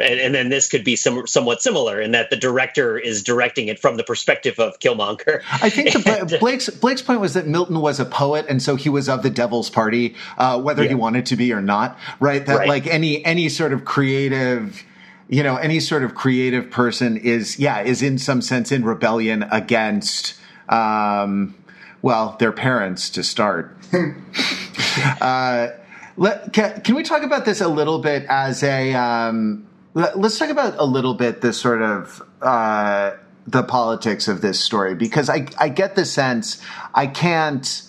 and, 0.00 0.20
and, 0.20 0.34
then 0.34 0.48
this 0.48 0.68
could 0.68 0.84
be 0.84 0.96
some, 0.96 1.26
somewhat 1.26 1.62
similar 1.62 2.00
in 2.00 2.12
that 2.12 2.30
the 2.30 2.36
director 2.36 2.98
is 2.98 3.22
directing 3.22 3.68
it 3.68 3.78
from 3.78 3.96
the 3.96 4.04
perspective 4.04 4.58
of 4.58 4.78
Killmonger. 4.78 5.42
I 5.52 5.70
think 5.70 5.92
the, 5.92 6.36
Blake's 6.40 6.68
Blake's 6.68 7.02
point 7.02 7.20
was 7.20 7.34
that 7.34 7.46
Milton 7.46 7.80
was 7.80 8.00
a 8.00 8.04
poet, 8.04 8.46
and 8.48 8.62
so 8.62 8.76
he 8.76 8.88
was 8.88 9.08
of 9.08 9.22
the 9.22 9.30
Devil's 9.30 9.70
Party, 9.70 10.14
uh, 10.38 10.60
whether 10.60 10.82
yeah. 10.82 10.90
he 10.90 10.94
wanted 10.94 11.26
to 11.26 11.36
be 11.36 11.52
or 11.52 11.60
not. 11.60 11.98
Right? 12.20 12.44
That 12.44 12.58
right. 12.58 12.68
like 12.68 12.86
any 12.86 13.24
any 13.24 13.48
sort 13.48 13.72
of 13.72 13.84
creative 13.84 14.82
you 15.28 15.42
know 15.42 15.56
any 15.56 15.80
sort 15.80 16.04
of 16.04 16.14
creative 16.14 16.70
person 16.70 17.16
is 17.16 17.58
yeah 17.58 17.80
is 17.80 18.02
in 18.02 18.18
some 18.18 18.42
sense 18.42 18.70
in 18.70 18.84
rebellion 18.84 19.44
against 19.50 20.34
um, 20.68 21.54
well 22.02 22.36
their 22.38 22.52
parents 22.52 23.08
to 23.10 23.22
start 23.22 23.76
uh, 24.98 25.68
let, 26.16 26.52
can, 26.52 26.80
can, 26.82 26.94
we 26.94 27.02
talk 27.02 27.22
about 27.22 27.44
this 27.44 27.60
a 27.60 27.68
little 27.68 27.98
bit 27.98 28.24
as 28.28 28.62
a 28.62 28.94
um, 28.94 29.66
Let's 29.94 30.38
talk 30.38 30.50
about 30.50 30.74
a 30.78 30.84
little 30.84 31.14
bit 31.14 31.40
the 31.40 31.52
sort 31.52 31.80
of 31.80 32.20
uh, 32.42 33.12
the 33.46 33.62
politics 33.62 34.26
of 34.26 34.40
this 34.40 34.58
story 34.58 34.96
because 34.96 35.30
I, 35.30 35.46
I 35.56 35.68
get 35.68 35.94
the 35.94 36.04
sense 36.04 36.60
I 36.92 37.06
can't 37.06 37.82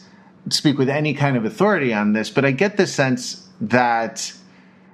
speak 0.50 0.78
with 0.78 0.88
any 0.88 1.16
kind 1.16 1.36
of 1.36 1.46
authority 1.46 1.94
on 1.94 2.14
this, 2.14 2.30
but 2.30 2.46
I 2.46 2.52
get 2.52 2.78
the 2.78 2.88
sense 2.88 3.48
that. 3.62 4.34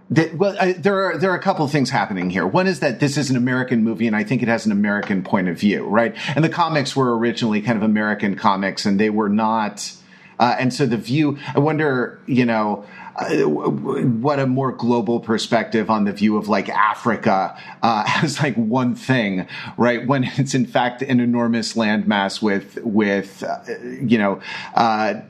That, 0.10 0.36
well, 0.36 0.58
I, 0.60 0.74
there 0.74 1.06
are 1.06 1.18
there 1.18 1.32
are 1.32 1.38
a 1.38 1.42
couple 1.42 1.64
of 1.64 1.72
things 1.72 1.90
happening 1.90 2.30
here. 2.30 2.46
One 2.46 2.68
is 2.68 2.82
that 2.82 3.00
this 3.00 3.16
is 3.16 3.30
an 3.30 3.38
American 3.38 3.82
movie, 3.82 4.08
and 4.08 4.16
I 4.16 4.26
think 4.26 4.42
it 4.42 4.50
has 4.50 4.66
an 4.66 4.74
American 4.74 5.24
point 5.24 5.48
of 5.48 5.58
view, 5.58 5.86
right? 5.86 6.14
And 6.36 6.44
the 6.44 6.50
comics 6.50 6.98
were 6.98 7.18
originally 7.18 7.62
kind 7.62 7.78
of 7.78 7.84
American 7.84 8.36
comics, 8.36 8.86
and 8.86 9.00
they 9.00 9.10
were 9.10 9.30
not. 9.30 9.94
Uh, 10.42 10.56
and 10.60 10.74
so 10.74 10.88
the 10.88 10.98
view, 10.98 11.38
I 11.56 11.60
wonder, 11.60 12.20
you 12.26 12.46
know, 12.46 12.84
uh, 13.16 13.44
what 13.44 14.40
a 14.40 14.48
more 14.48 14.72
global 14.72 15.20
perspective 15.20 15.90
on 15.90 16.06
the 16.06 16.14
view 16.14 16.36
of 16.38 16.48
like 16.48 16.68
Africa 16.68 17.56
uh, 17.84 18.04
as 18.24 18.42
like 18.42 18.56
one 18.56 18.96
thing, 18.96 19.48
right? 19.78 20.06
When 20.08 20.24
it's 20.24 20.56
in 20.56 20.66
fact 20.66 21.02
an 21.04 21.20
enormous 21.20 21.74
landmass 21.74 22.42
with 22.42 22.78
with 22.84 23.44
uh, 23.44 23.60
you 23.82 24.18
know 24.18 24.42
uh, 24.74 25.22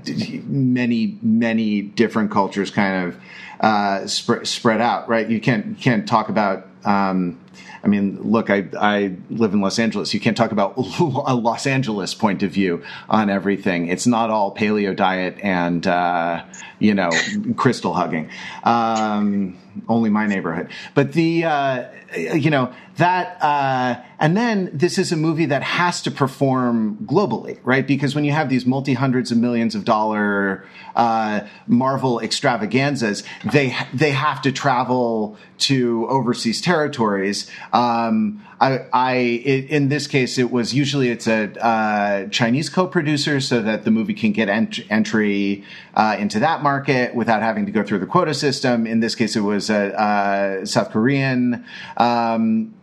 many 0.45 1.17
many 1.21 1.81
different 1.81 2.31
cultures 2.31 2.71
kind 2.71 3.07
of 3.07 3.21
uh, 3.59 4.07
sp- 4.07 4.45
spread 4.45 4.79
out, 4.79 5.09
right? 5.09 5.29
You 5.29 5.41
can't 5.41 5.65
you 5.65 5.75
can't 5.75 6.07
talk 6.07 6.29
about. 6.29 6.67
Um, 6.85 7.39
I 7.83 7.87
mean, 7.87 8.21
look, 8.21 8.49
I, 8.49 8.67
I 8.79 9.15
live 9.29 9.53
in 9.53 9.61
Los 9.61 9.79
Angeles. 9.79 10.13
You 10.13 10.19
can't 10.19 10.37
talk 10.37 10.51
about 10.51 10.73
a 10.99 11.35
Los 11.35 11.65
Angeles 11.65 12.13
point 12.13 12.43
of 12.43 12.51
view 12.51 12.83
on 13.09 13.29
everything. 13.29 13.87
It's 13.87 14.05
not 14.05 14.29
all 14.29 14.53
paleo 14.53 14.95
diet 14.95 15.37
and, 15.41 15.85
uh, 15.87 16.43
you 16.79 16.93
know, 16.93 17.09
crystal 17.55 17.93
hugging. 17.93 18.29
Um, 18.63 19.57
only 19.87 20.09
my 20.09 20.27
neighborhood. 20.27 20.69
But 20.93 21.13
the, 21.13 21.45
uh, 21.45 21.85
you 22.15 22.49
know, 22.49 22.73
that, 22.97 23.41
uh, 23.41 24.01
and 24.19 24.35
then 24.35 24.69
this 24.73 24.97
is 24.97 25.11
a 25.11 25.15
movie 25.15 25.45
that 25.45 25.63
has 25.63 26.01
to 26.03 26.11
perform 26.11 26.97
globally, 27.05 27.59
right? 27.63 27.85
Because 27.85 28.13
when 28.13 28.25
you 28.25 28.31
have 28.31 28.49
these 28.49 28.65
multi 28.65 28.93
hundreds 28.93 29.31
of 29.31 29.37
millions 29.37 29.75
of 29.75 29.85
dollar 29.85 30.65
uh, 30.95 31.41
Marvel 31.67 32.19
extravaganzas, 32.19 33.23
they 33.51 33.75
they 33.93 34.11
have 34.11 34.41
to 34.43 34.51
travel 34.51 35.37
to 35.59 36.07
overseas 36.09 36.61
territories. 36.61 37.49
Um, 37.71 38.43
I, 38.61 38.85
I 38.93 39.13
it, 39.13 39.71
in 39.71 39.89
this 39.89 40.05
case, 40.05 40.37
it 40.37 40.51
was 40.51 40.73
usually 40.73 41.09
it's 41.09 41.27
a 41.27 41.51
uh, 41.59 42.27
Chinese 42.27 42.69
co-producer, 42.69 43.41
so 43.41 43.61
that 43.63 43.83
the 43.85 43.91
movie 43.91 44.13
can 44.13 44.31
get 44.31 44.49
ent- 44.49 44.85
entry 44.91 45.63
uh, 45.95 46.15
into 46.19 46.39
that 46.39 46.61
market 46.61 47.15
without 47.15 47.41
having 47.41 47.65
to 47.65 47.71
go 47.71 47.83
through 47.83 47.99
the 47.99 48.05
quota 48.05 48.35
system. 48.35 48.85
In 48.85 48.99
this 48.99 49.15
case, 49.15 49.35
it 49.35 49.41
was 49.41 49.71
a, 49.71 50.61
a 50.61 50.65
South 50.67 50.91
Korean. 50.91 51.65
Um, 51.97 52.75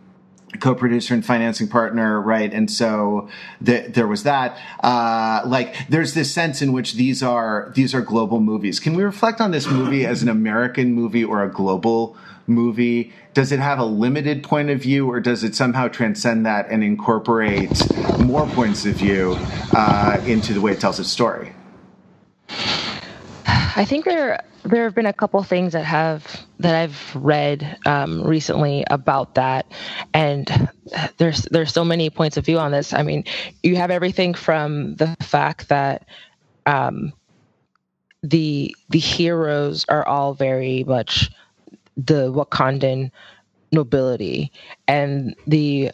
co-producer 0.59 1.13
and 1.13 1.23
financing 1.23 1.67
partner, 1.67 2.19
right? 2.19 2.51
And 2.51 2.71
so 2.71 3.29
the, 3.61 3.81
there 3.87 4.07
was 4.07 4.23
that. 4.23 4.57
Uh, 4.83 5.41
like, 5.45 5.87
there's 5.89 6.15
this 6.15 6.33
sense 6.33 6.61
in 6.61 6.73
which 6.73 6.95
these 6.95 7.21
are 7.21 7.71
these 7.75 7.93
are 7.93 8.01
global 8.01 8.39
movies. 8.39 8.79
Can 8.79 8.95
we 8.95 9.03
reflect 9.03 9.39
on 9.39 9.51
this 9.51 9.67
movie 9.67 10.05
as 10.05 10.23
an 10.23 10.27
American 10.27 10.91
movie 10.93 11.23
or 11.23 11.43
a 11.43 11.49
global 11.49 12.17
movie? 12.49 13.13
Does 13.33 13.51
it 13.51 13.59
have 13.59 13.79
a 13.79 13.85
limited 13.85 14.43
point 14.43 14.69
of 14.69 14.81
view, 14.81 15.09
or 15.09 15.19
does 15.19 15.43
it 15.43 15.55
somehow 15.55 15.87
transcend 15.87 16.45
that 16.45 16.69
and 16.69 16.83
incorporate 16.83 17.71
more 18.19 18.47
points 18.47 18.85
of 18.85 18.95
view 18.95 19.37
uh, 19.75 20.21
into 20.25 20.53
the 20.53 20.61
way 20.61 20.71
it 20.71 20.79
tells 20.79 20.99
its 20.99 21.09
story? 21.09 21.53
I 23.75 23.85
think 23.85 24.05
there 24.05 24.43
there 24.63 24.83
have 24.83 24.93
been 24.93 25.05
a 25.05 25.13
couple 25.13 25.41
things 25.43 25.73
that 25.73 25.85
have 25.85 26.45
that 26.59 26.75
I've 26.75 27.15
read 27.15 27.77
um, 27.85 28.23
recently 28.23 28.83
about 28.89 29.35
that, 29.35 29.71
and 30.13 30.69
there's 31.17 31.43
there's 31.43 31.73
so 31.73 31.85
many 31.85 32.09
points 32.09 32.35
of 32.35 32.45
view 32.45 32.59
on 32.59 32.71
this. 32.71 32.93
I 32.93 33.03
mean, 33.03 33.23
you 33.63 33.77
have 33.77 33.91
everything 33.91 34.33
from 34.33 34.95
the 34.95 35.15
fact 35.21 35.69
that 35.69 36.05
um, 36.65 37.13
the 38.21 38.75
the 38.89 38.99
heroes 38.99 39.85
are 39.87 40.05
all 40.05 40.33
very 40.33 40.83
much 40.83 41.31
the 42.05 42.31
Wakandan 42.31 43.11
nobility, 43.71 44.51
and 44.87 45.35
the 45.47 45.91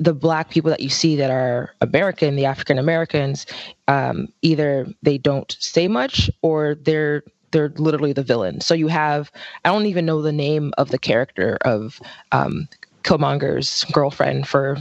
the 0.00 0.14
black 0.14 0.50
people 0.50 0.70
that 0.70 0.80
you 0.80 0.88
see 0.88 1.16
that 1.16 1.30
are 1.30 1.74
American, 1.80 2.36
the 2.36 2.44
African 2.44 2.78
Americans, 2.78 3.46
um, 3.88 4.28
either 4.42 4.86
they 5.02 5.18
don't 5.18 5.56
say 5.58 5.88
much 5.88 6.30
or 6.42 6.76
they're 6.76 7.22
they're 7.50 7.72
literally 7.76 8.12
the 8.12 8.22
villain. 8.22 8.60
So 8.60 8.74
you 8.74 8.88
have 8.88 9.32
I 9.64 9.70
don't 9.70 9.86
even 9.86 10.06
know 10.06 10.22
the 10.22 10.32
name 10.32 10.72
of 10.78 10.90
the 10.90 10.98
character 10.98 11.58
of 11.62 12.00
um, 12.32 12.68
Killmonger's 13.02 13.84
girlfriend 13.92 14.46
for 14.46 14.76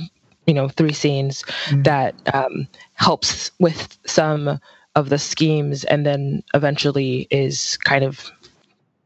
you 0.45 0.53
know 0.53 0.69
three 0.69 0.93
scenes 0.93 1.43
mm-hmm. 1.43 1.83
that 1.83 2.15
um, 2.33 2.67
helps 2.93 3.51
with 3.59 3.97
some 4.05 4.59
of 4.95 5.09
the 5.09 5.19
schemes 5.19 5.83
and 5.85 6.05
then 6.05 6.43
eventually 6.55 7.27
is 7.29 7.77
kind 7.77 8.03
of 8.03 8.31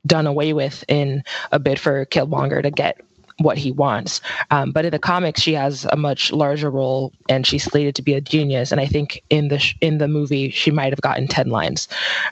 done 0.06 0.28
away 0.28 0.54
with 0.54 0.84
in 0.88 1.24
a 1.52 1.60
bid 1.60 1.80
for 1.80 2.06
Killmonger 2.06 2.64
to 2.64 2.72
get 2.72 3.02
what 3.40 3.58
he 3.58 3.72
wants. 3.72 4.22
Um, 4.52 4.72
but 4.72 4.86
in 4.86 4.92
the 4.92 5.00
comics, 5.00 5.42
she 5.42 5.54
has 5.54 5.86
a 5.86 5.96
much 5.96 6.32
larger 6.32 6.70
role, 6.70 7.12
and 7.30 7.46
she's 7.46 7.64
slated 7.64 7.96
to 7.96 8.02
be 8.02 8.14
a 8.14 8.22
genius. 8.22 8.72
And 8.72 8.80
I 8.80 8.86
think 8.86 9.24
in 9.30 9.48
the 9.48 9.60
sh- 9.60 9.76
in 9.82 9.98
the 9.98 10.08
movie, 10.08 10.50
she 10.50 10.72
might 10.72 10.92
have 10.92 11.02
gotten 11.02 11.28
ten 11.28 11.50
lines, 11.50 11.88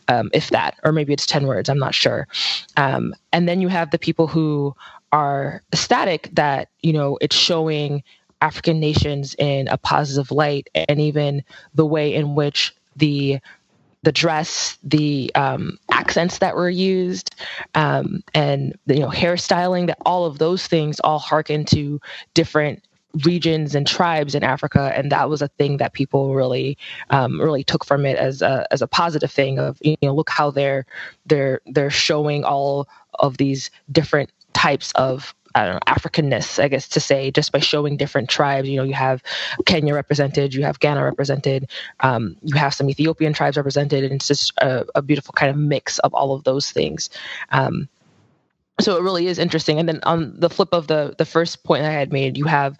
um, 0.07 0.30
if 0.34 0.49
that, 0.49 0.76
or 0.84 0.91
maybe 0.91 1.13
it's 1.13 1.26
ten 1.26 1.47
words. 1.47 1.70
I'm 1.70 1.80
not 1.80 1.95
sure. 1.95 2.28
Um, 2.78 3.15
and 3.32 3.47
then 3.47 3.61
you 3.61 3.67
have 3.67 3.91
the 3.91 3.99
people 3.99 4.28
who 4.28 4.76
are 5.11 5.63
ecstatic 5.74 6.30
that 6.34 6.70
you 6.82 6.93
know 6.93 7.17
it's 7.22 7.36
showing 7.36 8.03
African 8.41 8.80
nations 8.80 9.36
in 9.38 9.67
a 9.67 9.78
positive 9.78 10.32
light, 10.32 10.70
and 10.76 10.99
even 10.99 11.43
the 11.74 11.86
way 11.86 12.13
in 12.13 12.36
which 12.36 12.74
the 12.95 13.39
the 14.04 14.12
dress, 14.12 14.78
the 14.84 15.32
um, 15.36 15.78
accents 15.91 16.38
that 16.39 16.56
were 16.56 16.70
used, 16.70 17.36
um, 17.76 18.24
and 18.34 18.78
the, 18.86 18.95
you 18.95 19.02
know 19.02 19.10
hairstyling. 19.10 19.88
That 19.88 19.97
all 20.06 20.26
of 20.26 20.38
those 20.38 20.68
things 20.68 21.00
all 21.02 21.20
harken 21.20 21.66
to 21.66 22.00
different 22.34 22.84
regions 23.26 23.76
and 23.76 23.88
tribes 23.88 24.36
in 24.36 24.43
Africa, 24.43 24.93
and 24.95 25.12
that 25.12 25.30
was 25.30 25.41
a 25.41 25.47
thing 25.47 25.78
that 25.78 25.93
people 25.93 26.34
really, 26.36 26.78
um, 27.10 27.39
really 27.41 27.64
took 27.64 27.84
from 27.84 28.06
it 28.06 28.18
as 28.18 28.41
a 28.41 28.66
as 28.72 28.82
a 28.82 28.88
positive 28.88 29.32
thing. 29.32 29.60
Of 29.60 29.78
you 29.82 29.97
know, 30.02 30.16
look 30.16 30.30
how 30.30 30.52
they're 30.52 30.86
they're 31.26 31.62
they're 31.66 31.89
showing 31.89 32.43
all 32.43 32.88
of 33.16 33.38
these 33.38 33.70
different 33.91 34.32
types 34.54 34.91
of 34.93 35.36
I 35.56 35.66
don't 35.66 35.74
know, 35.76 35.80
Africanness, 35.88 36.62
I 36.62 36.68
guess 36.68 36.88
to 36.89 37.00
say, 37.00 37.32
just 37.32 37.52
by 37.52 37.60
showing 37.60 37.97
different 37.97 38.30
tribes. 38.30 38.70
You 38.70 38.78
know, 38.78 38.84
you 38.84 38.93
have 38.93 39.24
Kenya 39.66 39.93
represented, 39.93 40.54
you 40.54 40.64
have 40.64 40.80
Ghana 40.80 41.04
represented, 41.04 41.70
um, 42.02 42.36
you 42.43 42.56
have 42.56 42.74
some 42.74 42.89
Ethiopian 42.89 43.34
tribes 43.34 43.58
represented, 43.58 44.04
and 44.04 44.14
it's 44.14 44.28
just 44.28 44.54
a, 44.60 44.86
a 44.95 45.02
beautiful 45.02 45.34
kind 45.34 45.50
of 45.50 45.58
mix 45.58 46.00
of 46.00 46.14
all 46.14 46.34
of 46.34 46.43
those 46.43 46.72
things. 46.72 47.10
Um, 47.52 47.88
so 48.80 48.95
it 48.95 49.04
really 49.04 49.28
is 49.28 49.39
interesting. 49.39 49.80
And 49.80 49.89
then 49.89 50.00
on 50.04 50.39
the 50.39 50.50
flip 50.50 50.70
of 50.72 50.88
the 50.88 51.16
the 51.18 51.26
first 51.26 51.64
point 51.64 51.84
I 51.84 51.91
had 51.91 52.14
made, 52.14 52.38
you 52.38 52.45
have 52.45 52.78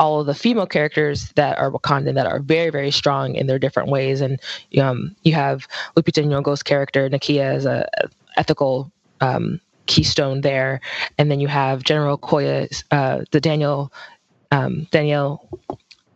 all 0.00 0.20
of 0.20 0.26
the 0.26 0.34
female 0.34 0.66
characters 0.66 1.30
that 1.32 1.58
are 1.58 1.70
Wakandan 1.70 2.14
that 2.14 2.26
are 2.26 2.40
very, 2.40 2.70
very 2.70 2.90
strong 2.90 3.34
in 3.34 3.46
their 3.46 3.58
different 3.58 3.88
ways. 3.88 4.20
And 4.20 4.40
um, 4.80 5.14
you 5.22 5.34
have 5.34 5.68
Lupita 5.96 6.24
Nyong'o's 6.24 6.62
character, 6.62 7.08
Nakia, 7.08 7.42
as 7.42 7.66
a 7.66 7.88
ethical 8.36 8.90
um, 9.20 9.60
keystone 9.86 10.40
there. 10.40 10.80
And 11.18 11.30
then 11.30 11.40
you 11.40 11.48
have 11.48 11.82
General 11.82 12.18
Okoye, 12.18 12.82
uh, 12.90 13.24
the 13.30 13.40
Daniel 13.40 13.92
um, 14.50 14.86
Danielle 14.90 15.48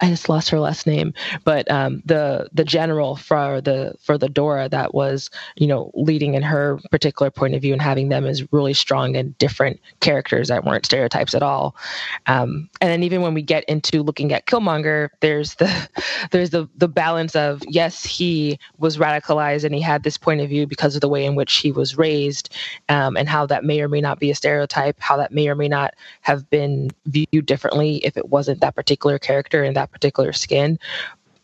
I 0.00 0.08
just 0.10 0.28
lost 0.28 0.50
her 0.50 0.60
last 0.60 0.86
name, 0.86 1.14
but 1.44 1.70
um, 1.70 2.02
the 2.04 2.48
the 2.52 2.64
general 2.64 3.16
for 3.16 3.60
the 3.60 3.94
for 4.00 4.18
the 4.18 4.28
Dora 4.28 4.68
that 4.68 4.94
was 4.94 5.30
you 5.56 5.66
know 5.66 5.90
leading 5.94 6.34
in 6.34 6.42
her 6.42 6.78
particular 6.90 7.30
point 7.30 7.54
of 7.54 7.62
view 7.62 7.72
and 7.72 7.80
having 7.80 8.08
them 8.08 8.26
as 8.26 8.52
really 8.52 8.74
strong 8.74 9.16
and 9.16 9.36
different 9.38 9.80
characters 10.00 10.48
that 10.48 10.64
weren't 10.64 10.84
stereotypes 10.84 11.34
at 11.34 11.42
all. 11.42 11.76
Um, 12.26 12.68
and 12.80 12.90
then 12.90 13.02
even 13.02 13.22
when 13.22 13.32
we 13.32 13.42
get 13.42 13.64
into 13.64 14.02
looking 14.02 14.32
at 14.32 14.46
Killmonger, 14.46 15.08
there's 15.20 15.54
the 15.54 15.88
there's 16.30 16.50
the 16.50 16.68
the 16.76 16.88
balance 16.88 17.34
of 17.34 17.62
yes 17.68 18.04
he 18.04 18.58
was 18.78 18.98
radicalized 18.98 19.64
and 19.64 19.74
he 19.74 19.80
had 19.80 20.02
this 20.02 20.18
point 20.18 20.40
of 20.40 20.48
view 20.48 20.66
because 20.66 20.94
of 20.94 21.00
the 21.00 21.08
way 21.08 21.24
in 21.24 21.34
which 21.34 21.54
he 21.54 21.72
was 21.72 21.96
raised, 21.96 22.54
um, 22.88 23.16
and 23.16 23.28
how 23.28 23.46
that 23.46 23.64
may 23.64 23.80
or 23.80 23.88
may 23.88 24.00
not 24.00 24.18
be 24.18 24.30
a 24.30 24.34
stereotype, 24.34 24.96
how 25.00 25.16
that 25.16 25.32
may 25.32 25.48
or 25.48 25.54
may 25.54 25.68
not 25.68 25.94
have 26.20 26.48
been 26.50 26.90
viewed 27.06 27.46
differently 27.46 27.96
if 28.04 28.16
it 28.16 28.28
wasn't 28.28 28.60
that 28.60 28.74
particular 28.74 29.18
character 29.18 29.62
and 29.62 29.74
that 29.76 29.85
that 29.86 29.92
particular 29.92 30.32
skin. 30.32 30.78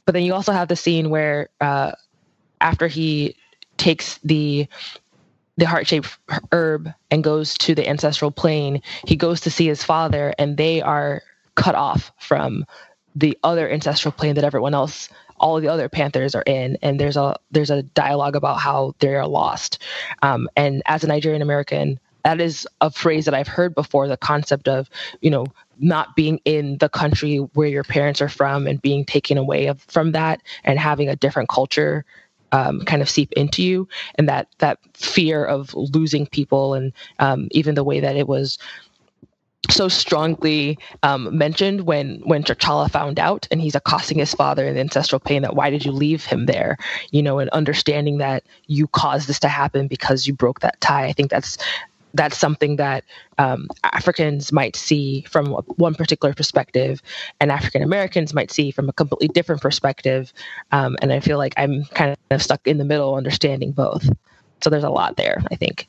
But 0.05 0.13
then 0.13 0.25
you 0.25 0.35
also 0.35 0.53
have 0.53 0.69
the 0.69 0.77
scene 0.77 1.11
where 1.11 1.49
uh, 1.61 1.93
after 2.61 2.89
he 2.89 3.37
takes 3.77 4.19
the 4.19 4.67
the 5.59 5.67
heart 5.67 5.87
shaped 5.87 6.19
herb 6.51 6.93
and 7.11 7.23
goes 7.23 7.55
to 7.59 7.75
the 7.75 7.87
ancestral 7.87 8.31
plane, 8.31 8.81
he 9.07 9.17
goes 9.17 9.43
to 9.43 9.51
see 9.51 9.67
his 9.67 9.85
father, 9.85 10.33
and 10.39 10.57
they 10.57 10.81
are 10.81 11.23
cut 11.55 11.75
off 11.75 12.11
from 12.19 12.65
the 13.15 13.39
other 13.45 13.71
ancestral 13.71 14.13
plane 14.13 14.35
that 14.35 14.45
everyone 14.45 14.75
else 14.75 15.09
all 15.39 15.61
the 15.61 15.69
other 15.69 15.89
panthers 15.89 16.35
are 16.35 16.45
in 16.47 16.79
and 16.83 16.99
there's 16.99 17.17
a 17.17 17.37
there's 17.51 17.71
a 17.71 17.83
dialogue 17.83 18.37
about 18.37 18.59
how 18.59 18.95
they 19.01 19.15
are 19.15 19.27
lost 19.27 19.79
um, 20.23 20.49
and 20.57 20.83
as 20.87 21.05
a 21.05 21.07
nigerian 21.07 21.43
american 21.43 22.01
that 22.25 22.41
is 22.41 22.67
a 22.81 22.91
phrase 22.91 23.25
that 23.25 23.35
i've 23.35 23.49
heard 23.49 23.75
before 23.75 24.09
the 24.09 24.17
concept 24.17 24.69
of 24.69 24.89
you 25.21 25.31
know 25.31 25.47
not 25.79 26.15
being 26.15 26.41
in 26.45 26.79
the 26.79 26.89
country 26.89 27.37
where 27.55 27.69
your 27.69 27.85
parents 27.85 28.21
are 28.21 28.29
from 28.29 28.67
and 28.67 28.81
being 28.81 29.05
taken 29.05 29.37
away 29.37 29.73
from 29.89 30.13
that 30.13 30.41
and 30.65 30.79
having 30.79 31.09
a 31.09 31.17
different 31.17 31.49
culture 31.49 32.05
um, 32.53 32.81
kind 32.83 33.03
of 33.03 33.11
seep 33.11 33.33
into 33.33 33.63
you. 33.63 33.89
And 34.17 34.29
that 34.29 34.49
that 34.59 34.79
fear 34.95 35.45
of 35.45 35.75
losing 35.75 36.27
people 36.27 36.75
and 36.75 36.93
um, 37.19 37.49
even 37.51 37.75
the 37.75 37.85
way 37.85 38.01
that 38.01 38.17
it 38.17 38.29
was 38.29 38.59
so 39.71 39.89
strongly 39.89 40.77
um, 41.03 41.37
mentioned 41.37 41.83
when 41.83 42.21
when 42.25 42.43
T'Challa 42.43 42.91
found 42.91 43.19
out 43.19 43.47
and 43.51 43.61
he's 43.61 43.75
accosting 43.75 44.19
his 44.19 44.35
father 44.35 44.67
in 44.67 44.77
ancestral 44.77 45.21
plane 45.21 45.43
that 45.43 45.55
why 45.55 45.71
did 45.71 45.85
you 45.85 45.93
leave 45.93 46.25
him 46.25 46.47
there? 46.47 46.77
You 47.11 47.23
know 47.23 47.39
and 47.39 47.49
understanding 47.51 48.19
that 48.19 48.45
you 48.67 48.87
caused 48.87 49.29
this 49.29 49.41
to 49.41 49.49
happen 49.49 49.89
because 49.89 50.27
you 50.27 50.35
broke 50.35 50.61
that 50.61 50.81
tie. 50.81 51.07
I 51.07 51.13
think 51.13 51.31
that's 51.31 51.59
that's 52.15 52.39
something 52.39 52.77
that 52.77 53.05
um, 53.39 53.69
Africans 53.85 54.53
might 54.53 54.77
see 54.77 55.23
from 55.23 55.47
one 55.77 55.95
particular 55.95 56.35
perspective, 56.35 57.03
and 57.41 57.51
African 57.51 57.83
Americans 57.83 58.35
might 58.35 58.51
see 58.51 58.71
from 58.71 58.89
a 58.89 58.93
completely 58.93 59.29
different 59.29 59.63
perspective. 59.63 60.33
Um, 60.71 60.97
and 61.01 61.13
I 61.13 61.21
feel 61.21 61.39
like 61.39 61.55
I'm 61.57 61.85
kind 61.87 62.17
of 62.31 62.43
stuck 62.43 62.67
in 62.67 62.79
the 62.79 62.85
middle, 62.85 63.15
understanding 63.15 63.73
both. 63.73 64.09
So 64.63 64.71
there's 64.71 64.85
a 64.85 64.91
lot 64.91 65.17
there, 65.17 65.43
I 65.51 65.57
think. 65.57 65.89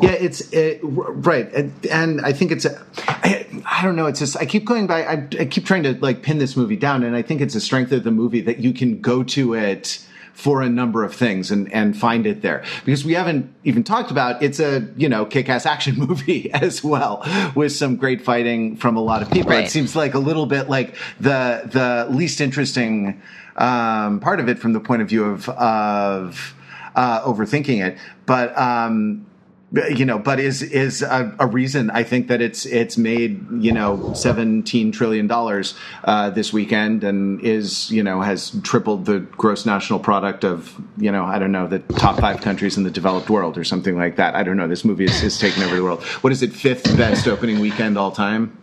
Yeah, 0.00 0.12
it's 0.12 0.52
it, 0.52 0.80
right, 0.82 1.52
and, 1.52 1.72
and, 1.90 2.20
I 2.22 2.32
think 2.32 2.52
it's. 2.52 2.64
A, 2.64 2.80
I, 3.06 3.46
I 3.70 3.82
don't 3.82 3.96
know. 3.96 4.06
It's 4.06 4.18
just 4.18 4.36
I 4.36 4.46
keep 4.46 4.64
going 4.64 4.86
by. 4.86 5.04
I, 5.04 5.28
I 5.38 5.44
keep 5.44 5.64
trying 5.64 5.82
to 5.84 5.92
like 5.94 6.22
pin 6.22 6.38
this 6.38 6.56
movie 6.56 6.76
down, 6.76 7.02
and 7.02 7.14
I 7.14 7.22
think 7.22 7.40
it's 7.40 7.54
a 7.54 7.60
strength 7.60 7.92
of 7.92 8.02
the 8.04 8.10
movie 8.10 8.40
that 8.42 8.58
you 8.58 8.72
can 8.72 9.00
go 9.00 9.22
to 9.24 9.54
it 9.54 10.04
for 10.34 10.62
a 10.62 10.68
number 10.68 11.04
of 11.04 11.14
things 11.14 11.50
and, 11.50 11.72
and 11.72 11.96
find 11.96 12.26
it 12.26 12.42
there. 12.42 12.64
Because 12.84 13.04
we 13.04 13.14
haven't 13.14 13.52
even 13.64 13.84
talked 13.84 14.10
about 14.10 14.42
it's 14.42 14.60
a, 14.60 14.88
you 14.96 15.08
know, 15.08 15.24
kick 15.24 15.48
ass 15.48 15.66
action 15.66 15.96
movie 15.98 16.50
as 16.52 16.82
well, 16.82 17.22
with 17.54 17.72
some 17.72 17.96
great 17.96 18.22
fighting 18.22 18.76
from 18.76 18.96
a 18.96 19.02
lot 19.02 19.22
of 19.22 19.30
people. 19.30 19.52
Right. 19.52 19.64
It 19.64 19.70
seems 19.70 19.94
like 19.94 20.14
a 20.14 20.18
little 20.18 20.46
bit 20.46 20.68
like 20.68 20.96
the 21.20 21.62
the 21.64 22.14
least 22.14 22.40
interesting 22.40 23.20
um, 23.56 24.20
part 24.20 24.40
of 24.40 24.48
it 24.48 24.58
from 24.58 24.72
the 24.72 24.80
point 24.80 25.02
of 25.02 25.08
view 25.08 25.24
of 25.24 25.48
of 25.50 26.54
uh, 26.94 27.22
overthinking 27.22 27.84
it. 27.84 27.98
But 28.26 28.56
um, 28.58 29.26
you 29.72 30.04
know, 30.04 30.18
but 30.18 30.38
is 30.38 30.62
is 30.62 31.02
a, 31.02 31.34
a, 31.38 31.46
reason 31.46 31.90
I 31.90 32.02
think 32.02 32.28
that 32.28 32.42
it's 32.42 32.66
it's 32.66 32.98
made 32.98 33.46
you 33.62 33.72
know 33.72 34.12
seventeen 34.12 34.92
trillion 34.92 35.26
dollars 35.26 35.74
uh, 36.04 36.28
this 36.30 36.52
weekend 36.52 37.04
and 37.04 37.40
is 37.40 37.90
you 37.90 38.02
know 38.02 38.20
has 38.20 38.50
tripled 38.62 39.06
the 39.06 39.20
gross 39.20 39.64
national 39.64 39.98
product 39.98 40.44
of 40.44 40.78
you 40.98 41.10
know 41.10 41.24
I 41.24 41.38
don't 41.38 41.52
know 41.52 41.66
the 41.66 41.78
top 41.78 42.20
five 42.20 42.42
countries 42.42 42.76
in 42.76 42.82
the 42.82 42.90
developed 42.90 43.30
world 43.30 43.56
or 43.56 43.64
something 43.64 43.96
like 43.96 44.16
that. 44.16 44.34
I 44.34 44.42
don't 44.42 44.58
know. 44.58 44.68
This 44.68 44.84
movie 44.84 45.04
is, 45.04 45.22
is 45.22 45.38
taking 45.38 45.62
over 45.62 45.74
the 45.74 45.82
world. 45.82 46.02
What 46.20 46.32
is 46.32 46.42
it? 46.42 46.52
Fifth 46.52 46.96
best 46.96 47.26
opening 47.26 47.58
weekend 47.60 47.96
all 47.96 48.12
time. 48.12 48.56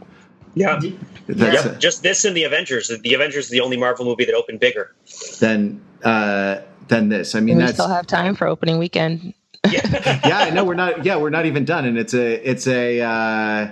Yeah. 0.53 0.79
That's 1.27 1.65
yeah, 1.65 1.75
just 1.77 2.01
this 2.01 2.25
and 2.25 2.35
the 2.35 2.43
Avengers. 2.43 2.87
The 2.87 3.13
Avengers 3.13 3.45
is 3.45 3.51
the 3.51 3.61
only 3.61 3.77
Marvel 3.77 4.05
movie 4.05 4.25
that 4.25 4.33
opened 4.33 4.59
bigger 4.59 4.95
than 5.39 5.79
uh, 6.03 6.61
than 6.87 7.09
this. 7.09 7.35
I 7.35 7.39
mean, 7.39 7.57
we 7.57 7.67
still 7.67 7.87
have 7.87 8.07
time 8.07 8.35
for 8.35 8.47
opening 8.47 8.79
weekend 8.79 9.35
yeah, 9.67 10.19
yeah, 10.25 10.37
I 10.39 10.49
know 10.51 10.63
we're 10.63 10.73
not. 10.75 11.05
Yeah, 11.05 11.17
we're 11.17 11.29
not 11.29 11.45
even 11.45 11.65
done, 11.65 11.85
and 11.85 11.97
it's 11.97 12.13
a 12.13 12.49
it's 12.49 12.67
a 12.67 13.01
uh, 13.01 13.67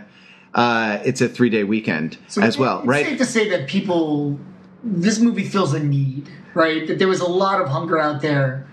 uh, 0.53 0.99
it's 1.05 1.21
a 1.21 1.29
three 1.29 1.49
day 1.49 1.63
weekend 1.63 2.17
so 2.27 2.41
as 2.41 2.57
well, 2.57 2.79
it's 2.79 2.87
right? 2.87 3.05
Safe 3.05 3.17
to 3.19 3.25
say 3.25 3.49
that 3.49 3.67
people, 3.67 4.39
this 4.83 5.19
movie 5.19 5.43
fills 5.43 5.73
a 5.73 5.79
need, 5.79 6.29
right? 6.53 6.87
That 6.87 6.99
there 6.99 7.07
was 7.07 7.21
a 7.21 7.27
lot 7.27 7.61
of 7.61 7.69
hunger 7.69 7.97
out 7.97 8.21
there 8.21 8.66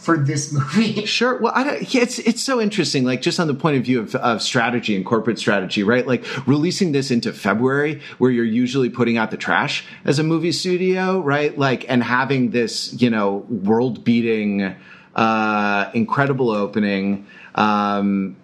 for 0.00 0.16
this 0.16 0.52
movie. 0.52 1.04
Sure. 1.06 1.38
Well, 1.38 1.52
I 1.54 1.64
don't, 1.64 1.94
it's 1.94 2.18
it's 2.20 2.42
so 2.42 2.60
interesting. 2.60 3.04
Like 3.04 3.20
just 3.20 3.38
on 3.38 3.46
the 3.46 3.54
point 3.54 3.76
of 3.76 3.84
view 3.84 4.00
of, 4.00 4.14
of 4.16 4.42
strategy 4.42 4.96
and 4.96 5.04
corporate 5.04 5.38
strategy, 5.38 5.82
right? 5.82 6.06
Like 6.06 6.24
releasing 6.46 6.92
this 6.92 7.10
into 7.10 7.32
February, 7.32 8.00
where 8.18 8.30
you're 8.30 8.44
usually 8.44 8.90
putting 8.90 9.18
out 9.18 9.30
the 9.30 9.36
trash 9.36 9.84
as 10.04 10.18
a 10.18 10.22
movie 10.22 10.52
studio, 10.52 11.20
right? 11.20 11.56
Like 11.58 11.88
and 11.88 12.02
having 12.02 12.50
this, 12.50 13.00
you 13.00 13.10
know, 13.10 13.44
world 13.48 14.04
beating 14.04 14.74
uh, 15.14 15.90
incredible 15.94 16.50
opening. 16.50 17.26
Um, 17.54 18.36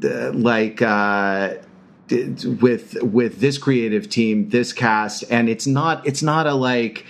like 0.00 0.82
uh, 0.82 1.54
with 2.60 3.02
with 3.02 3.40
this 3.40 3.58
creative 3.58 4.08
team, 4.08 4.50
this 4.50 4.72
cast, 4.72 5.24
and 5.30 5.48
it's 5.48 5.66
not 5.66 6.06
it's 6.06 6.22
not 6.22 6.46
a 6.46 6.54
like. 6.54 7.04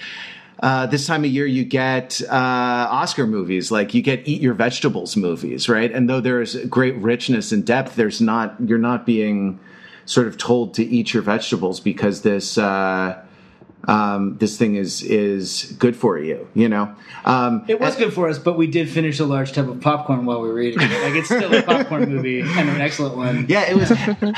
Uh, 0.62 0.86
this 0.86 1.08
time 1.08 1.24
of 1.24 1.30
year, 1.30 1.44
you 1.44 1.64
get 1.64 2.22
uh, 2.22 2.28
Oscar 2.30 3.26
movies, 3.26 3.72
like 3.72 3.94
you 3.94 4.00
get 4.00 4.28
Eat 4.28 4.40
Your 4.40 4.54
Vegetables 4.54 5.16
movies, 5.16 5.68
right? 5.68 5.90
And 5.90 6.08
though 6.08 6.20
there 6.20 6.40
is 6.40 6.54
great 6.70 6.94
richness 6.96 7.50
and 7.50 7.66
depth, 7.66 7.96
there's 7.96 8.20
not 8.20 8.54
you're 8.64 8.78
not 8.78 9.04
being 9.04 9.58
sort 10.04 10.26
of 10.28 10.38
told 10.38 10.74
to 10.74 10.84
eat 10.84 11.14
your 11.14 11.22
vegetables 11.22 11.80
because 11.80 12.22
this 12.22 12.58
uh, 12.58 13.20
um, 13.88 14.38
this 14.38 14.56
thing 14.56 14.76
is 14.76 15.02
is 15.02 15.74
good 15.78 15.96
for 15.96 16.18
you. 16.18 16.46
You 16.54 16.68
know, 16.68 16.94
um, 17.24 17.64
it 17.66 17.80
was 17.80 17.96
good 17.96 18.12
for 18.12 18.28
us, 18.28 18.38
but 18.38 18.56
we 18.56 18.66
did 18.68 18.88
finish 18.88 19.18
a 19.18 19.24
large 19.24 19.52
tub 19.52 19.68
of 19.68 19.80
popcorn 19.80 20.24
while 20.24 20.40
we 20.40 20.48
were 20.48 20.60
eating. 20.60 20.80
Like 20.80 21.14
it's 21.14 21.26
still 21.26 21.52
a 21.52 21.62
popcorn 21.62 22.08
movie 22.08 22.40
and 22.40 22.68
an 22.68 22.80
excellent 22.80 23.16
one. 23.16 23.46
Yeah, 23.52 23.70
it 23.70 23.76
was. 23.76 23.92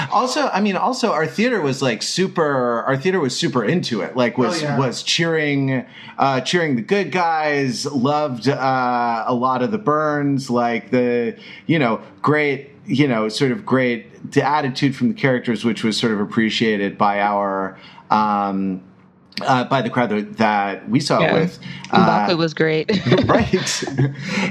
also, 0.12 0.48
I 0.48 0.60
mean, 0.60 0.76
also 0.76 1.12
our 1.12 1.26
theater 1.26 1.60
was 1.60 1.82
like 1.82 2.02
super. 2.02 2.82
Our 2.82 2.96
theater 2.96 3.20
was 3.20 3.36
super 3.36 3.64
into 3.64 4.00
it. 4.00 4.16
Like 4.16 4.38
was 4.38 4.62
oh, 4.62 4.66
yeah. 4.66 4.78
was 4.78 5.02
cheering, 5.02 5.86
uh, 6.18 6.40
cheering 6.40 6.76
the 6.76 6.82
good 6.82 7.12
guys. 7.12 7.86
Loved 7.86 8.48
uh, 8.48 9.24
a 9.26 9.34
lot 9.34 9.62
of 9.62 9.70
the 9.70 9.78
burns. 9.78 10.48
Like 10.48 10.90
the 10.90 11.38
you 11.66 11.78
know 11.78 12.00
great 12.22 12.70
you 12.86 13.06
know 13.06 13.28
sort 13.28 13.52
of 13.52 13.64
great 13.66 14.32
the 14.32 14.42
attitude 14.42 14.96
from 14.96 15.08
the 15.08 15.14
characters, 15.14 15.64
which 15.64 15.84
was 15.84 15.96
sort 15.96 16.12
of 16.12 16.20
appreciated 16.20 16.96
by 16.96 17.20
our. 17.20 17.78
Um, 18.10 18.82
uh, 19.42 19.64
by 19.64 19.82
the 19.82 19.90
crowd 19.90 20.10
that 20.36 20.88
we 20.88 21.00
saw 21.00 21.20
yeah. 21.20 21.34
with. 21.34 21.58
Uh, 21.90 22.34
was 22.36 22.54
great. 22.54 22.90
right. 23.26 23.84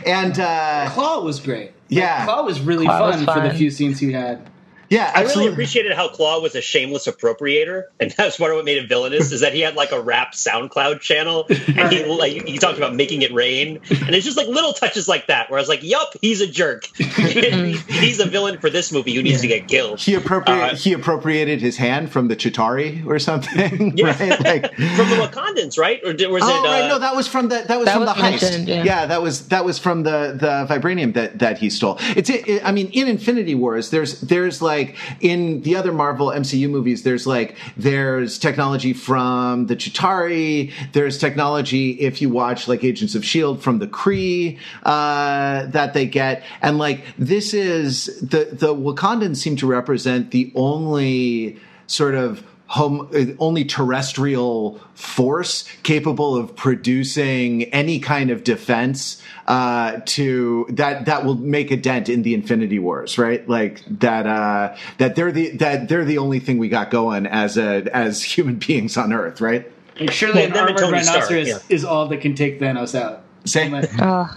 and 0.06 0.40
uh, 0.40 0.90
Klaue 0.90 1.24
was 1.24 1.40
great. 1.40 1.72
Yeah. 1.90 2.26
Klaue 2.26 2.46
was 2.46 2.60
really 2.62 2.86
Klaue 2.86 3.00
fun, 3.00 3.18
was 3.18 3.26
fun, 3.26 3.42
for 3.42 3.48
the 3.48 3.54
few 3.54 3.70
scenes 3.72 4.00
he 4.00 4.12
had. 4.12 4.50
Yeah, 4.94 5.12
absolutely. 5.14 5.34
I 5.34 5.36
really 5.36 5.54
appreciated 5.54 5.94
how 5.94 6.08
Klaue 6.10 6.42
was 6.42 6.56
a 6.56 6.62
shameless 6.62 7.08
appropriator, 7.08 7.86
and 8.00 8.12
that's 8.18 8.38
part 8.38 8.52
of 8.52 8.58
what 8.58 8.66
made 8.66 8.78
him 8.78 8.88
villainous. 8.88 9.32
is 9.32 9.42
that 9.42 9.54
he 9.54 9.62
had 9.62 9.76
like 9.76 9.92
a 9.92 10.00
rap 10.00 10.34
SoundCloud 10.34 11.00
channel, 11.02 11.46
and 11.50 11.92
he 11.92 12.06
like 12.06 12.46
he 12.46 12.58
talked 12.58 12.78
about 12.78 12.96
making 12.96 13.24
it 13.24 13.34
rain, 13.34 13.80
and 13.90 14.16
it's 14.16 14.26
just 14.26 14.38
like 14.38 14.48
little 14.48 14.74
touches 14.74 15.08
like 15.08 15.28
that 15.28 15.50
where 15.50 15.58
I 15.58 15.62
was 15.62 15.70
like, 15.70 15.84
"Yup, 15.84 16.14
he's 16.22 16.42
a 16.42 16.48
jerk. 16.48 16.86
he's 16.96 18.20
a 18.20 18.26
villain 18.26 18.60
for 18.60 18.70
this 18.70 18.92
movie 18.92 19.14
who 19.16 19.24
needs 19.24 19.44
yeah. 19.44 19.54
to 19.54 19.60
get 19.60 19.68
killed." 19.68 20.00
He 20.00 20.14
appropriated 20.14 20.74
uh, 20.74 20.76
he 20.76 20.94
appropriated 20.94 21.62
his 21.62 21.78
hand 21.78 22.12
from 22.12 22.28
the 22.28 22.36
Chitauri 22.36 23.06
or 23.08 23.20
something, 23.20 23.94
yeah. 23.98 24.06
right? 24.06 24.40
Like, 24.44 24.74
from 24.74 25.10
the 25.10 25.28
Wakandans, 25.28 25.78
right? 25.78 26.02
Or 26.04 26.14
was 26.30 26.44
oh, 26.46 26.64
it? 26.64 26.68
Uh, 26.68 26.72
right, 26.72 26.88
no, 26.88 27.00
that 27.00 27.16
was 27.16 27.28
from 27.28 27.50
the 27.50 27.64
that 27.68 27.80
was 27.80 27.86
that 27.86 27.94
from 27.94 28.06
was 28.06 28.16
the 28.16 28.22
heist. 28.22 28.68
Yeah. 28.68 28.84
yeah. 28.84 29.06
that 29.08 29.22
was 29.22 29.48
that 29.48 29.66
was 29.66 29.80
from 29.80 30.04
the 30.04 30.38
the 30.40 30.68
vibranium 30.70 31.14
that 31.14 31.40
that 31.40 31.58
he 31.58 31.70
stole. 31.70 31.98
It's 32.16 32.30
it, 32.30 32.64
I 32.64 32.72
mean, 32.72 32.90
in 32.92 33.08
Infinity 33.08 33.56
Wars, 33.56 33.90
there's 33.90 34.22
there's 34.22 34.62
like 34.62 34.83
in 35.20 35.62
the 35.62 35.76
other 35.76 35.92
Marvel 35.92 36.28
MCU 36.28 36.70
movies, 36.70 37.04
there's 37.04 37.26
like 37.28 37.56
there's 37.78 38.38
technology 38.38 38.94
from 38.94 39.68
the 39.68 39.76
Chitauri. 39.76 40.72
There's 40.94 41.18
technology 41.18 41.92
if 41.92 42.22
you 42.22 42.30
watch 42.30 42.68
like 42.68 42.84
Agents 42.84 43.16
of 43.16 43.26
Shield 43.26 43.62
from 43.62 43.80
the 43.80 43.88
Kree 43.88 44.60
uh, 44.84 45.66
that 45.68 45.94
they 45.94 46.06
get, 46.06 46.44
and 46.62 46.78
like 46.78 47.04
this 47.18 47.54
is 47.54 48.06
the 48.20 48.50
the 48.52 48.74
Wakandans 48.76 49.38
seem 49.38 49.56
to 49.58 49.68
represent 49.68 50.32
the 50.32 50.52
only 50.56 51.58
sort 51.88 52.16
of 52.16 52.44
home 52.68 53.10
only 53.40 53.66
terrestrial 53.66 54.80
force 54.96 55.68
capable 55.84 56.36
of 56.36 56.56
producing 56.56 57.64
any 57.66 58.00
kind 58.00 58.32
of 58.32 58.44
defense 58.44 59.22
uh, 59.48 60.00
to 60.06 60.66
that 60.70 61.06
that 61.06 61.26
will 61.26 61.36
make 61.36 61.72
a 61.72 61.78
dent 61.78 62.10
in 62.10 62.24
the 62.24 62.34
Infinity 62.34 62.80
Wars, 62.80 63.18
right? 63.18 63.48
Like 63.48 63.84
that 64.00 64.26
uh, 64.26 64.76
that 64.98 65.16
they're 65.16 65.32
the 65.32 65.52
that 65.58 65.88
they're 65.90 66.06
the 66.06 66.18
only 66.18 66.40
thing 66.40 66.58
we 66.58 66.70
got 66.70 66.90
going 66.90 67.28
as 67.28 67.58
a 67.58 67.84
as 67.96 68.24
human 68.38 68.56
beings 68.56 68.98
on 68.98 69.14
Earth, 69.14 69.42
right? 69.42 69.70
And 70.00 70.12
surely 70.12 70.48
well, 70.48 70.52
an 70.52 70.58
armored 70.58 70.82
rhinoceros 70.82 71.48
yeah. 71.48 71.60
is 71.70 71.86
all 71.86 72.08
that 72.08 72.22
can 72.22 72.34
take 72.36 72.60
Thanos 72.60 73.00
out. 73.00 73.24
Say. 73.46 73.70
Uh. 74.00 74.28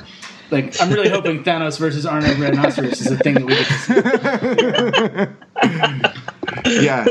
Like, 0.49 0.81
I'm 0.81 0.91
really 0.91 1.09
hoping 1.09 1.43
Thanos 1.43 1.77
versus 1.77 2.07
Arnold 2.07 2.39
Rhinoceros 2.39 3.01
is 3.01 3.11
a 3.11 3.17
thing 3.17 3.35
that 3.35 3.45
we 3.45 3.55
get 3.57 3.67
to 5.59 6.13
see. 6.15 6.31
yeah, 6.67 7.07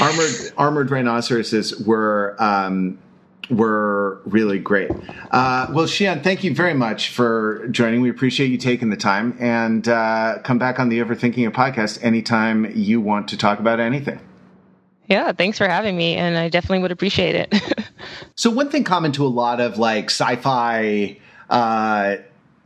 armored 0.00 0.52
armored 0.56 0.90
rhinoceroses 0.90 1.78
were 1.80 2.36
um, 2.38 2.98
were 3.50 4.20
really 4.24 4.58
great. 4.58 4.90
Uh, 5.30 5.66
well, 5.70 5.86
Xian, 5.86 6.22
thank 6.22 6.44
you 6.44 6.54
very 6.54 6.74
much 6.74 7.10
for 7.10 7.66
joining. 7.68 8.00
We 8.00 8.10
appreciate 8.10 8.50
you 8.50 8.58
taking 8.58 8.90
the 8.90 8.96
time 8.96 9.36
and 9.38 9.86
uh, 9.88 10.38
come 10.44 10.58
back 10.58 10.78
on 10.78 10.88
the 10.88 10.98
Overthinking 11.00 11.46
It 11.46 11.54
podcast 11.54 12.02
anytime 12.02 12.70
you 12.76 13.00
want 13.00 13.28
to 13.28 13.36
talk 13.36 13.58
about 13.58 13.80
anything. 13.80 14.20
Yeah, 15.06 15.32
thanks 15.32 15.56
for 15.56 15.66
having 15.66 15.96
me, 15.96 16.16
and 16.16 16.36
I 16.36 16.50
definitely 16.50 16.80
would 16.80 16.92
appreciate 16.92 17.34
it. 17.34 17.62
so, 18.34 18.50
one 18.50 18.68
thing 18.68 18.84
common 18.84 19.12
to 19.12 19.26
a 19.26 19.28
lot 19.28 19.58
of 19.58 19.78
like 19.78 20.06
sci-fi 20.06 21.18
uh, 21.48 22.16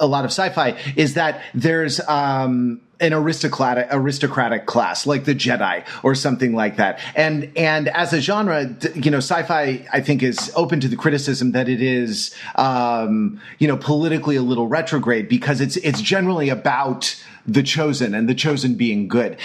a 0.03 0.07
lot 0.07 0.25
of 0.25 0.31
sci-fi 0.31 0.77
is 0.97 1.15
that 1.15 1.43
there's 1.55 2.01
um, 2.09 2.81
an 3.01 3.15
aristocratic 3.15 3.87
aristocratic 3.91 4.67
class 4.67 5.07
like 5.07 5.25
the 5.25 5.35
Jedi 5.35 5.85
or 6.03 6.15
something 6.15 6.55
like 6.55 6.77
that. 6.77 6.99
And 7.15 7.53
and 7.57 7.89
as 7.89 8.13
a 8.13 8.21
genre, 8.21 8.75
you 8.95 9.11
know, 9.11 9.19
sci-fi 9.19 9.87
I 9.93 10.01
think 10.01 10.23
is 10.23 10.53
open 10.55 10.81
to 10.81 10.89
the 10.89 10.97
criticism 10.97 11.53
that 11.53 11.69
it 11.69 11.81
is 11.81 12.35
um, 12.57 13.41
you 13.59 13.69
know 13.69 13.77
politically 13.77 14.37
a 14.37 14.43
little 14.43 14.67
retrograde 14.67 15.29
because 15.29 15.61
it's 15.61 15.77
it's 15.79 16.03
generally 16.03 16.49
about 16.49 17.17
the 17.47 17.63
chosen 17.63 18.15
and 18.15 18.29
the 18.29 18.35
chosen 18.35 18.75
being 18.75 19.09
good. 19.09 19.37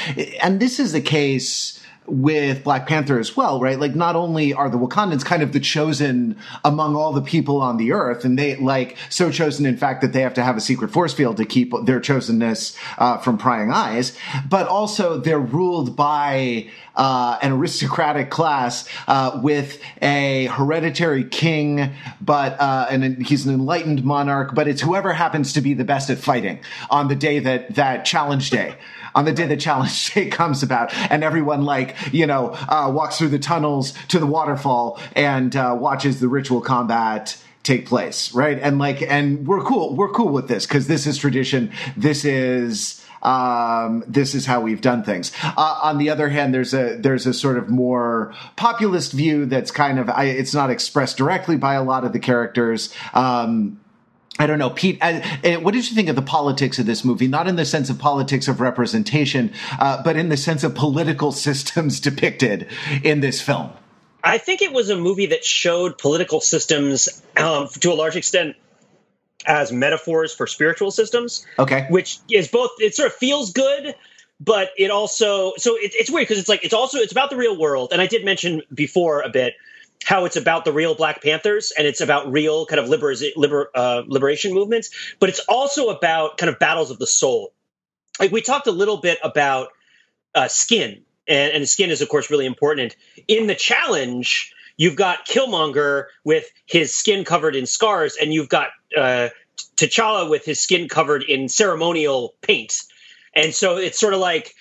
And 0.42 0.60
this 0.60 0.80
is 0.80 0.92
the 0.92 1.02
case 1.02 1.80
with 2.08 2.64
Black 2.64 2.88
Panther 2.88 3.20
as 3.20 3.36
well, 3.36 3.60
right? 3.60 3.80
Like, 3.80 3.96
not 3.96 4.16
only 4.16 4.54
are 4.54 4.70
the 4.70 4.78
Wakandans 4.78 5.26
kind 5.26 5.44
of 5.44 5.52
the 5.52 5.60
chosen 5.60 6.38
among 6.64 6.96
all 6.96 7.14
the 7.14 7.22
people 7.22 7.62
on 7.62 7.78
the 7.78 7.92
earth, 7.92 8.26
and 8.26 8.40
they 8.40 8.56
like 8.56 8.98
so 9.10 9.32
chosen, 9.32 9.66
in 9.66 9.78
fact, 9.78 10.02
that 10.02 10.14
they 10.14 10.22
have 10.22 10.34
to 10.36 10.44
have 10.44 10.58
a 10.58 10.62
secret 10.62 10.92
force 10.92 11.14
field 11.14 11.38
to 11.38 11.46
keep 11.46 11.74
their 11.84 12.00
chosenness 12.00 12.78
uh, 12.98 13.18
from 13.18 13.38
prying 13.38 13.72
eyes, 13.72 14.18
but 14.50 14.68
also 14.68 15.18
they're 15.18 15.40
ruled 15.40 15.96
by 15.96 16.68
uh, 16.98 17.38
an 17.42 17.54
aristocratic 17.54 18.30
class 18.30 18.88
uh, 19.08 19.40
with 19.42 19.80
a 20.02 20.46
hereditary 20.48 21.24
king, 21.24 21.94
but 22.20 22.60
uh, 22.60 22.88
and 22.90 23.26
he's 23.26 23.46
an 23.46 23.54
enlightened 23.54 24.04
monarch, 24.04 24.54
but 24.54 24.68
it's 24.68 24.82
whoever 24.82 25.14
happens 25.14 25.54
to 25.54 25.62
be 25.62 25.74
the 25.74 25.86
best 25.86 26.10
at 26.10 26.18
fighting 26.18 26.60
on 26.90 27.08
the 27.08 27.16
day 27.16 27.40
that 27.40 27.76
that 27.76 28.04
challenge 28.04 28.50
day 28.50 28.76
on 29.16 29.26
the 29.26 29.34
day 29.34 29.48
the 29.48 29.58
challenge 29.58 30.14
day 30.14 30.28
comes 30.30 30.64
about, 30.64 30.94
and 31.12 31.24
everyone 31.24 31.64
like 31.64 31.96
you 32.12 32.28
know 32.28 32.52
uh, 32.68 32.90
walks 32.94 33.18
through 33.18 33.30
the 33.30 33.40
tunnels 33.40 33.94
to 34.10 34.20
the 34.20 34.28
waterfall 34.28 35.00
and 35.16 35.56
uh, 35.56 35.76
watches 35.80 36.20
the 36.20 36.28
ritual 36.28 36.62
combat 36.62 37.38
take 37.64 37.86
place, 37.86 38.34
right? 38.34 38.60
And 38.62 38.80
like, 38.80 39.02
and 39.02 39.46
we're 39.46 39.62
cool, 39.62 39.96
we're 39.96 40.12
cool 40.12 40.30
with 40.30 40.48
this 40.48 40.66
because 40.66 40.88
this 40.88 41.06
is 41.06 41.18
tradition. 41.18 41.72
This 41.98 42.24
is 42.24 43.04
um, 43.22 44.04
this 44.08 44.36
is 44.36 44.46
how 44.46 44.62
we've 44.62 44.82
done 44.82 45.04
things. 45.04 45.32
Uh, 45.44 45.80
on 45.84 45.98
the 45.98 46.10
other 46.10 46.30
hand, 46.30 46.54
there's 46.54 46.74
a 46.74 46.98
there's 46.98 47.26
a 47.26 47.34
sort 47.34 47.58
of 47.58 47.70
more 47.70 48.34
populist 48.56 49.14
view 49.14 49.46
that's 49.46 49.72
kind 49.72 50.00
of 50.00 50.10
I, 50.10 50.26
it's 50.26 50.54
not 50.54 50.70
expressed 50.70 51.18
directly 51.18 51.58
by 51.58 51.76
a 51.76 51.84
lot 51.84 52.04
of 52.04 52.14
the 52.14 52.20
characters. 52.20 52.94
Um, 53.14 53.80
I 54.40 54.46
don't 54.46 54.60
know, 54.60 54.70
Pete. 54.70 55.00
Uh, 55.02 55.22
uh, 55.44 55.54
what 55.56 55.74
did 55.74 55.90
you 55.90 55.96
think 55.96 56.10
of 56.10 56.16
the 56.16 56.22
politics 56.22 56.78
of 56.78 56.86
this 56.86 57.04
movie? 57.04 57.28
Not 57.28 57.48
in 57.48 57.56
the 57.56 57.66
sense 57.66 57.90
of 57.90 57.98
politics 57.98 58.48
of 58.48 58.62
representation, 58.62 59.52
uh, 59.80 60.04
but 60.04 60.16
in 60.16 60.30
the 60.30 60.38
sense 60.38 60.64
of 60.64 60.76
political 60.76 61.32
systems 61.48 62.00
depicted 62.00 62.68
in 63.04 63.22
this 63.22 63.42
film. 63.42 63.72
I 64.24 64.38
think 64.38 64.62
it 64.62 64.74
was 64.74 64.90
a 64.90 64.98
movie 64.98 65.28
that 65.28 65.46
showed 65.46 65.98
political 65.98 66.42
systems 66.42 67.22
um, 67.38 67.68
to 67.80 67.92
a 67.92 67.96
large 67.96 68.16
extent 68.16 68.56
as 69.46 69.72
metaphors 69.72 70.34
for 70.34 70.48
spiritual 70.48 70.92
systems. 70.92 71.46
Okay, 71.60 71.86
which 71.90 72.20
is 72.30 72.48
both. 72.48 72.72
It 72.80 72.96
sort 72.96 73.08
of 73.08 73.16
feels 73.16 73.52
good, 73.52 73.96
but 74.40 74.70
it 74.78 74.92
also 74.92 75.54
so 75.58 75.76
it, 75.76 75.92
it's 75.96 76.12
weird 76.12 76.28
because 76.28 76.40
it's 76.40 76.50
like 76.50 76.64
it's 76.64 76.74
also 76.74 77.00
it's 77.00 77.12
about 77.12 77.30
the 77.30 77.38
real 77.38 77.58
world. 77.58 77.90
And 77.92 78.02
I 78.02 78.08
did 78.08 78.26
mention 78.26 78.62
before 78.74 79.22
a 79.22 79.30
bit 79.30 79.56
how 80.04 80.26
it's 80.26 80.36
about 80.36 80.66
the 80.66 80.72
real 80.72 80.96
Black 80.96 81.22
Panthers 81.22 81.74
and 81.78 81.88
it's 81.88 82.02
about 82.02 82.32
real 82.32 82.66
kind 82.66 82.80
of 82.80 82.88
liber, 82.88 83.14
liber, 83.36 83.70
uh, 83.74 84.04
liberation 84.06 84.54
movements, 84.54 84.90
but 85.20 85.30
it's 85.30 85.40
also 85.50 85.90
about 85.90 86.38
kind 86.38 86.50
of 86.50 86.60
battles 86.60 86.92
of 86.92 87.00
the 87.00 87.08
soul. 87.08 87.54
Like 88.20 88.32
we 88.32 88.42
talked 88.42 88.68
a 88.68 88.72
little 88.72 88.98
bit 88.98 89.18
about 89.24 89.70
uh, 90.36 90.48
skin, 90.48 91.04
and, 91.28 91.54
and 91.54 91.70
skin 91.70 91.90
is 91.90 92.02
of 92.02 92.10
course 92.10 92.30
really 92.30 92.46
important. 92.46 92.96
In 93.28 93.48
the 93.48 93.56
challenge, 93.56 94.54
you've 94.78 94.96
got 94.96 95.28
Killmonger 95.28 96.06
with 96.24 96.46
his 96.66 96.96
skin 96.96 97.26
covered 97.26 97.56
in 97.56 97.66
scars, 97.66 98.18
and 98.20 98.34
you've 98.34 98.50
got 98.50 98.70
uh, 98.96 99.30
T'Challa 99.76 100.30
with 100.30 100.46
his 100.46 100.60
skin 100.60 100.88
covered 100.88 101.24
in 101.24 101.50
ceremonial 101.50 102.36
paint. 102.42 102.82
And 103.36 103.54
so 103.54 103.78
it's 103.78 104.00
sort 104.00 104.14
of 104.14 104.20
like 104.20 104.54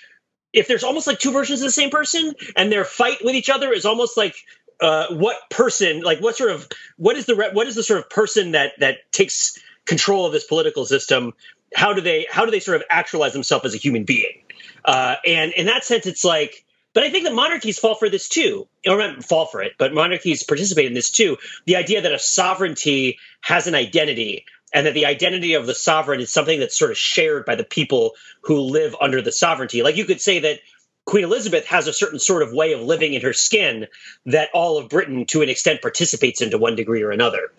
if 0.53 0.67
there's 0.67 0.83
almost 0.83 1.07
like 1.07 1.19
two 1.19 1.31
versions 1.31 1.61
of 1.61 1.65
the 1.65 1.71
same 1.71 1.89
person 1.89 2.33
and 2.55 2.71
their 2.71 2.85
fight 2.85 3.17
with 3.23 3.35
each 3.35 3.49
other 3.49 3.71
is 3.71 3.85
almost 3.85 4.17
like 4.17 4.35
uh, 4.81 5.07
what 5.09 5.37
person, 5.49 6.01
like 6.01 6.19
what 6.19 6.35
sort 6.35 6.51
of, 6.51 6.67
what 6.97 7.15
is 7.17 7.25
the 7.25 7.35
what 7.53 7.67
is 7.67 7.75
the 7.75 7.83
sort 7.83 7.99
of 7.99 8.09
person 8.09 8.51
that 8.51 8.73
that 8.79 9.11
takes 9.11 9.57
control 9.85 10.25
of 10.25 10.33
this 10.33 10.45
political 10.45 10.85
system? 10.85 11.33
How 11.75 11.93
do 11.93 12.01
they 12.01 12.27
how 12.29 12.45
do 12.45 12.51
they 12.51 12.59
sort 12.59 12.77
of 12.77 12.83
actualize 12.89 13.33
themselves 13.33 13.65
as 13.65 13.73
a 13.73 13.77
human 13.77 14.03
being? 14.03 14.43
Uh, 14.85 15.15
and 15.25 15.51
in 15.53 15.65
that 15.65 15.83
sense, 15.83 16.05
it's 16.05 16.23
like 16.23 16.63
But 16.97 17.03
I 17.03 17.11
think 17.11 17.25
that 17.25 17.35
monarchies 17.35 17.77
fall 17.77 17.93
for 17.93 18.09
this 18.09 18.27
too, 18.27 18.67
or 18.87 18.97
not 18.97 19.23
fall 19.23 19.45
for 19.45 19.61
it, 19.61 19.73
but 19.77 19.93
monarchies 19.93 20.41
participate 20.41 20.87
in 20.87 20.95
this 20.95 21.11
too. 21.11 21.37
The 21.65 21.75
idea 21.75 22.01
that 22.01 22.11
a 22.11 22.17
sovereignty 22.17 23.19
has 23.41 23.67
an 23.67 23.75
identity 23.75 24.45
and 24.73 24.87
that 24.87 24.95
the 24.95 25.05
identity 25.05 25.53
of 25.53 25.67
the 25.67 25.75
sovereign 25.75 26.21
is 26.21 26.31
something 26.31 26.59
that's 26.59 26.75
sort 26.75 26.89
of 26.89 26.97
shared 26.97 27.45
by 27.45 27.53
the 27.53 27.63
people 27.63 28.15
who 28.41 28.61
live 28.61 28.95
under 28.99 29.21
the 29.21 29.31
sovereignty. 29.31 29.83
Like 29.83 29.95
you 29.95 30.05
could 30.05 30.19
say 30.19 30.39
that 30.39 30.57
Queen 31.05 31.23
Elizabeth 31.23 31.67
has 31.67 31.85
a 31.85 31.93
certain 31.93 32.17
sort 32.17 32.41
of 32.41 32.51
way 32.51 32.73
of 32.73 32.81
living 32.81 33.13
in 33.13 33.21
her 33.21 33.31
skin 33.31 33.85
that 34.25 34.49
all 34.55 34.79
of 34.79 34.89
Britain, 34.89 35.27
to 35.27 35.43
an 35.43 35.49
extent, 35.49 35.83
participates 35.83 36.41
in 36.41 36.49
to 36.49 36.57
one 36.57 36.75
degree 36.75 37.03
or 37.03 37.11
another. 37.11 37.51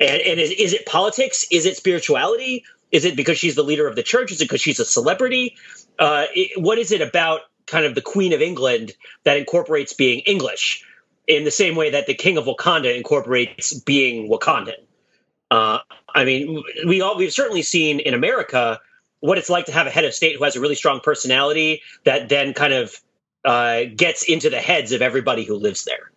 And, 0.00 0.22
and 0.22 0.40
is, 0.40 0.50
is 0.52 0.72
it 0.72 0.86
politics? 0.86 1.44
Is 1.50 1.66
it 1.66 1.76
spirituality? 1.76 2.64
Is 2.90 3.04
it 3.04 3.14
because 3.14 3.36
she's 3.36 3.56
the 3.56 3.62
leader 3.62 3.86
of 3.86 3.94
the 3.94 4.02
church? 4.02 4.32
Is 4.32 4.40
it 4.40 4.44
because 4.44 4.62
she's 4.62 4.80
a 4.80 4.86
celebrity? 4.86 5.54
Uh, 5.98 6.24
it, 6.34 6.58
what 6.58 6.78
is 6.78 6.92
it 6.92 7.02
about 7.02 7.42
kind 7.66 7.84
of 7.84 7.94
the 7.94 8.02
Queen 8.02 8.32
of 8.32 8.40
England 8.40 8.92
that 9.24 9.36
incorporates 9.36 9.92
being 9.92 10.20
English 10.20 10.84
in 11.26 11.44
the 11.44 11.50
same 11.50 11.76
way 11.76 11.90
that 11.90 12.06
the 12.06 12.14
King 12.14 12.38
of 12.38 12.44
Wakanda 12.44 12.96
incorporates 12.96 13.74
being 13.74 14.28
Wakandan? 14.30 14.84
Uh, 15.50 15.78
I 16.14 16.24
mean, 16.24 16.62
we 16.86 17.00
all 17.00 17.16
we've 17.16 17.32
certainly 17.32 17.62
seen 17.62 18.00
in 18.00 18.14
America 18.14 18.80
what 19.20 19.38
it's 19.38 19.50
like 19.50 19.66
to 19.66 19.72
have 19.72 19.86
a 19.86 19.90
head 19.90 20.04
of 20.04 20.14
state 20.14 20.36
who 20.36 20.44
has 20.44 20.56
a 20.56 20.60
really 20.60 20.74
strong 20.74 21.00
personality 21.00 21.82
that 22.04 22.28
then 22.28 22.52
kind 22.54 22.72
of 22.72 23.00
uh, 23.44 23.84
gets 23.94 24.22
into 24.24 24.50
the 24.50 24.58
heads 24.58 24.92
of 24.92 25.02
everybody 25.02 25.44
who 25.44 25.54
lives 25.54 25.84
there. 25.84 26.10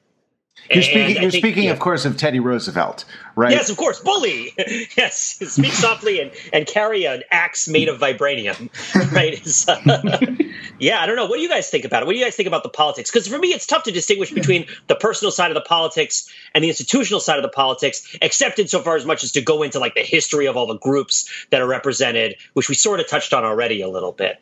You're 0.72 0.84
speaking, 0.84 1.22
you're 1.22 1.32
think, 1.32 1.44
speaking 1.44 1.64
yeah. 1.66 1.72
of 1.72 1.80
course, 1.80 2.06
of 2.06 2.16
Teddy 2.18 2.40
Roosevelt, 2.40 3.06
right? 3.36 3.52
Yes, 3.52 3.70
of 3.70 3.78
course. 3.78 4.00
Bully. 4.00 4.54
yes. 4.98 5.40
Speak 5.42 5.72
softly 5.74 6.22
and, 6.22 6.32
and 6.54 6.68
carry 6.68 7.06
an 7.06 7.24
axe 7.32 7.68
made 7.68 7.90
of 7.90 8.00
vibranium, 8.00 8.70
right? 9.12 9.42
Uh, 9.68 10.46
yeah, 10.78 11.02
I 11.02 11.06
don't 11.08 11.16
know. 11.16 11.26
What 11.26 11.38
do 11.38 11.42
you 11.42 11.50
guys 11.50 11.70
think 11.70 11.86
about 11.86 12.04
it? 12.04 12.06
What 12.06 12.14
do 12.14 12.20
you 12.20 12.26
guys 12.26 12.36
think 12.36 12.48
about 12.48 12.64
the 12.64 12.70
politics? 12.70 13.10
Because 13.10 13.28
for 13.28 13.40
me, 13.40 13.50
it's 13.50 13.66
tough 13.66 13.84
to 13.84 13.92
distinguish 13.92 14.32
between 14.32 14.68
the 14.88 14.96
personal 14.96 15.32
side 15.32 15.50
of 15.50 15.56
the 15.56 15.62
politics 15.62 16.32
and 16.54 16.64
the 16.64 16.70
institutional 16.70 17.20
side 17.20 17.38
of 17.38 17.44
the 17.44 17.50
politics, 17.50 18.16
except 18.22 18.60
insofar 18.60 18.96
as 18.96 19.06
much 19.06 19.24
as 19.24 19.32
to 19.34 19.42
go 19.42 19.64
into 19.64 19.80
like 19.80 19.96
the 19.96 20.02
history 20.02 20.46
of 20.46 20.56
all 20.56 20.68
the 20.68 20.78
groups 20.78 21.30
that 21.50 21.62
are 21.62 21.68
represented, 21.68 22.36
which 22.54 22.70
we 22.70 22.76
sort 22.76 23.00
of 23.00 23.08
touched 23.08 23.34
on 23.34 23.44
already 23.44 23.82
a 23.82 23.88
little 23.88 24.12
bit. 24.12 24.40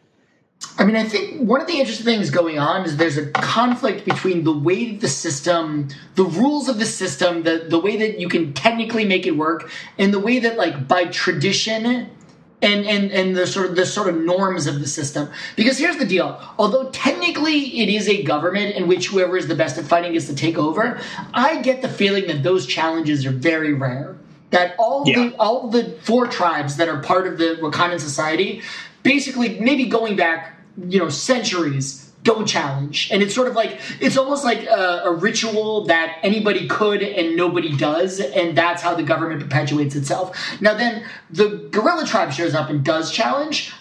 I 0.79 0.85
mean, 0.85 0.95
I 0.95 1.03
think 1.03 1.41
one 1.41 1.59
of 1.59 1.67
the 1.67 1.79
interesting 1.79 2.05
things 2.05 2.29
going 2.29 2.59
on 2.59 2.85
is 2.85 2.97
there's 2.97 3.17
a 3.17 3.29
conflict 3.31 4.05
between 4.05 4.43
the 4.43 4.55
way 4.57 4.91
that 4.91 5.01
the 5.01 5.07
system, 5.07 5.89
the 6.15 6.23
rules 6.23 6.69
of 6.69 6.77
the 6.77 6.85
system, 6.85 7.43
the, 7.43 7.65
the 7.67 7.79
way 7.79 7.97
that 7.97 8.19
you 8.19 8.29
can 8.29 8.53
technically 8.53 9.05
make 9.05 9.25
it 9.25 9.31
work, 9.31 9.71
and 9.97 10.13
the 10.13 10.19
way 10.19 10.39
that, 10.39 10.57
like, 10.57 10.87
by 10.87 11.05
tradition 11.05 12.09
and, 12.61 12.85
and, 12.85 13.11
and 13.11 13.35
the 13.35 13.45
sort 13.45 13.69
of 13.69 13.75
the 13.75 13.85
sort 13.85 14.07
of 14.07 14.17
norms 14.21 14.67
of 14.67 14.79
the 14.79 14.87
system. 14.87 15.29
Because 15.55 15.77
here's 15.77 15.97
the 15.97 16.05
deal: 16.05 16.39
although 16.57 16.89
technically 16.89 17.81
it 17.81 17.89
is 17.89 18.07
a 18.07 18.23
government 18.23 18.75
in 18.75 18.87
which 18.87 19.07
whoever 19.07 19.37
is 19.37 19.47
the 19.47 19.55
best 19.55 19.77
at 19.77 19.85
fighting 19.85 20.13
gets 20.13 20.27
to 20.27 20.35
take 20.35 20.57
over, 20.57 20.99
I 21.33 21.61
get 21.61 21.81
the 21.81 21.89
feeling 21.89 22.27
that 22.27 22.43
those 22.43 22.65
challenges 22.65 23.25
are 23.25 23.31
very 23.31 23.73
rare. 23.73 24.15
That 24.49 24.75
all 24.79 25.03
yeah. 25.05 25.15
the 25.29 25.35
all 25.37 25.69
the 25.69 25.97
four 26.01 26.25
tribes 26.25 26.77
that 26.77 26.87
are 26.87 27.01
part 27.01 27.27
of 27.27 27.37
the 27.37 27.57
Wakandan 27.61 27.99
society 27.99 28.61
basically 29.07 29.57
maybe 29.61 29.85
going 29.85 30.17
back, 30.17 30.53
you 30.85 30.99
know, 30.99 31.07
centuries 31.07 32.11
don't 32.23 32.45
challenge. 32.45 33.09
And 33.09 33.23
it's 33.23 33.33
sort 33.33 33.47
of 33.47 33.55
like, 33.55 33.79
it's 34.01 34.17
almost 34.17 34.43
like 34.43 34.63
a, 34.63 35.03
a, 35.05 35.13
ritual 35.13 35.85
that 35.85 36.17
anybody 36.23 36.67
could 36.67 37.01
and 37.01 37.37
nobody 37.37 37.73
does. 37.77 38.19
And 38.19 38.57
that's 38.57 38.81
how 38.81 38.95
the 38.95 39.03
government 39.03 39.41
perpetuates 39.41 39.95
itself. 39.95 40.37
Now, 40.59 40.73
then 40.73 41.05
the 41.29 41.69
gorilla 41.71 42.05
tribe 42.05 42.33
shows 42.33 42.53
up 42.53 42.69
and 42.69 42.83
does 42.83 43.13
challenge. 43.13 43.71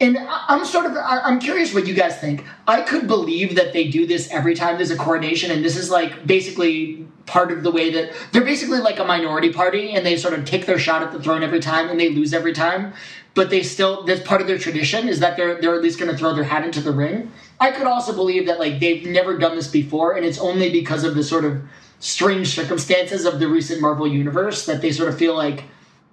And 0.00 0.18
I'm 0.18 0.64
sort 0.64 0.86
of, 0.86 0.96
I'm 0.96 1.38
curious 1.38 1.72
what 1.72 1.86
you 1.86 1.94
guys 1.94 2.18
think. 2.18 2.44
I 2.66 2.82
could 2.82 3.06
believe 3.06 3.54
that 3.54 3.72
they 3.72 3.86
do 3.86 4.08
this 4.08 4.28
every 4.32 4.56
time 4.56 4.76
there's 4.76 4.90
a 4.90 4.96
coronation. 4.96 5.52
And 5.52 5.64
this 5.64 5.76
is 5.76 5.88
like 5.88 6.26
basically 6.26 7.06
part 7.26 7.52
of 7.52 7.62
the 7.62 7.70
way 7.70 7.90
that 7.90 8.12
they're 8.32 8.44
basically 8.44 8.80
like 8.80 8.98
a 8.98 9.04
minority 9.04 9.52
party 9.52 9.92
and 9.92 10.04
they 10.04 10.16
sort 10.16 10.34
of 10.34 10.44
take 10.44 10.66
their 10.66 10.80
shot 10.80 11.00
at 11.02 11.12
the 11.12 11.22
throne 11.22 11.44
every 11.44 11.60
time 11.60 11.88
and 11.88 12.00
they 12.00 12.10
lose 12.10 12.34
every 12.34 12.52
time 12.52 12.92
but 13.34 13.50
they 13.50 13.62
still 13.62 14.04
that's 14.04 14.22
part 14.22 14.40
of 14.40 14.46
their 14.46 14.58
tradition 14.58 15.08
is 15.08 15.20
that 15.20 15.36
they're 15.36 15.60
they're 15.60 15.74
at 15.74 15.82
least 15.82 15.98
going 15.98 16.10
to 16.10 16.16
throw 16.16 16.34
their 16.34 16.44
hat 16.44 16.64
into 16.64 16.80
the 16.80 16.92
ring. 16.92 17.30
I 17.60 17.72
could 17.72 17.86
also 17.86 18.14
believe 18.14 18.46
that 18.46 18.58
like 18.58 18.80
they've 18.80 19.06
never 19.06 19.36
done 19.36 19.56
this 19.56 19.68
before, 19.68 20.16
and 20.16 20.24
it's 20.24 20.38
only 20.38 20.70
because 20.70 21.04
of 21.04 21.14
the 21.14 21.22
sort 21.22 21.44
of 21.44 21.62
strange 21.98 22.48
circumstances 22.48 23.24
of 23.24 23.40
the 23.40 23.48
recent 23.48 23.80
Marvel 23.80 24.06
universe 24.06 24.66
that 24.66 24.82
they 24.82 24.92
sort 24.92 25.08
of 25.08 25.18
feel 25.18 25.34
like, 25.34 25.64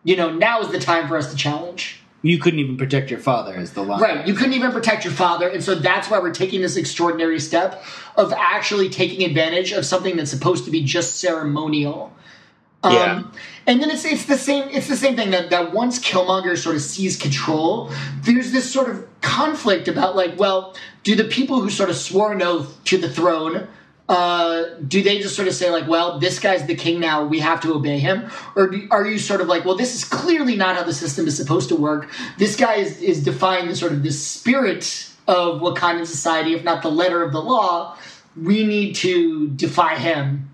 you 0.03 0.15
know, 0.15 0.31
now 0.31 0.61
is 0.61 0.69
the 0.69 0.79
time 0.79 1.07
for 1.07 1.17
us 1.17 1.29
to 1.31 1.37
challenge. 1.37 2.01
You 2.23 2.37
couldn't 2.37 2.59
even 2.59 2.77
protect 2.77 3.09
your 3.09 3.19
father, 3.19 3.55
as 3.55 3.73
the 3.73 3.81
line. 3.81 3.99
Right, 3.99 4.27
you 4.27 4.35
couldn't 4.35 4.53
even 4.53 4.71
protect 4.71 5.03
your 5.03 5.13
father, 5.13 5.49
and 5.49 5.63
so 5.63 5.73
that's 5.73 6.09
why 6.09 6.19
we're 6.19 6.33
taking 6.33 6.61
this 6.61 6.77
extraordinary 6.77 7.39
step 7.39 7.83
of 8.15 8.31
actually 8.33 8.89
taking 8.89 9.25
advantage 9.25 9.71
of 9.71 9.85
something 9.85 10.17
that's 10.17 10.29
supposed 10.29 10.65
to 10.65 10.71
be 10.71 10.83
just 10.83 11.19
ceremonial. 11.19 12.13
Um, 12.83 12.93
yeah. 12.93 13.23
And 13.67 13.81
then 13.81 13.91
it's 13.91 14.05
it's 14.05 14.25
the 14.25 14.37
same 14.37 14.67
it's 14.69 14.87
the 14.87 14.95
same 14.95 15.15
thing 15.15 15.31
that, 15.31 15.49
that 15.51 15.73
once 15.73 15.99
Killmonger 15.99 16.57
sort 16.57 16.75
of 16.75 16.81
sees 16.81 17.15
control, 17.15 17.91
there's 18.21 18.51
this 18.51 18.71
sort 18.71 18.89
of 18.89 19.07
conflict 19.21 19.87
about 19.87 20.15
like, 20.15 20.37
well, 20.39 20.75
do 21.03 21.15
the 21.15 21.25
people 21.25 21.61
who 21.61 21.69
sort 21.69 21.89
of 21.89 21.95
swore 21.95 22.31
an 22.31 22.41
oath 22.41 22.83
to 22.85 22.97
the 22.97 23.09
throne 23.09 23.67
uh, 24.11 24.75
do 24.85 25.01
they 25.01 25.19
just 25.19 25.37
sort 25.37 25.47
of 25.47 25.53
say 25.53 25.71
like, 25.71 25.87
well, 25.87 26.19
this 26.19 26.37
guy's 26.37 26.65
the 26.65 26.75
king 26.75 26.99
now, 26.99 27.23
we 27.23 27.39
have 27.39 27.61
to 27.61 27.73
obey 27.73 27.97
him, 27.97 28.29
or 28.57 28.67
do, 28.67 28.85
are 28.91 29.07
you 29.07 29.17
sort 29.17 29.39
of 29.39 29.47
like, 29.47 29.63
well, 29.63 29.77
this 29.77 29.95
is 29.95 30.03
clearly 30.03 30.57
not 30.57 30.75
how 30.75 30.83
the 30.83 30.93
system 30.93 31.27
is 31.27 31.37
supposed 31.37 31.69
to 31.69 31.77
work. 31.77 32.09
This 32.37 32.57
guy 32.57 32.75
is, 32.75 33.01
is 33.01 33.23
defying 33.23 33.69
the 33.69 33.75
sort 33.75 33.93
of 33.93 34.03
the 34.03 34.11
spirit 34.11 35.09
of 35.29 35.61
Wakandan 35.61 36.05
society, 36.05 36.53
if 36.53 36.63
not 36.65 36.81
the 36.81 36.91
letter 36.91 37.23
of 37.23 37.31
the 37.31 37.41
law. 37.41 37.97
We 38.35 38.65
need 38.65 38.95
to 38.95 39.47
defy 39.49 39.95
him 39.95 40.50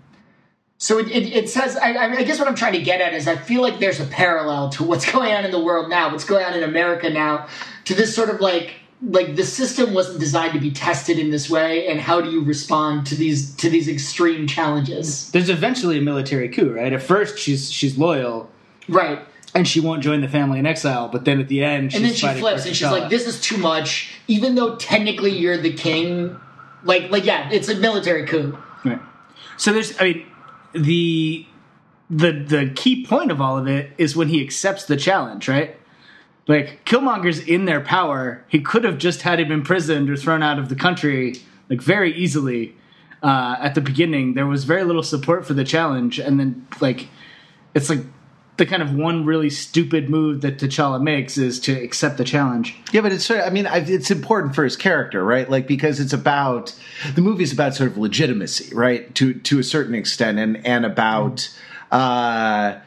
so 0.80 0.98
it, 0.98 1.08
it, 1.08 1.32
it 1.34 1.50
says, 1.50 1.76
I, 1.76 1.96
I, 1.96 2.22
guess 2.22 2.38
what 2.38 2.46
I'm 2.46 2.54
trying 2.54 2.74
to 2.74 2.82
get 2.82 3.00
at 3.00 3.12
is 3.12 3.26
I 3.26 3.34
feel 3.34 3.62
like 3.62 3.80
there's 3.80 3.98
a 3.98 4.06
parallel 4.06 4.70
to 4.70 4.84
what's 4.84 5.10
going 5.12 5.34
on 5.34 5.44
in 5.44 5.50
the 5.50 5.62
world 5.62 5.90
now, 5.90 6.10
what's 6.10 6.24
going 6.24 6.44
on 6.44 6.54
in 6.54 6.62
America 6.62 7.10
now, 7.10 7.48
to 7.86 7.94
this 7.94 8.14
sort 8.14 8.30
of 8.30 8.40
like, 8.40 8.74
like 9.02 9.34
the 9.34 9.44
system 9.44 9.92
wasn't 9.92 10.20
designed 10.20 10.52
to 10.52 10.60
be 10.60 10.70
tested 10.70 11.18
in 11.18 11.30
this 11.30 11.50
way, 11.50 11.88
and 11.88 12.00
how 12.00 12.20
do 12.20 12.30
you 12.30 12.42
respond 12.42 13.06
to 13.06 13.14
these 13.14 13.54
to 13.56 13.70
these 13.70 13.88
extreme 13.88 14.46
challenges? 14.48 15.30
There's 15.30 15.50
eventually 15.50 15.98
a 15.98 16.00
military 16.00 16.48
coup, 16.48 16.72
right? 16.72 16.92
At 16.92 17.00
first, 17.00 17.38
she's 17.38 17.70
she's 17.70 17.96
loyal, 17.96 18.50
right, 18.88 19.20
and 19.54 19.68
she 19.68 19.78
won't 19.78 20.02
join 20.02 20.20
the 20.20 20.26
family 20.26 20.58
in 20.58 20.66
exile. 20.66 21.06
But 21.06 21.26
then 21.26 21.40
at 21.40 21.46
the 21.46 21.62
end, 21.62 21.94
and 21.94 22.04
then 22.04 22.12
she 22.12 22.26
flips 22.26 22.66
and 22.66 22.74
she's 22.74 22.90
like, 22.90 23.08
"This 23.08 23.28
is 23.28 23.40
too 23.40 23.58
much." 23.58 24.14
Even 24.26 24.56
though 24.56 24.74
technically 24.74 25.30
you're 25.30 25.58
the 25.58 25.72
king, 25.72 26.36
like 26.82 27.08
like 27.12 27.24
yeah, 27.24 27.48
it's 27.52 27.68
a 27.68 27.76
military 27.76 28.26
coup. 28.26 28.58
Right. 28.84 29.00
So 29.58 29.72
there's, 29.72 30.00
I 30.00 30.04
mean, 30.04 30.26
the 30.72 31.46
the 32.10 32.32
the 32.32 32.72
key 32.74 33.04
point 33.04 33.30
of 33.30 33.40
all 33.40 33.58
of 33.58 33.66
it 33.66 33.92
is 33.98 34.16
when 34.16 34.28
he 34.28 34.42
accepts 34.42 34.84
the 34.86 34.96
challenge, 34.96 35.48
right? 35.48 35.76
Like 36.46 36.84
Killmonger's 36.86 37.40
in 37.40 37.66
their 37.66 37.80
power. 37.80 38.44
He 38.48 38.60
could 38.60 38.84
have 38.84 38.98
just 38.98 39.22
had 39.22 39.38
him 39.38 39.52
imprisoned 39.52 40.08
or 40.08 40.16
thrown 40.16 40.42
out 40.42 40.58
of 40.58 40.68
the 40.68 40.76
country 40.76 41.34
like 41.68 41.82
very 41.82 42.14
easily. 42.14 42.74
Uh, 43.20 43.56
at 43.58 43.74
the 43.74 43.80
beginning, 43.80 44.34
there 44.34 44.46
was 44.46 44.62
very 44.62 44.84
little 44.84 45.02
support 45.02 45.44
for 45.44 45.52
the 45.52 45.64
challenge, 45.64 46.20
and 46.20 46.38
then 46.38 46.66
like 46.80 47.08
it's 47.74 47.90
like 47.90 48.00
the 48.58 48.66
kind 48.66 48.82
of 48.82 48.92
one 48.92 49.24
really 49.24 49.48
stupid 49.48 50.10
move 50.10 50.42
that 50.42 50.58
T'Challa 50.58 51.00
makes 51.00 51.38
is 51.38 51.58
to 51.60 51.72
accept 51.72 52.18
the 52.18 52.24
challenge. 52.24 52.76
Yeah, 52.92 53.00
but 53.00 53.12
it's 53.12 53.30
I 53.30 53.48
mean 53.50 53.66
it's 53.66 54.10
important 54.10 54.54
for 54.54 54.64
his 54.64 54.76
character, 54.76 55.24
right? 55.24 55.48
Like 55.48 55.66
because 55.66 56.00
it's 56.00 56.12
about 56.12 56.74
the 57.14 57.22
movie's 57.22 57.52
about 57.52 57.74
sort 57.74 57.90
of 57.90 57.96
legitimacy, 57.96 58.74
right? 58.74 59.14
To 59.14 59.32
to 59.32 59.58
a 59.58 59.64
certain 59.64 59.94
extent, 59.94 60.38
and 60.38 60.66
and 60.66 60.84
about. 60.84 61.56
Uh, 61.90 62.78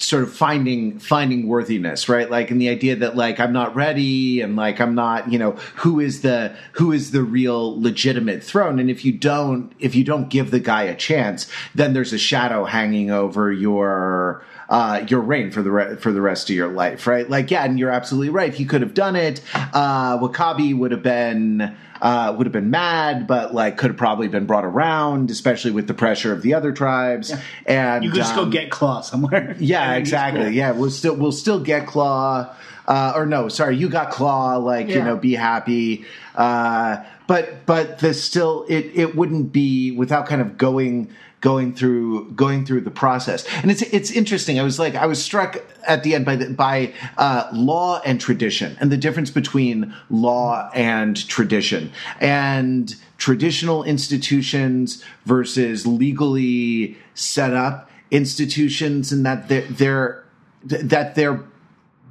sort 0.00 0.22
of 0.22 0.32
finding 0.32 0.96
finding 1.00 1.48
worthiness 1.48 2.08
right 2.08 2.30
like 2.30 2.52
in 2.52 2.58
the 2.58 2.68
idea 2.68 2.94
that 2.94 3.16
like 3.16 3.40
i'm 3.40 3.52
not 3.52 3.74
ready 3.74 4.40
and 4.40 4.54
like 4.54 4.80
i'm 4.80 4.94
not 4.94 5.30
you 5.30 5.36
know 5.36 5.50
who 5.74 5.98
is 5.98 6.22
the 6.22 6.54
who 6.72 6.92
is 6.92 7.10
the 7.10 7.22
real 7.22 7.80
legitimate 7.82 8.42
throne 8.42 8.78
and 8.78 8.88
if 8.90 9.04
you 9.04 9.12
don't 9.12 9.72
if 9.80 9.96
you 9.96 10.04
don't 10.04 10.28
give 10.28 10.52
the 10.52 10.60
guy 10.60 10.84
a 10.84 10.94
chance 10.94 11.50
then 11.74 11.94
there's 11.94 12.12
a 12.12 12.18
shadow 12.18 12.64
hanging 12.64 13.10
over 13.10 13.52
your 13.52 14.44
uh, 14.68 15.04
your 15.08 15.20
reign 15.20 15.50
for 15.50 15.62
the 15.62 15.70
re- 15.70 15.96
for 15.96 16.12
the 16.12 16.20
rest 16.20 16.50
of 16.50 16.56
your 16.56 16.68
life, 16.68 17.06
right? 17.06 17.28
Like, 17.28 17.50
yeah, 17.50 17.64
and 17.64 17.78
you're 17.78 17.90
absolutely 17.90 18.30
right. 18.30 18.52
He 18.52 18.64
could 18.64 18.82
have 18.82 18.94
done 18.94 19.16
it. 19.16 19.40
Uh, 19.54 20.18
W'Kabi 20.18 20.76
would 20.76 20.92
have 20.92 21.02
been 21.02 21.74
uh, 22.00 22.34
would 22.36 22.46
have 22.46 22.52
been 22.52 22.70
mad, 22.70 23.26
but 23.26 23.54
like 23.54 23.76
could 23.76 23.90
have 23.90 23.96
probably 23.96 24.28
been 24.28 24.46
brought 24.46 24.64
around, 24.64 25.30
especially 25.30 25.70
with 25.70 25.86
the 25.86 25.94
pressure 25.94 26.32
of 26.32 26.42
the 26.42 26.54
other 26.54 26.72
tribes. 26.72 27.30
Yeah. 27.30 27.40
And 27.66 28.04
you 28.04 28.10
could 28.10 28.16
just 28.16 28.34
um, 28.34 28.44
go 28.44 28.50
get 28.50 28.70
Klaue 28.70 29.04
somewhere. 29.04 29.56
Yeah, 29.58 29.94
exactly. 29.94 30.54
Yeah, 30.54 30.72
we'll 30.72 30.90
still 30.90 31.14
we'll 31.14 31.32
still 31.32 31.60
get 31.60 31.86
Klaue. 31.86 32.54
Uh, 32.86 33.12
or 33.14 33.26
no, 33.26 33.48
sorry, 33.48 33.76
you 33.76 33.88
got 33.88 34.10
Klaue. 34.10 34.62
Like 34.62 34.88
yeah. 34.88 34.96
you 34.96 35.02
know, 35.02 35.16
be 35.16 35.34
happy. 35.34 36.04
Uh, 36.34 37.04
but 37.26 37.66
but 37.66 37.98
the 37.98 38.14
still 38.14 38.64
it 38.68 38.90
it 38.94 39.16
wouldn't 39.16 39.52
be 39.52 39.92
without 39.92 40.26
kind 40.26 40.40
of 40.40 40.56
going 40.56 41.10
going 41.40 41.74
through 41.74 42.30
going 42.32 42.64
through 42.64 42.80
the 42.80 42.90
process. 42.90 43.46
And 43.62 43.70
it's 43.70 43.82
it's 43.82 44.10
interesting. 44.10 44.58
I 44.58 44.62
was 44.62 44.78
like 44.78 44.94
I 44.94 45.06
was 45.06 45.22
struck 45.22 45.58
at 45.86 46.02
the 46.02 46.14
end 46.14 46.24
by 46.24 46.36
the, 46.36 46.50
by 46.50 46.92
uh, 47.16 47.48
law 47.52 48.00
and 48.04 48.20
tradition 48.20 48.76
and 48.80 48.90
the 48.90 48.96
difference 48.96 49.30
between 49.30 49.94
law 50.10 50.70
and 50.74 51.28
tradition 51.28 51.92
and 52.20 52.94
traditional 53.16 53.84
institutions 53.84 55.04
versus 55.24 55.86
legally 55.86 56.96
set 57.14 57.52
up 57.52 57.90
institutions 58.10 59.12
and 59.12 59.26
that 59.26 59.48
they're, 59.48 59.62
they're 59.62 60.24
that 60.64 61.14
they're 61.14 61.42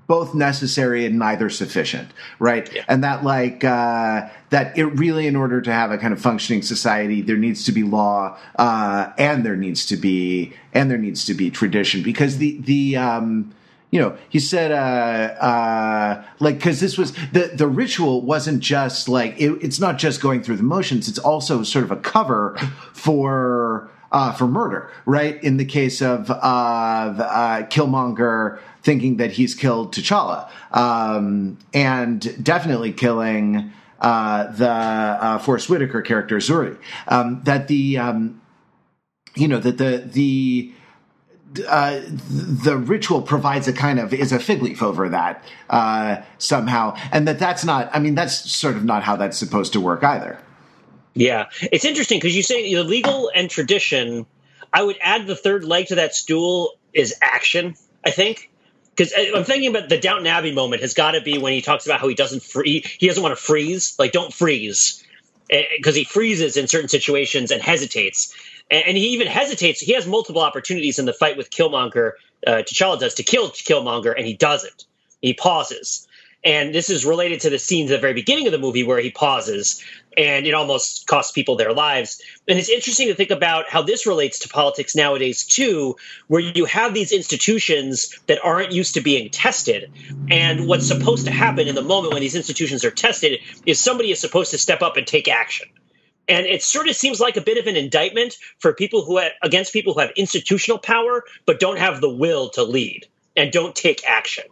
both 0.08 0.34
necessary 0.34 1.06
and 1.06 1.20
neither 1.20 1.50
sufficient, 1.50 2.10
right? 2.40 2.72
Yeah. 2.74 2.86
And 2.88 3.04
that 3.04 3.24
like 3.24 3.64
uh, 3.64 4.30
that 4.50 4.78
it 4.78 4.86
really, 4.86 5.28
in 5.28 5.36
order 5.36 5.62
to 5.62 5.72
have 5.72 5.92
a 5.92 5.98
kind 5.98 6.14
of 6.14 6.22
functioning 6.22 6.62
society, 6.62 7.22
there 7.22 7.38
needs 7.38 7.66
to 7.66 7.74
be 7.74 7.84
law 7.84 8.38
uh, 8.56 9.12
and 9.18 9.46
there 9.46 9.58
needs 9.58 9.86
to 9.88 9.98
be 9.98 10.54
and 10.74 10.90
there 10.90 10.98
needs 10.98 11.26
to 11.26 11.34
be 11.34 11.52
tradition 11.52 12.02
because 12.02 12.38
the 12.38 12.58
the 12.62 12.96
um, 12.96 13.54
you 13.92 14.00
know 14.00 14.18
he 14.30 14.40
said 14.40 14.72
uh, 14.72 15.44
uh, 15.44 16.24
like 16.40 16.56
because 16.56 16.80
this 16.80 16.98
was 16.98 17.12
the 17.34 17.52
the 17.54 17.68
ritual 17.68 18.22
wasn't 18.22 18.62
just 18.62 19.10
like 19.10 19.40
it, 19.40 19.52
it's 19.62 19.80
not 19.80 19.98
just 19.98 20.22
going 20.22 20.42
through 20.42 20.58
the 20.58 20.64
motions; 20.64 21.10
it's 21.10 21.20
also 21.20 21.64
sort 21.64 21.84
of 21.84 21.92
a 21.92 21.98
cover 21.98 22.56
for. 22.94 23.92
Uh, 24.10 24.32
for 24.32 24.48
murder, 24.48 24.90
right? 25.06 25.44
In 25.44 25.58
the 25.58 25.66
case 25.66 26.02
of 26.02 26.32
uh, 26.32 26.34
uh, 26.34 27.64
Killmonger 27.64 28.58
thinking 28.88 29.18
that 29.18 29.34
he's 29.34 29.54
killed 29.54 29.94
T'Challa, 29.94 30.50
um, 30.72 31.60
and 31.74 32.42
definitely 32.42 32.94
killing 32.94 33.74
uh, 34.00 34.50
the 34.54 34.70
uh, 34.70 35.40
Whitaker 35.44 36.02
character 36.02 36.38
Zuri. 36.38 36.78
Um, 37.10 37.42
that 37.44 37.68
the 37.68 37.98
um, 37.98 38.42
you 39.36 39.50
know 39.50 39.60
that 39.60 39.78
the 39.78 40.04
the 40.06 40.72
uh, 41.68 42.00
the 42.08 42.78
ritual 42.78 43.22
provides 43.22 43.68
a 43.68 43.74
kind 43.74 44.00
of 44.00 44.14
is 44.14 44.32
a 44.32 44.40
fig 44.40 44.64
leaf 44.64 44.82
over 44.82 45.10
that 45.10 45.44
uh, 45.70 46.22
somehow, 46.38 46.96
and 47.12 47.28
that 47.28 47.40
that's 47.40 47.66
not. 47.66 47.90
I 47.94 48.00
mean, 48.00 48.16
that's 48.16 48.50
sort 48.50 48.78
of 48.78 48.86
not 48.86 49.04
how 49.04 49.18
that's 49.18 49.38
supposed 49.38 49.74
to 49.74 49.82
work 49.82 50.02
either. 50.02 50.40
Yeah, 51.14 51.50
it's 51.74 51.84
interesting 51.84 52.20
because 52.20 52.38
you 52.38 52.44
say 52.44 52.74
the 52.74 52.86
legal 52.86 53.30
and 53.36 53.50
tradition. 53.50 54.26
I 54.72 54.84
would 54.84 54.98
add 55.02 55.28
the 55.28 55.36
third 55.36 55.66
leg 55.66 55.88
to 55.88 55.96
that 55.96 56.16
stool 56.16 56.78
is 56.94 57.16
action. 57.22 57.76
I 58.06 58.12
think 58.12 58.50
because 58.98 59.14
I'm 59.36 59.44
thinking 59.44 59.70
about 59.70 59.90
the 59.90 60.00
Downton 60.00 60.28
Abbey 60.28 60.52
moment 60.52 60.82
has 60.82 60.96
got 60.96 61.12
to 61.12 61.22
be 61.22 61.38
when 61.38 61.54
he 61.54 61.62
talks 61.62 61.86
about 61.86 62.00
how 62.00 62.08
he 62.08 62.16
doesn't 62.16 62.42
free, 62.42 62.84
he 62.98 63.08
doesn't 63.08 63.22
want 63.22 63.38
to 63.38 63.42
freeze, 63.42 63.96
like 64.00 64.12
don't 64.12 64.34
freeze, 64.34 65.04
because 65.50 65.96
eh, 65.96 66.00
he 66.00 66.04
freezes 66.04 66.58
in 66.58 66.68
certain 66.68 66.90
situations 66.90 67.52
and 67.52 67.62
hesitates, 67.62 68.34
and, 68.72 68.98
he 68.98 69.10
even 69.10 69.28
hesitates. 69.28 69.80
He 69.80 69.94
has 69.94 70.08
multiple 70.08 70.42
opportunities 70.42 71.00
in 71.00 71.06
the 71.06 71.14
fight 71.14 71.38
with 71.38 71.52
Killmonger. 71.52 72.14
Uh, 72.46 72.64
T'Challa 72.64 73.00
does 73.00 73.14
to 73.16 73.24
kill 73.24 73.50
Killmonger, 73.50 74.14
and 74.18 74.26
he 74.26 74.34
doesn't. 74.34 74.86
He 75.22 75.34
pauses, 75.34 76.08
and 76.44 76.74
this 76.74 76.90
is 76.90 77.06
related 77.06 77.42
to 77.42 77.50
the 77.50 77.60
scenes 77.60 77.92
at 77.92 77.96
the 77.96 78.02
very 78.02 78.14
beginning 78.14 78.46
of 78.46 78.52
the 78.52 78.58
movie 78.58 78.84
where 78.84 79.00
he 79.00 79.12
pauses 79.12 79.84
and 80.18 80.48
it 80.48 80.54
almost 80.54 81.06
costs 81.06 81.32
people 81.32 81.56
their 81.56 81.74
lives. 81.74 82.22
And 82.48 82.58
it's 82.58 82.70
interesting 82.70 83.08
to 83.08 83.16
think 83.16 83.30
about 83.30 83.70
how 83.70 83.84
this 83.84 84.08
relates 84.08 84.40
to 84.40 84.50
politics 84.50 84.96
nowadays, 84.96 85.44
too, 85.44 85.96
where 86.28 86.42
you 86.42 86.66
have 86.66 86.94
these 86.94 87.12
institutions 87.12 88.18
that 88.26 88.44
aren't 88.44 88.72
used 88.72 88.96
to 88.96 89.02
being 89.02 89.30
tested. 89.30 89.92
And 90.32 90.68
what's 90.68 90.88
supposed 90.88 91.26
to 91.26 91.32
happen 91.32 91.68
in 91.68 91.76
the 91.76 91.84
moment 91.84 92.14
when 92.14 92.22
these 92.22 92.36
institutions 92.36 92.84
are 92.84 92.92
tested 92.92 93.40
is 93.66 93.80
somebody 93.80 94.12
is 94.12 94.20
supposed 94.20 94.52
to 94.52 94.58
step 94.58 94.82
up 94.82 94.98
and 94.98 95.06
take 95.06 95.28
action. 95.28 95.68
And 96.28 96.46
it 96.46 96.64
sort 96.64 96.90
of 96.90 96.96
seems 96.96 97.20
like 97.20 97.38
a 97.38 97.42
bit 97.42 97.58
of 97.58 97.68
an 97.68 97.76
indictment 97.76 98.38
for 98.60 98.74
people 98.74 99.04
who 99.04 99.18
have, 99.18 99.32
against 99.44 99.72
people 99.72 99.94
who 99.94 100.00
have 100.00 100.12
institutional 100.16 100.80
power 100.80 101.24
but 101.46 101.60
don't 101.60 101.78
have 101.78 102.02
the 102.02 102.10
will 102.10 102.50
to 102.52 102.64
lead 102.64 103.08
and 103.36 103.52
don't 103.52 103.76
take 103.76 104.04
action. 104.06 104.46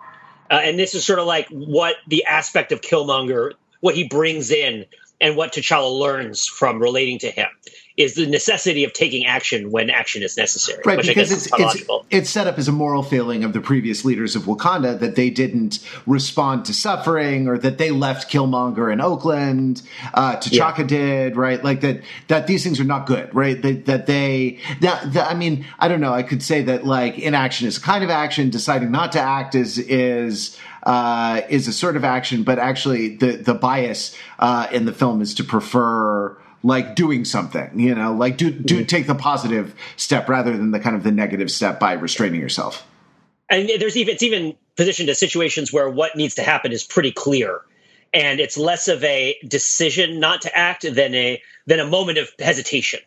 Uh, 0.49 0.59
and 0.63 0.77
this 0.77 0.95
is 0.95 1.05
sort 1.05 1.19
of 1.19 1.25
like 1.25 1.47
what 1.49 1.95
the 2.07 2.25
aspect 2.25 2.71
of 2.71 2.81
Killmonger, 2.81 3.53
what 3.79 3.95
he 3.95 4.07
brings 4.07 4.51
in 4.51 4.85
and 5.19 5.35
what 5.35 5.53
T'Challa 5.53 5.97
learns 5.99 6.45
from 6.45 6.81
relating 6.81 7.19
to 7.19 7.31
him 7.31 7.47
is 7.97 8.15
the 8.15 8.25
necessity 8.27 8.83
of 8.83 8.91
taking 8.91 9.25
action 9.25 9.71
when 9.71 9.89
action 9.89 10.21
is 10.21 10.35
necessary. 10.35 10.81
Right, 10.85 11.01
because 11.01 11.31
it's, 11.31 11.47
it's, 11.57 11.89
it's 12.09 12.29
set 12.29 12.45
up 12.45 12.57
as 12.57 12.67
a 12.67 12.73
moral 12.73 13.03
failing 13.03 13.45
of 13.45 13.53
the 13.53 13.61
previous 13.61 14.03
leaders 14.03 14.35
of 14.35 14.43
Wakanda 14.43 14.99
that 14.99 15.15
they 15.15 15.29
didn't 15.29 15.79
respond 16.05 16.65
to 16.65 16.73
suffering 16.73 17.47
or 17.47 17.57
that 17.57 17.77
they 17.77 17.91
left 17.91 18.29
Killmonger 18.29 18.91
in 18.91 18.99
Oakland. 18.99 19.81
Uh, 20.13 20.35
T'Chaka 20.35 20.79
yeah. 20.79 20.83
did, 20.83 21.35
right? 21.37 21.63
Like 21.63 21.81
that, 21.81 22.01
that 22.27 22.47
these 22.47 22.63
things 22.63 22.81
are 22.81 22.85
not 22.85 23.05
good, 23.05 23.33
right? 23.33 23.61
That, 23.61 23.85
that 23.85 24.07
they, 24.07 24.59
that, 24.81 25.13
that, 25.13 25.31
I 25.31 25.33
mean, 25.33 25.65
I 25.79 25.87
don't 25.87 26.01
know. 26.01 26.13
I 26.13 26.23
could 26.23 26.43
say 26.43 26.63
that 26.63 26.85
like 26.85 27.17
inaction 27.17 27.65
is 27.67 27.77
a 27.77 27.81
kind 27.81 28.03
of 28.03 28.09
action. 28.09 28.49
Deciding 28.49 28.91
not 28.91 29.13
to 29.13 29.21
act 29.21 29.55
is, 29.55 29.77
is, 29.77 30.57
uh, 30.83 31.41
is 31.49 31.67
a 31.67 31.73
sort 31.73 31.95
of 31.95 32.03
action, 32.03 32.43
but 32.43 32.59
actually 32.59 33.15
the 33.15 33.37
the 33.37 33.55
bias 33.55 34.15
uh, 34.37 34.67
in 34.71 34.85
the 34.85 34.93
film 34.93 35.19
is 35.19 35.33
to 35.33 35.43
prefer 35.43 36.37
like 36.65 36.95
doing 36.95 37.23
something, 37.25 37.79
you 37.79 37.93
know, 37.93 38.13
like 38.13 38.37
do 38.37 38.49
do 38.49 38.77
mm-hmm. 38.77 38.85
take 38.85 39.05
the 39.05 39.13
positive 39.13 39.75
step 39.97 40.27
rather 40.27 40.57
than 40.57 40.71
the 40.71 40.79
kind 40.79 40.95
of 40.95 41.03
the 41.03 41.11
negative 41.11 41.51
step 41.51 41.79
by 41.79 41.93
restraining 41.93 42.41
yourself. 42.41 42.85
And 43.49 43.69
there's 43.79 43.95
even 43.95 44.15
it's 44.15 44.23
even 44.23 44.55
positioned 44.75 45.07
to 45.07 45.15
situations 45.15 45.71
where 45.71 45.87
what 45.87 46.15
needs 46.15 46.35
to 46.35 46.41
happen 46.41 46.71
is 46.71 46.83
pretty 46.83 47.11
clear, 47.11 47.61
and 48.13 48.39
it's 48.39 48.57
less 48.57 48.87
of 48.87 49.03
a 49.03 49.37
decision 49.47 50.19
not 50.19 50.41
to 50.41 50.57
act 50.57 50.91
than 50.91 51.13
a 51.13 51.39
than 51.67 51.79
a 51.79 51.85
moment 51.85 52.17
of 52.17 52.29
hesitation. 52.39 52.99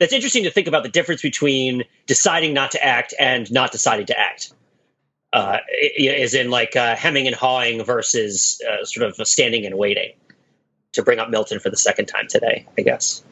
That's 0.00 0.12
interesting 0.12 0.42
to 0.42 0.50
think 0.50 0.66
about 0.66 0.82
the 0.82 0.88
difference 0.88 1.22
between 1.22 1.84
deciding 2.06 2.52
not 2.52 2.72
to 2.72 2.84
act 2.84 3.14
and 3.16 3.50
not 3.52 3.70
deciding 3.70 4.06
to 4.06 4.18
act 4.18 4.52
uh, 5.32 5.58
is 5.96 6.34
in 6.34 6.50
like 6.50 6.74
uh, 6.74 6.96
hemming 6.96 7.28
and 7.28 7.36
hawing 7.36 7.84
versus 7.84 8.60
uh, 8.68 8.84
sort 8.84 9.08
of 9.08 9.26
standing 9.28 9.66
and 9.66 9.78
waiting. 9.78 10.14
To 10.94 11.02
bring 11.02 11.18
up 11.18 11.28
Milton 11.28 11.58
for 11.58 11.70
the 11.70 11.76
second 11.76 12.06
time 12.06 12.28
today, 12.28 12.66
I 12.78 12.82
guess 12.82 13.22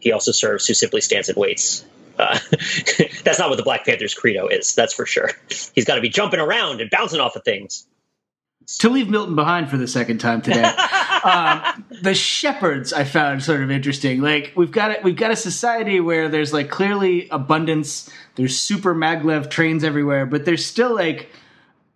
he 0.00 0.12
also 0.12 0.32
serves 0.32 0.66
who 0.66 0.74
simply 0.74 1.00
stands 1.00 1.28
and 1.28 1.36
waits. 1.36 1.84
Uh, 2.18 2.38
that's 3.24 3.38
not 3.38 3.48
what 3.48 3.56
the 3.56 3.62
Black 3.62 3.84
Panther's 3.84 4.14
credo 4.14 4.48
is. 4.48 4.74
That's 4.74 4.94
for 4.94 5.06
sure. 5.06 5.30
He's 5.74 5.84
got 5.84 5.96
to 5.96 6.00
be 6.00 6.08
jumping 6.08 6.40
around 6.40 6.80
and 6.80 6.90
bouncing 6.90 7.20
off 7.20 7.36
of 7.36 7.44
things. 7.44 7.86
To 8.78 8.88
leave 8.88 9.08
Milton 9.08 9.36
behind 9.36 9.70
for 9.70 9.76
the 9.76 9.86
second 9.86 10.18
time 10.18 10.42
today, 10.42 10.64
um, 11.24 11.84
the 12.02 12.14
shepherds 12.14 12.92
I 12.92 13.04
found 13.04 13.42
sort 13.42 13.62
of 13.62 13.70
interesting. 13.70 14.20
Like 14.20 14.52
we've 14.56 14.72
got 14.72 14.90
it, 14.90 15.04
we've 15.04 15.16
got 15.16 15.30
a 15.30 15.36
society 15.36 16.00
where 16.00 16.28
there's 16.28 16.52
like 16.52 16.68
clearly 16.68 17.28
abundance. 17.30 18.10
There's 18.34 18.58
super 18.58 18.94
maglev 18.94 19.50
trains 19.50 19.84
everywhere, 19.84 20.26
but 20.26 20.44
there's 20.44 20.66
still 20.66 20.94
like 20.94 21.30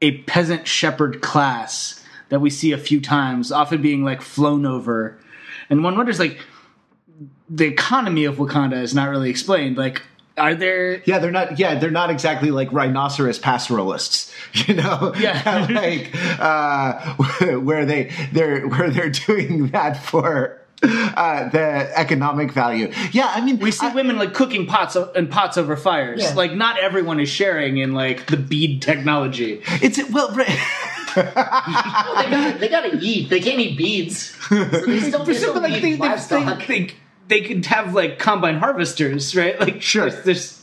a 0.01 0.19
peasant 0.23 0.69
shepherd 0.69 1.21
class 1.21 2.00
that 2.31 2.41
we 2.41 2.51
see 2.51 2.73
a 2.73 2.79
few 2.79 3.01
times, 3.01 3.53
often 3.53 3.83
being 3.83 4.05
like 4.05 4.23
flown 4.23 4.65
over. 4.65 5.19
And 5.69 5.85
one 5.85 5.97
wonders, 5.97 6.19
like, 6.19 6.41
the 7.49 7.67
economy 7.67 8.25
of 8.25 8.37
Wakanda 8.37 8.81
is 8.81 8.95
not 8.95 9.09
really 9.09 9.31
explained. 9.31 9.77
Like, 9.77 10.03
are 10.37 10.55
there? 10.55 11.03
Yeah, 11.05 11.19
they're 11.19 11.31
not. 11.31 11.59
Yeah, 11.59 11.79
they're 11.79 11.91
not 11.91 12.11
exactly 12.11 12.51
like 12.51 12.73
rhinoceros 12.73 13.39
pastoralists, 13.39 14.33
you 14.55 14.75
know. 14.75 15.13
Yeah, 15.19 15.67
like 15.71 16.11
uh, 16.41 17.15
where 17.59 17.85
they 17.85 18.13
they're 18.33 18.67
where 18.67 18.91
they're 18.91 19.11
doing 19.11 19.69
that 19.69 20.03
for 20.03 20.61
uh, 20.83 21.49
the 21.51 21.91
economic 21.99 22.53
value. 22.53 22.93
Yeah, 23.13 23.31
I 23.35 23.41
mean, 23.43 23.59
we 23.59 23.71
see 23.71 23.87
I, 23.87 23.93
women 23.93 24.17
like 24.17 24.33
cooking 24.33 24.67
pots 24.67 24.97
and 24.97 25.31
pots 25.31 25.59
over 25.59 25.77
fires. 25.77 26.23
Yeah. 26.23 26.35
Like, 26.35 26.55
not 26.55 26.79
everyone 26.79 27.21
is 27.21 27.29
sharing 27.29 27.79
in 27.79 27.93
like 27.93 28.27
the 28.27 28.37
bead 28.37 28.83
technology. 28.83 29.63
It's 29.83 30.01
well. 30.11 30.35
Right. 30.35 30.59
Well, 31.17 32.15
they 32.17 32.31
got 32.31 32.61
they 32.61 32.69
got 32.69 32.81
to 32.83 32.99
eat. 32.99 33.31
They 33.31 33.41
can't 33.41 33.61
eat 33.61 33.77
beads. 33.77 34.35
So 34.49 34.65
they 34.65 35.01
still, 35.09 35.25
they 35.25 35.35
still 35.35 35.61
like, 35.61 35.81
they, 35.83 35.95
they, 35.95 36.67
they, 36.67 36.95
they, 37.29 37.41
could 37.43 37.67
have 37.67 37.95
like 37.95 38.19
combine 38.19 38.57
harvesters, 38.57 39.35
right? 39.37 39.59
Like, 39.59 39.83
sure, 39.83 40.11
there's, 40.11 40.25
there's 40.25 40.63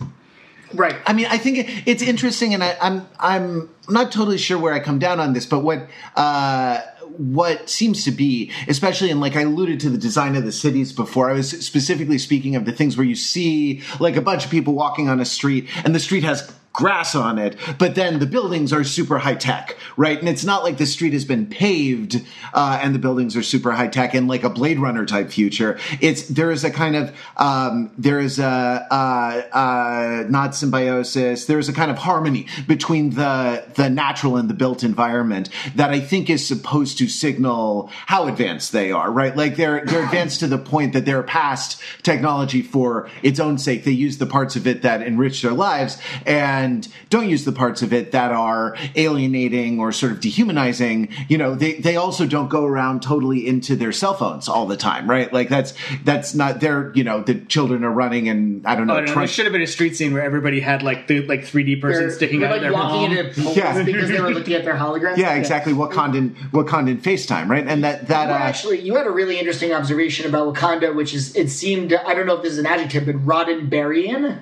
Right. 0.73 0.97
I 1.05 1.13
mean, 1.13 1.27
I 1.27 1.37
think 1.37 1.87
it's 1.87 2.01
interesting, 2.01 2.53
and 2.53 2.63
I, 2.63 2.75
am 2.81 3.07
I'm, 3.19 3.59
I'm 3.59 3.69
not 3.89 4.11
totally 4.11 4.37
sure 4.37 4.59
where 4.59 4.73
I 4.73 4.79
come 4.79 4.99
down 4.99 5.19
on 5.19 5.33
this, 5.33 5.45
but 5.45 5.59
what 5.59 5.87
uh, 6.15 6.81
what 7.17 7.69
seems 7.69 8.03
to 8.03 8.11
be, 8.11 8.51
especially 8.67 9.09
in 9.09 9.19
like 9.19 9.35
I 9.35 9.41
alluded 9.41 9.79
to 9.81 9.89
the 9.89 9.97
design 9.97 10.35
of 10.35 10.43
the 10.43 10.51
cities 10.51 10.91
before. 10.91 11.29
I 11.29 11.33
was 11.33 11.49
specifically 11.65 12.17
speaking 12.17 12.55
of 12.55 12.65
the 12.65 12.71
things 12.71 12.97
where 12.97 13.05
you 13.05 13.15
see 13.15 13.81
like 13.99 14.17
a 14.17 14.21
bunch 14.21 14.45
of 14.45 14.51
people 14.51 14.73
walking 14.73 15.07
on 15.07 15.19
a 15.19 15.25
street, 15.25 15.67
and 15.85 15.95
the 15.95 15.99
street 15.99 16.23
has 16.23 16.51
grass 16.77 17.15
on 17.15 17.39
it, 17.39 17.55
but 17.79 17.95
then 17.95 18.19
the 18.19 18.25
buildings 18.27 18.71
are 18.71 18.83
super 18.83 19.17
high 19.17 19.33
tech, 19.33 19.75
right? 19.97 20.19
And 20.19 20.29
it's 20.29 20.45
not 20.45 20.63
like 20.63 20.77
the 20.77 20.85
street 20.85 21.13
has 21.13 21.25
been 21.25 21.47
paved 21.47 22.23
uh, 22.53 22.79
and 22.81 22.93
the 22.93 22.99
buildings 22.99 23.35
are 23.35 23.41
super 23.41 23.71
high 23.71 23.87
tech 23.87 24.13
and 24.13 24.27
like 24.27 24.43
a 24.43 24.49
Blade 24.49 24.77
Runner 24.77 25.03
type 25.03 25.31
future. 25.31 25.79
It's 26.01 26.27
there 26.27 26.51
is 26.51 26.63
a 26.63 26.69
kind 26.69 26.95
of 26.95 27.15
um, 27.35 27.91
there 27.97 28.19
is 28.19 28.37
a 28.37 28.87
uh, 28.91 29.57
uh, 29.57 30.23
not 30.29 30.53
symbiosis. 30.53 31.45
There 31.45 31.57
is 31.57 31.67
a 31.67 31.73
kind 31.73 31.89
of 31.89 31.97
harmony 31.97 32.45
between 32.67 33.09
the 33.09 33.65
the 33.73 33.89
natural 33.89 34.37
and 34.37 34.47
the 34.47 34.53
built 34.53 34.83
environment 34.83 35.49
that 35.75 35.89
I 35.89 35.99
think 35.99 36.29
is 36.29 36.45
supposed 36.45 36.99
to 36.99 37.07
signal 37.07 37.89
how 38.05 38.27
advanced 38.27 38.71
they 38.71 38.91
are, 38.91 39.09
right? 39.09 39.35
Like 39.35 39.55
they're 39.55 39.83
they're 39.83 40.05
advanced 40.05 40.41
to 40.41 40.47
the 40.47 40.59
point 40.59 40.93
that 40.93 41.05
they're 41.05 41.23
past 41.23 41.81
technology 42.03 42.61
for 42.61 43.09
its 43.23 43.39
own 43.39 43.57
sake. 43.57 43.83
They 43.83 43.91
use 43.91 44.19
the 44.19 44.27
parts 44.27 44.55
of 44.55 44.67
it 44.67 44.83
that 44.83 45.01
enrich 45.01 45.41
their 45.41 45.53
lives 45.53 45.97
and 46.27 46.66
and 46.67 46.87
don't 47.09 47.29
use 47.29 47.45
the 47.45 47.51
parts 47.51 47.81
of 47.81 47.93
it 47.93 48.11
that 48.11 48.31
are 48.31 48.75
alienating 48.95 49.79
or 49.79 49.91
sort 49.91 50.11
of 50.11 50.19
dehumanizing, 50.19 51.09
you 51.29 51.37
know, 51.37 51.55
they, 51.55 51.75
they 51.75 51.95
also 51.95 52.25
don't 52.25 52.49
go 52.49 52.65
around 52.65 53.01
totally 53.01 53.47
into 53.47 53.75
their 53.75 53.91
cell 53.91 54.13
phones 54.13 54.49
all 54.49 54.65
the 54.65 54.77
time, 54.77 55.09
right? 55.09 55.31
Like 55.31 55.49
that's 55.49 55.73
that's 56.03 56.35
not 56.35 56.59
their, 56.59 56.91
you 56.93 57.03
know, 57.03 57.21
the 57.21 57.35
children 57.35 57.83
are 57.83 57.91
running 57.91 58.27
and 58.29 58.65
I 58.67 58.75
don't 58.75 58.87
know. 58.87 58.97
Oh, 58.97 59.01
no, 59.01 59.15
there 59.15 59.27
should 59.27 59.45
have 59.45 59.53
been 59.53 59.61
a 59.61 59.67
street 59.67 59.95
scene 59.95 60.13
where 60.13 60.23
everybody 60.23 60.59
had 60.59 60.83
like 60.83 61.07
the 61.07 61.21
like 61.25 61.41
3D 61.41 61.81
person 61.81 62.03
they're, 62.03 62.11
sticking 62.11 62.39
they're 62.41 62.49
out 62.49 62.53
like 62.53 62.61
their 62.61 62.73
walking 62.73 63.15
mom. 63.15 63.17
into 63.17 63.41
yeah. 63.53 63.83
because 63.83 64.09
they 64.09 64.19
were 64.19 64.31
looking 64.31 64.53
at 64.53 64.65
their 64.65 64.75
holograms. 64.75 65.17
Yeah, 65.27 65.33
exactly. 65.33 65.73
Wakandan 65.73 66.35
Wakandan 66.51 67.01
FaceTime, 67.01 67.47
right? 67.49 67.65
And 67.65 67.83
that 67.83 68.07
that 68.07 68.27
well, 68.27 68.35
uh, 68.35 68.39
actually 68.39 68.81
you 68.81 68.95
had 68.95 69.07
a 69.07 69.11
really 69.11 69.39
interesting 69.39 69.73
observation 69.73 70.27
about 70.27 70.53
Wakanda, 70.53 70.93
which 70.93 71.13
is 71.13 71.35
it 71.35 71.49
seemed 71.49 71.93
I 71.93 72.13
don't 72.13 72.27
know 72.27 72.35
if 72.35 72.43
this 72.43 72.53
is 72.53 72.59
an 72.59 72.65
adjective, 72.65 73.05
but 73.05 73.15
Roddenberryan 73.25 74.41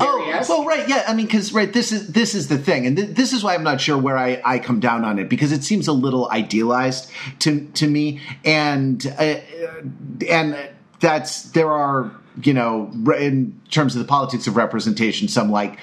Oh, 0.00 0.44
well, 0.48 0.64
right, 0.64 0.88
yeah. 0.88 1.04
I 1.06 1.14
mean, 1.14 1.26
because 1.26 1.52
right, 1.52 1.72
this 1.72 1.92
is 1.92 2.08
this 2.08 2.34
is 2.34 2.48
the 2.48 2.58
thing, 2.58 2.86
and 2.86 2.96
th- 2.96 3.10
this 3.10 3.32
is 3.32 3.44
why 3.44 3.54
I'm 3.54 3.62
not 3.62 3.80
sure 3.80 3.96
where 3.96 4.18
I, 4.18 4.40
I 4.44 4.58
come 4.58 4.80
down 4.80 5.04
on 5.04 5.18
it 5.18 5.28
because 5.28 5.52
it 5.52 5.62
seems 5.62 5.88
a 5.88 5.92
little 5.92 6.30
idealized 6.30 7.10
to 7.40 7.66
to 7.74 7.86
me, 7.86 8.20
and 8.44 9.04
uh, 9.18 9.36
and 10.28 10.56
that's 11.00 11.44
there 11.50 11.70
are 11.70 12.10
you 12.42 12.54
know 12.54 12.90
in 13.18 13.60
terms 13.70 13.94
of 13.96 14.00
the 14.00 14.08
politics 14.08 14.46
of 14.46 14.56
representation 14.56 15.28
some 15.28 15.50
like 15.50 15.78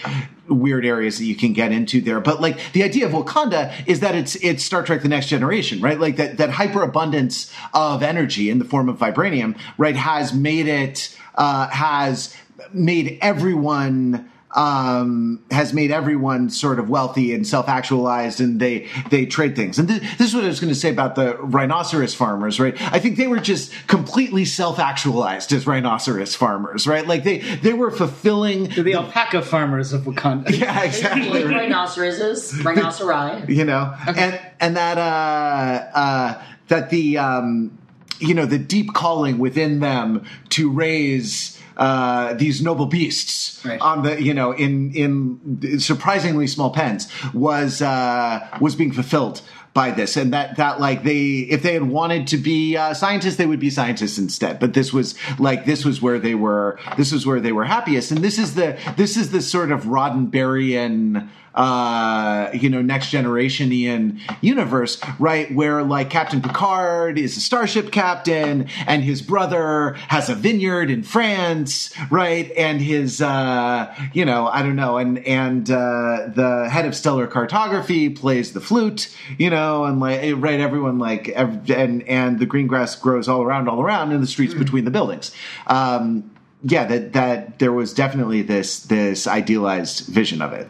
weird 0.48 0.86
areas 0.86 1.18
that 1.18 1.26
you 1.26 1.36
can 1.36 1.52
get 1.52 1.74
into 1.74 2.00
there 2.00 2.22
but 2.22 2.40
like 2.40 2.58
the 2.72 2.84
idea 2.84 3.06
of 3.06 3.12
wakanda 3.12 3.74
is 3.86 4.00
that 4.00 4.16
it's 4.16 4.36
it's 4.36 4.64
star 4.64 4.82
trek 4.82 5.02
the 5.02 5.10
next 5.10 5.28
generation 5.28 5.82
right 5.82 6.00
like 6.00 6.16
that 6.16 6.38
that 6.38 6.50
hyperabundance 6.50 7.54
of 7.74 8.02
energy 8.02 8.50
in 8.50 8.60
the 8.60 8.66
form 8.66 8.88
of 8.88 8.98
vibranium 8.98 9.58
right 9.78 9.98
has 9.98 10.34
made 10.34 10.68
it 10.68 11.16
uh, 11.36 11.68
has 11.68 12.36
made 12.74 13.18
everyone 13.22 14.30
um, 14.56 15.44
has 15.52 15.74
made 15.74 15.92
everyone 15.92 16.50
sort 16.50 16.80
of 16.80 16.90
wealthy 16.90 17.34
and 17.34 17.46
self-actualized, 17.46 18.40
and 18.40 18.60
they 18.60 18.88
they 19.10 19.26
trade 19.26 19.56
things. 19.56 19.78
And 19.78 19.88
th- 19.88 20.02
this 20.18 20.30
is 20.30 20.36
what 20.36 20.44
I 20.44 20.48
was 20.48 20.60
going 20.60 20.74
to 20.74 20.80
say 20.80 20.90
about 20.90 21.16
the 21.16 21.38
rhinoceros 21.38 22.14
farmers, 22.14 22.60
right? 22.60 22.80
I 22.92 23.00
think 23.00 23.18
they 23.18 23.28
were 23.28 23.40
just 23.40 23.72
completely 23.88 24.46
self-actualized 24.46 25.52
as 25.52 25.68
rhinoceros 25.68 26.34
farmers, 26.34 26.88
right? 26.88 27.06
Like 27.06 27.24
they 27.24 27.40
they 27.40 27.74
were 27.74 27.92
fulfilling 27.92 28.70
the, 28.70 28.84
the 28.84 28.94
alpaca 28.96 29.42
farmers 29.42 29.94
of 29.94 30.02
Wakanda. 30.04 30.48
Yeah, 30.58 30.84
exactly. 30.84 31.44
rhinoceroses, 31.44 32.54
rhinoceri. 32.54 33.48
You 33.58 33.66
know, 33.66 33.94
okay. 34.08 34.22
and 34.22 34.42
and 34.60 34.78
that 34.78 34.98
uh, 34.98 35.98
uh, 35.98 36.44
that 36.70 36.90
the 36.90 37.18
um, 37.18 37.78
you 38.20 38.34
know 38.34 38.46
the 38.46 38.58
deep 38.58 38.94
calling 38.94 39.38
within 39.38 39.82
them 39.82 40.26
to 40.50 40.72
raise 40.72 41.57
uh, 41.78 42.34
these 42.34 42.62
noble 42.62 42.88
beasts 42.88 43.64
right. 43.64 43.80
on 43.80 44.04
the 44.04 44.22
you 44.22 44.34
know 44.34 44.52
in 44.52 44.92
in 44.94 45.80
surprisingly 45.80 46.48
small 46.48 46.72
pens 46.72 47.08
was 47.34 47.82
uh, 47.82 48.46
was 48.60 48.76
being 48.76 48.92
fulfilled 48.92 49.42
by 49.78 49.92
this. 49.92 50.18
And 50.18 50.34
that 50.34 50.58
that 50.58 50.80
like 50.80 51.04
they 51.04 51.46
if 51.56 51.62
they 51.62 51.74
had 51.74 51.84
wanted 51.84 52.28
to 52.28 52.38
be 52.38 52.76
uh, 52.76 52.96
scientists 52.96 53.36
they 53.36 53.46
would 53.46 53.60
be 53.60 53.70
scientists 53.70 54.18
instead. 54.18 54.60
But 54.60 54.74
this 54.74 54.92
was 54.92 55.14
like 55.38 55.66
this 55.66 55.86
was 55.86 56.02
where 56.02 56.18
they 56.18 56.34
were 56.34 56.80
this 56.98 57.12
was 57.12 57.28
where 57.28 57.40
they 57.40 57.52
were 57.52 57.64
happiest. 57.64 58.12
And 58.12 58.24
this 58.24 58.40
is 58.40 58.56
the 58.56 58.78
this 58.98 59.16
is 59.16 59.30
the 59.30 59.42
sort 59.42 59.72
of 59.72 59.84
Roddenberryan 59.84 61.30
uh, 61.58 62.52
you 62.54 62.70
know, 62.70 62.84
next 62.84 63.10
generation 63.10 63.74
Ian 63.74 64.22
universe, 64.42 65.02
right? 65.18 65.52
Where 65.52 65.84
like 65.84 66.12
Captain 66.12 66.40
Picard 66.40 67.18
is 67.18 67.36
a 67.36 67.42
starship 67.42 67.92
captain 67.92 68.70
and 68.86 69.04
his 69.04 69.24
brother 69.24 69.94
has 70.08 70.30
a 70.30 70.36
vineyard 70.36 70.92
in 70.92 71.02
France, 71.02 71.92
right? 72.12 72.52
And 72.56 72.80
his, 72.80 73.24
uh, 73.24 73.94
you 74.14 74.24
know, 74.24 74.48
I 74.48 74.62
don't 74.62 74.76
know, 74.76 74.98
and, 74.98 75.18
and, 75.26 75.70
uh, 75.72 76.30
the 76.36 76.70
head 76.72 76.86
of 76.86 76.96
stellar 76.96 77.26
cartography 77.26 78.12
plays 78.12 78.54
the 78.54 78.62
flute, 78.62 79.16
you 79.40 79.50
know, 79.50 79.86
and 79.86 80.00
like, 80.00 80.22
right, 80.38 80.60
everyone 80.60 81.00
like, 81.00 81.28
and, 81.36 82.04
and 82.04 82.38
the 82.38 82.46
green 82.46 82.68
grass 82.68 82.96
grows 82.96 83.28
all 83.28 83.42
around, 83.42 83.68
all 83.68 83.82
around 83.82 84.12
in 84.12 84.22
the 84.22 84.28
streets 84.28 84.54
mm. 84.54 84.60
between 84.60 84.86
the 84.86 84.92
buildings. 84.92 85.32
Um, 85.66 86.30
yeah, 86.64 86.86
that, 86.86 87.14
that 87.14 87.58
there 87.58 87.72
was 87.72 87.96
definitely 87.96 88.44
this, 88.44 88.82
this 88.82 89.26
idealized 89.26 90.06
vision 90.06 90.44
of 90.44 90.54
it. 90.54 90.70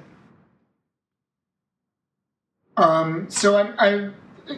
Um, 2.78 3.30
so 3.30 3.58
I'm, 3.58 3.74
I'm, 3.80 4.16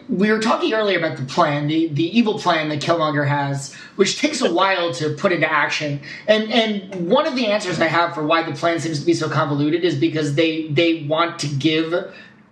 we 0.07 0.32
were 0.32 0.39
talking 0.39 0.74
earlier 0.74 0.99
about 0.99 1.17
the 1.17 1.24
plan, 1.24 1.67
the, 1.67 1.88
the 1.88 2.17
evil 2.17 2.38
plan 2.38 2.70
that 2.70 2.82
Killmonger 2.82 3.28
has, 3.28 3.74
which 3.95 4.20
takes 4.20 4.41
a 4.41 4.53
while 4.59 4.93
to 4.93 5.13
put 5.15 5.32
into 5.32 5.51
action. 5.51 6.01
And 6.28 6.51
and 6.51 7.09
one 7.09 7.26
of 7.26 7.36
the 7.36 7.47
answers 7.47 7.80
I 7.80 7.88
have 7.88 8.13
for 8.13 8.26
why 8.26 8.43
the 8.43 8.53
plan 8.53 8.80
seems 8.80 8.99
to 8.99 9.05
be 9.05 9.13
so 9.13 9.30
convoluted 9.30 9.84
is 9.84 9.95
because 9.95 10.36
they 10.36 10.67
they 10.67 11.03
want 11.03 11.39
to 11.39 11.47
give 11.47 11.93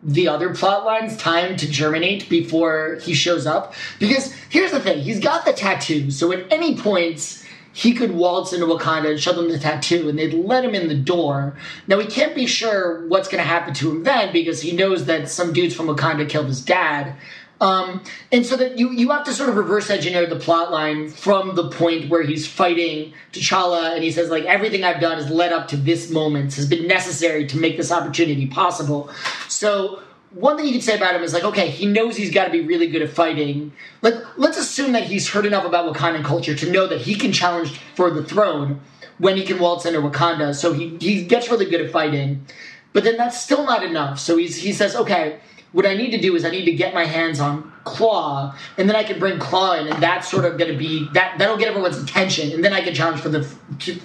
the 0.04 0.28
other 0.28 0.54
plot 0.54 0.86
lines 0.86 1.18
time 1.18 1.58
to 1.58 1.70
germinate 1.70 2.30
before 2.30 3.00
he 3.02 3.14
shows 3.14 3.46
up. 3.46 3.74
Because 4.00 4.34
here's 4.50 4.72
the 4.72 4.80
thing, 4.80 5.02
he's 5.02 5.20
got 5.20 5.44
the 5.44 5.54
tattoo, 5.54 6.12
so 6.12 6.32
at 6.32 6.52
any 6.52 6.78
point 6.78 7.44
he 7.78 7.94
could 7.94 8.16
waltz 8.16 8.54
into 8.54 8.66
Wakanda 8.66 9.12
and 9.12 9.20
show 9.20 9.34
them 9.34 9.52
the 9.52 9.60
tattoo, 9.60 10.10
and 10.10 10.18
they'd 10.18 10.34
let 10.34 10.66
him 10.66 10.74
in 10.74 10.88
the 10.88 10.96
door. 10.96 11.56
Now 11.86 12.00
he 12.00 12.08
can't 12.08 12.34
be 12.34 12.48
sure 12.48 13.08
what's 13.08 13.28
going 13.28 13.44
to 13.44 13.48
happen 13.48 13.76
to 13.76 13.92
him 13.92 14.02
then 14.02 14.34
because 14.34 14.64
he 14.64 14.72
knows 14.72 15.06
that 15.06 15.30
some 15.30 15.54
dudes 15.54 15.76
from 15.76 15.86
Wakanda 15.86 16.28
killed 16.28 16.48
his 16.48 16.60
dad. 16.60 17.16
Um, 17.62 18.04
and 18.32 18.44
so 18.44 18.58
that 18.58 18.80
you 18.80 18.90
you 18.94 19.12
have 19.12 19.26
to 19.26 19.34
sort 19.34 19.50
of 19.50 19.58
reverse 19.58 19.92
engineer 19.92 20.26
the 20.26 20.38
plot 20.38 20.72
line 20.72 21.12
from 21.12 21.54
the 21.54 21.70
point 21.70 22.10
where 22.10 22.24
he's 22.24 22.48
fighting 22.48 23.14
T'Challa 23.32 23.94
and 23.94 24.04
he 24.04 24.12
says 24.12 24.32
like 24.32 24.46
everything 24.46 24.84
I've 24.84 25.00
done 25.00 25.18
has 25.18 25.30
led 25.30 25.54
up 25.54 25.68
to 25.68 25.78
this 25.78 26.10
moment 26.10 26.56
has 26.56 26.68
been 26.68 26.88
necessary 26.88 27.46
to 27.46 27.58
make 27.58 27.78
this 27.78 27.92
opportunity 27.92 28.48
possible. 28.48 29.12
So 29.50 30.02
one 30.32 30.58
thing 30.58 30.66
you 30.66 30.74
could 30.74 30.84
say 30.84 30.96
about 30.96 31.16
him 31.16 31.24
is 31.24 31.34
like, 31.34 31.44
okay, 31.44 31.70
he 31.70 31.86
knows 31.86 32.18
he's 32.18 32.34
got 32.34 32.46
to 32.46 32.52
be 32.52 32.62
really 32.62 32.88
good 32.88 33.02
at 33.02 33.10
fighting. 33.10 33.72
Like, 34.02 34.16
let's 34.38 34.58
assume 34.58 34.92
that 34.92 35.04
he's 35.04 35.30
heard 35.30 35.46
enough 35.46 35.66
about 35.66 35.94
Wakandan 35.94 36.24
culture 36.24 36.56
to 36.56 36.72
know 36.72 36.88
that 36.88 37.02
he 37.02 37.16
can 37.16 37.32
challenge 37.32 37.80
for 37.96 38.12
the 38.12 38.24
throne 38.24 38.82
when 39.20 39.38
he 39.38 39.44
can 39.44 39.60
waltz 39.60 39.86
into 39.86 40.00
Wakanda. 40.00 40.54
So 40.54 40.74
he 40.74 40.98
he 41.00 41.24
gets 41.24 41.50
really 41.50 41.70
good 41.70 41.82
at 41.82 41.92
fighting, 41.92 42.46
but 42.94 43.04
then 43.04 43.18
that's 43.18 43.40
still 43.40 43.66
not 43.66 43.84
enough. 43.84 44.20
So 44.20 44.38
he's 44.38 44.58
he 44.58 44.74
says, 44.74 44.96
okay, 44.96 45.40
what 45.72 45.86
I 45.86 45.96
need 45.96 46.12
to 46.12 46.20
do 46.20 46.36
is 46.36 46.46
I 46.46 46.50
need 46.50 46.66
to 46.66 46.74
get 46.74 46.94
my 46.94 47.06
hands 47.06 47.40
on 47.40 47.72
Klaue, 47.86 48.54
and 48.78 48.90
then 48.90 48.96
I 48.96 49.04
can 49.04 49.20
bring 49.20 49.40
Klaue 49.40 49.82
in, 49.82 49.88
and 49.88 50.04
that's 50.04 50.30
sort 50.30 50.46
of 50.46 50.58
going 50.58 50.72
to 50.72 50.78
be 50.78 51.08
that 51.14 51.38
that'll 51.40 51.58
get 51.58 51.70
everyone's 51.70 51.98
attention, 51.98 52.52
and 52.52 52.64
then 52.64 52.74
I 52.74 52.82
can 52.82 52.94
challenge 52.94 53.22
for 53.22 53.30
the 53.30 53.44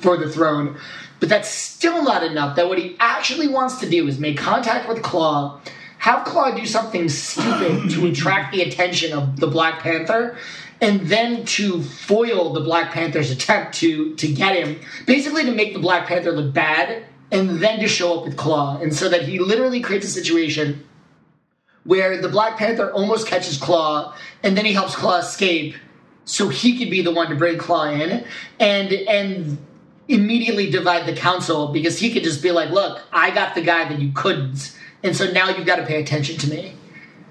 for 0.00 0.16
the 0.16 0.30
throne. 0.30 0.76
But 1.18 1.28
that's 1.28 1.48
still 1.48 2.02
not 2.02 2.24
enough. 2.24 2.56
That 2.56 2.68
what 2.68 2.78
he 2.78 2.96
actually 2.98 3.48
wants 3.48 3.78
to 3.80 3.88
do 3.88 4.08
is 4.08 4.18
make 4.18 4.38
contact 4.38 4.88
with 4.88 4.98
Klaue 5.02 5.60
have 6.02 6.26
Klaue 6.26 6.56
do 6.56 6.66
something 6.66 7.08
stupid 7.08 7.88
to 7.88 8.06
attract 8.10 8.52
the 8.52 8.62
attention 8.62 9.12
of 9.12 9.38
the 9.38 9.46
Black 9.46 9.78
Panther, 9.78 10.36
and 10.80 11.02
then 11.02 11.44
to 11.44 11.80
foil 11.80 12.52
the 12.52 12.60
Black 12.60 12.90
Panther's 12.90 13.30
attempt 13.30 13.74
to 13.74 14.12
to 14.16 14.26
get 14.26 14.56
him, 14.56 14.80
basically 15.06 15.44
to 15.44 15.52
make 15.52 15.74
the 15.74 15.78
Black 15.78 16.08
Panther 16.08 16.32
look 16.32 16.52
bad, 16.52 17.04
and 17.30 17.60
then 17.60 17.78
to 17.78 17.86
show 17.86 18.18
up 18.18 18.24
with 18.24 18.36
Klaue, 18.36 18.82
and 18.82 18.92
so 18.92 19.08
that 19.10 19.22
he 19.22 19.38
literally 19.38 19.80
creates 19.80 20.04
a 20.04 20.10
situation 20.10 20.84
where 21.84 22.20
the 22.20 22.28
Black 22.28 22.56
Panther 22.58 22.90
almost 22.90 23.28
catches 23.28 23.56
Klaue, 23.56 24.12
and 24.42 24.56
then 24.56 24.64
he 24.64 24.72
helps 24.72 24.96
Klaue 24.96 25.20
escape, 25.20 25.76
so 26.24 26.48
he 26.48 26.76
could 26.78 26.90
be 26.90 27.00
the 27.00 27.12
one 27.12 27.28
to 27.28 27.36
bring 27.36 27.58
Klaue 27.58 28.00
in, 28.00 28.24
and 28.58 28.92
and 28.92 29.56
immediately 30.08 30.68
divide 30.68 31.06
the 31.06 31.14
council 31.14 31.68
because 31.68 31.96
he 32.00 32.12
could 32.12 32.24
just 32.24 32.42
be 32.42 32.50
like, 32.50 32.70
"Look, 32.70 33.00
I 33.12 33.30
got 33.30 33.54
the 33.54 33.62
guy 33.62 33.88
that 33.88 34.00
you 34.00 34.10
couldn't." 34.10 34.76
And 35.02 35.16
so 35.16 35.30
now 35.30 35.48
you've 35.48 35.66
got 35.66 35.76
to 35.76 35.86
pay 35.86 36.00
attention 36.00 36.36
to 36.38 36.50
me. 36.50 36.74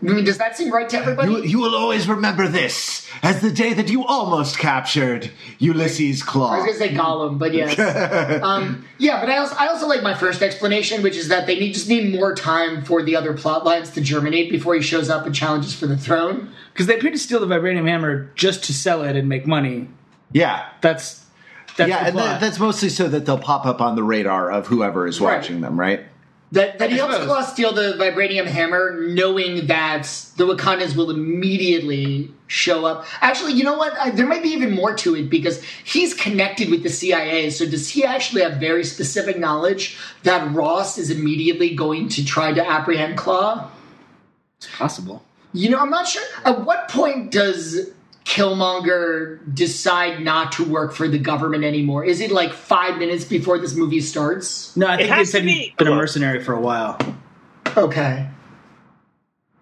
I 0.04 0.14
mean, 0.14 0.26
does 0.26 0.40
that 0.40 0.58
seem 0.58 0.74
right 0.74 0.90
to 0.90 0.98
everybody? 0.98 1.32
You, 1.32 1.44
you, 1.44 1.60
will 1.60 1.76
always 1.76 2.08
remember 2.08 2.48
this 2.48 3.08
as 3.22 3.42
the 3.42 3.52
day 3.52 3.74
that 3.74 3.90
you 3.90 4.04
almost 4.04 4.58
captured 4.58 5.30
Ulysses 5.60 6.24
Klaue. 6.24 6.50
I 6.50 6.56
was 6.58 6.66
going 6.66 6.74
to 6.74 6.96
say 6.96 7.00
Gollum, 7.00 7.38
but 7.38 7.54
yes. 7.54 7.78
um, 8.44 8.88
yeah, 8.98 9.20
but 9.20 9.30
I 9.30 9.38
also, 9.38 9.56
I 9.60 9.68
also 9.68 9.88
like 9.88 10.02
my 10.02 10.16
first 10.16 10.42
explanation, 10.42 11.04
which 11.04 11.16
is 11.16 11.28
that 11.28 11.46
they 11.46 11.60
need, 11.60 11.74
just 11.74 11.88
need 11.88 12.16
more 12.16 12.34
time 12.34 12.84
for 12.84 13.04
the 13.04 13.16
other 13.16 13.34
plot 13.34 13.64
lines 13.64 13.92
to 13.92 14.02
germinate 14.02 14.50
before 14.50 14.74
he 14.74 14.82
shows 14.82 15.08
up 15.08 15.28
and 15.28 15.36
challenges 15.36 15.76
for 15.76 15.86
the 15.86 15.98
throne. 15.98 16.50
Because 16.74 16.88
they 16.88 16.98
appear 16.98 17.12
to 17.12 17.20
steal 17.20 17.40
the 17.40 17.46
vibranium 17.46 17.88
hammer 17.88 18.32
just 18.34 18.64
to 18.66 18.74
sell 18.74 19.04
it 19.04 19.16
and 19.16 19.30
make 19.30 19.46
money. 19.46 19.88
Yeah, 20.32 20.68
that's, 20.82 21.24
that's 21.78 21.90
yeah, 21.90 22.08
and 22.08 22.18
that's 22.18 22.58
mostly 22.58 22.90
so 22.90 23.08
that 23.08 23.28
they'll 23.28 23.38
pop 23.38 23.68
up 23.68 23.82
on 23.82 23.96
the 23.96 24.04
radar 24.04 24.52
of 24.52 24.66
whoever 24.66 25.06
is 25.06 25.22
watching 25.22 25.58
right. 25.58 25.62
them, 25.62 25.80
right? 25.80 26.06
That, 26.52 26.80
that 26.80 26.90
he 26.92 26.98
helps 26.98 27.16
Klaue 27.16 27.46
steal 27.46 27.72
the 27.72 27.94
vibranium 27.94 28.46
hammer, 28.46 29.00
knowing 29.08 29.68
that 29.68 30.04
the 30.36 30.46
Wakandans 30.46 30.98
will 30.98 31.10
immediately 31.10 32.30
show 32.48 32.86
up. 32.86 33.06
Actually, 33.22 33.54
you 33.54 33.64
know 33.64 33.78
what? 33.78 33.98
I, 33.98 34.10
there 34.10 34.28
might 34.28 34.44
be 34.44 34.50
even 34.50 34.72
more 34.72 34.94
to 34.96 35.16
it 35.16 35.30
because 35.30 35.64
he's 35.64 36.14
connected 36.14 36.70
with 36.70 36.84
the 36.84 36.90
CIA. 36.90 37.52
So 37.52 37.66
does 37.66 37.90
he 37.90 38.04
actually 38.04 38.42
have 38.42 38.58
very 38.60 38.84
specific 38.84 39.40
knowledge 39.40 39.98
that 40.24 40.54
Ross 40.54 40.98
is 40.98 41.10
immediately 41.10 41.74
going 41.74 42.10
to 42.10 42.26
try 42.26 42.52
to 42.52 42.68
apprehend 42.68 43.18
Klaue? 43.18 43.70
It's 44.58 44.68
possible. 44.76 45.24
You 45.54 45.70
know, 45.70 45.80
I'm 45.80 45.90
not 45.90 46.08
sure. 46.08 46.24
At 46.44 46.66
what 46.66 46.90
point 46.90 47.32
does 47.32 47.92
Killmonger 48.26 49.40
decide 49.54 50.22
not 50.22 50.52
to 50.54 50.64
work 50.64 50.94
for 50.94 51.08
the 51.08 51.18
government 51.18 51.64
anymore? 51.64 52.06
Is 52.06 52.22
it 52.22 52.32
like 52.32 52.54
five 52.54 52.98
minutes 52.98 53.26
before 53.26 53.58
this 53.58 53.76
movie 53.76 54.02
starts? 54.02 54.76
No, 54.78 54.88
I 54.88 54.98
think 54.98 55.10
they 55.10 55.16
has 55.16 55.32
said 55.32 55.44
be- 55.44 55.54
he's 55.54 55.76
been 55.76 55.88
a 55.88 55.96
mercenary 55.96 56.44
for 56.44 56.54
a 56.54 56.62
while. 56.62 56.98
Okay. 57.76 58.28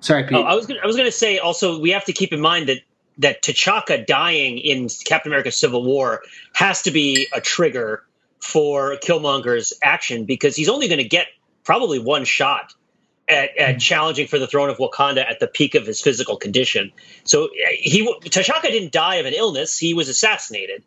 Sorry, 0.01 0.24
Pete. 0.24 0.38
Oh, 0.38 0.43
I 0.43 0.55
was 0.55 0.66
gonna, 0.66 0.80
I 0.84 0.88
was 0.88 0.95
going 0.95 1.07
to 1.07 1.16
say 1.16 1.39
also 1.39 1.80
we 1.80 1.91
have 1.91 2.05
to 2.05 2.14
keep 2.14 2.34
in 2.34 2.39
mind 2.41 2.70
that 2.70 2.80
that 3.20 3.43
T'Chaka 3.43 4.05
dying 4.05 4.57
in 4.57 4.88
Captain 5.05 5.32
America: 5.32 5.51
Civil 5.51 5.84
War 5.84 6.22
has 6.53 6.82
to 6.84 6.91
be 6.91 7.28
a 7.34 7.41
trigger 7.41 8.03
for 8.39 8.97
Killmonger's 8.97 9.74
action 9.84 10.26
because 10.26 10.55
he's 10.55 10.70
only 10.70 10.88
going 10.88 10.99
to 10.99 11.07
get 11.07 11.28
probably 11.64 11.99
one 11.99 12.26
shot 12.26 12.74
at, 13.30 13.56
at 13.58 13.80
challenging 13.80 14.28
for 14.28 14.40
the 14.40 14.48
throne 14.48 14.70
of 14.70 14.78
Wakanda 14.78 15.30
at 15.30 15.40
the 15.40 15.48
peak 15.48 15.76
of 15.76 15.86
his 15.86 16.02
physical 16.02 16.36
condition. 16.36 16.92
So 17.24 17.46
uh, 17.46 17.50
he 17.78 18.06
T'Chaka 18.06 18.64
didn't 18.64 18.92
die 18.92 19.16
of 19.16 19.26
an 19.26 19.34
illness; 19.34 19.78
he 19.78 19.94
was 19.94 20.10
assassinated. 20.10 20.84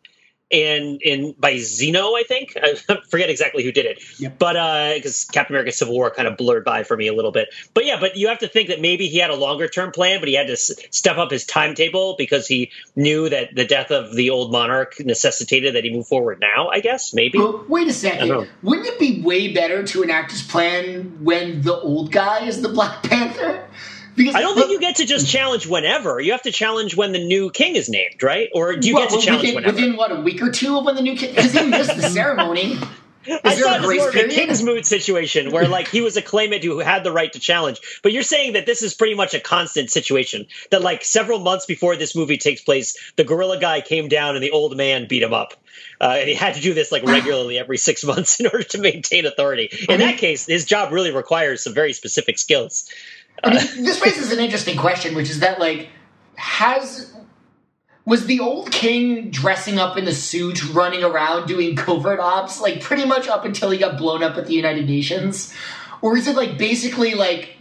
And 0.52 1.00
in 1.02 1.34
by 1.38 1.54
Zemo, 1.54 2.18
I 2.18 2.24
think 2.24 2.54
I 2.62 2.74
forget 3.10 3.30
exactly 3.30 3.64
who 3.64 3.72
did 3.72 3.86
it, 3.86 4.02
Yep. 4.18 4.38
but 4.38 4.56
uh, 4.56 4.92
because 4.94 5.24
Captain 5.24 5.54
America: 5.56 5.72
Civil 5.72 5.94
War 5.94 6.10
kind 6.10 6.28
of 6.28 6.36
blurred 6.36 6.64
by 6.64 6.84
for 6.84 6.96
me 6.96 7.06
a 7.06 7.14
little 7.14 7.32
bit. 7.32 7.48
But 7.74 7.86
yeah, 7.86 7.98
but 7.98 8.16
you 8.16 8.28
have 8.28 8.40
to 8.40 8.48
think 8.48 8.68
that 8.68 8.80
maybe 8.80 9.06
he 9.08 9.18
had 9.18 9.30
a 9.30 9.34
longer 9.34 9.66
term 9.68 9.92
plan, 9.92 10.20
but 10.20 10.28
he 10.28 10.34
had 10.34 10.48
to 10.48 10.52
s- 10.54 10.72
step 10.90 11.16
up 11.16 11.30
his 11.30 11.46
timetable 11.46 12.16
because 12.18 12.46
he 12.46 12.70
knew 12.96 13.28
that 13.28 13.54
the 13.54 13.64
death 13.64 13.90
of 13.90 14.14
the 14.14 14.30
old 14.30 14.52
monarch 14.52 14.94
necessitated 15.00 15.74
that 15.74 15.84
he 15.84 15.92
move 15.92 16.06
forward 16.06 16.38
now. 16.40 16.68
I 16.68 16.80
guess 16.80 17.14
maybe. 17.14 17.38
But 17.38 17.70
wait 17.70 17.88
a 17.88 17.92
second. 17.92 18.48
Wouldn't 18.62 18.86
it 18.86 18.98
be 18.98 19.22
way 19.22 19.52
better 19.52 19.82
to 19.86 20.02
enact 20.02 20.32
his 20.32 20.42
plan 20.42 21.24
when 21.24 21.62
the 21.62 21.80
old 21.80 22.12
guy 22.12 22.44
is 22.46 22.60
the 22.60 22.68
Black 22.68 23.02
Panther? 23.02 23.66
Because 24.16 24.34
I 24.34 24.40
don't 24.40 24.54
think 24.54 24.70
you 24.70 24.80
get 24.80 24.96
to 24.96 25.06
just 25.06 25.28
challenge 25.28 25.66
whenever. 25.66 26.20
You 26.20 26.32
have 26.32 26.42
to 26.42 26.52
challenge 26.52 26.94
when 26.96 27.12
the 27.12 27.24
new 27.24 27.50
king 27.50 27.76
is 27.76 27.88
named, 27.88 28.22
right? 28.22 28.48
Or 28.54 28.76
do 28.76 28.88
you 28.88 28.94
Well, 28.94 29.08
get 29.08 29.18
to 29.18 29.24
challenge 29.24 29.42
within, 29.42 29.54
whenever? 29.54 29.74
within 29.76 29.96
what 29.96 30.12
a 30.12 30.20
week 30.20 30.42
or 30.42 30.50
two 30.50 30.76
of 30.76 30.84
when 30.84 30.96
the 30.96 31.02
new 31.02 31.16
king 31.16 31.34
because 31.34 31.52
he 31.52 31.66
missed 31.66 31.96
the 31.96 32.02
ceremony. 32.10 32.78
Is 33.24 33.38
I 33.44 33.54
there 33.54 33.64
thought 33.64 33.80
a 33.80 33.84
it 33.84 33.86
was 33.86 33.96
more 33.98 34.08
of 34.08 34.14
a 34.14 34.18
period? 34.18 34.34
king's 34.34 34.62
mood 34.64 34.84
situation 34.84 35.52
where 35.52 35.68
like 35.68 35.86
he 35.86 36.00
was 36.00 36.16
a 36.16 36.22
claimant 36.22 36.64
who 36.64 36.80
had 36.80 37.04
the 37.04 37.12
right 37.12 37.32
to 37.32 37.38
challenge. 37.38 37.80
But 38.02 38.10
you're 38.12 38.24
saying 38.24 38.54
that 38.54 38.66
this 38.66 38.82
is 38.82 38.94
pretty 38.94 39.14
much 39.14 39.32
a 39.32 39.38
constant 39.38 39.90
situation. 39.90 40.46
That 40.72 40.82
like 40.82 41.04
several 41.04 41.38
months 41.38 41.64
before 41.64 41.94
this 41.94 42.16
movie 42.16 42.36
takes 42.36 42.62
place, 42.62 42.96
the 43.14 43.22
gorilla 43.22 43.60
guy 43.60 43.80
came 43.80 44.08
down 44.08 44.34
and 44.34 44.42
the 44.42 44.50
old 44.50 44.76
man 44.76 45.06
beat 45.08 45.22
him 45.22 45.32
up. 45.32 45.54
Uh, 46.00 46.16
and 46.18 46.28
he 46.28 46.34
had 46.34 46.54
to 46.54 46.60
do 46.60 46.74
this 46.74 46.90
like 46.90 47.04
regularly 47.04 47.58
every 47.60 47.78
six 47.78 48.02
months 48.02 48.40
in 48.40 48.46
order 48.46 48.64
to 48.64 48.78
maintain 48.78 49.24
authority. 49.24 49.70
In 49.88 50.00
that 50.00 50.18
case, 50.18 50.44
his 50.46 50.64
job 50.64 50.92
really 50.92 51.12
requires 51.12 51.62
some 51.62 51.74
very 51.74 51.92
specific 51.92 52.40
skills. 52.40 52.90
I 53.44 53.50
mean, 53.50 53.60
this 53.84 54.00
raises 54.02 54.32
an 54.32 54.38
interesting 54.38 54.76
question, 54.76 55.14
which 55.14 55.30
is 55.30 55.40
that 55.40 55.58
like 55.58 55.88
has 56.36 57.14
was 58.04 58.26
the 58.26 58.40
old 58.40 58.72
king 58.72 59.30
dressing 59.30 59.78
up 59.78 59.96
in 59.96 60.04
the 60.04 60.14
suit, 60.14 60.72
running 60.72 61.04
around 61.04 61.46
doing 61.46 61.76
covert 61.76 62.18
ops, 62.18 62.60
like 62.60 62.80
pretty 62.80 63.04
much 63.04 63.28
up 63.28 63.44
until 63.44 63.70
he 63.70 63.78
got 63.78 63.96
blown 63.96 64.22
up 64.22 64.36
at 64.36 64.46
the 64.46 64.54
United 64.54 64.86
Nations, 64.86 65.54
or 66.00 66.16
is 66.16 66.26
it 66.26 66.36
like 66.36 66.58
basically 66.58 67.14
like 67.14 67.56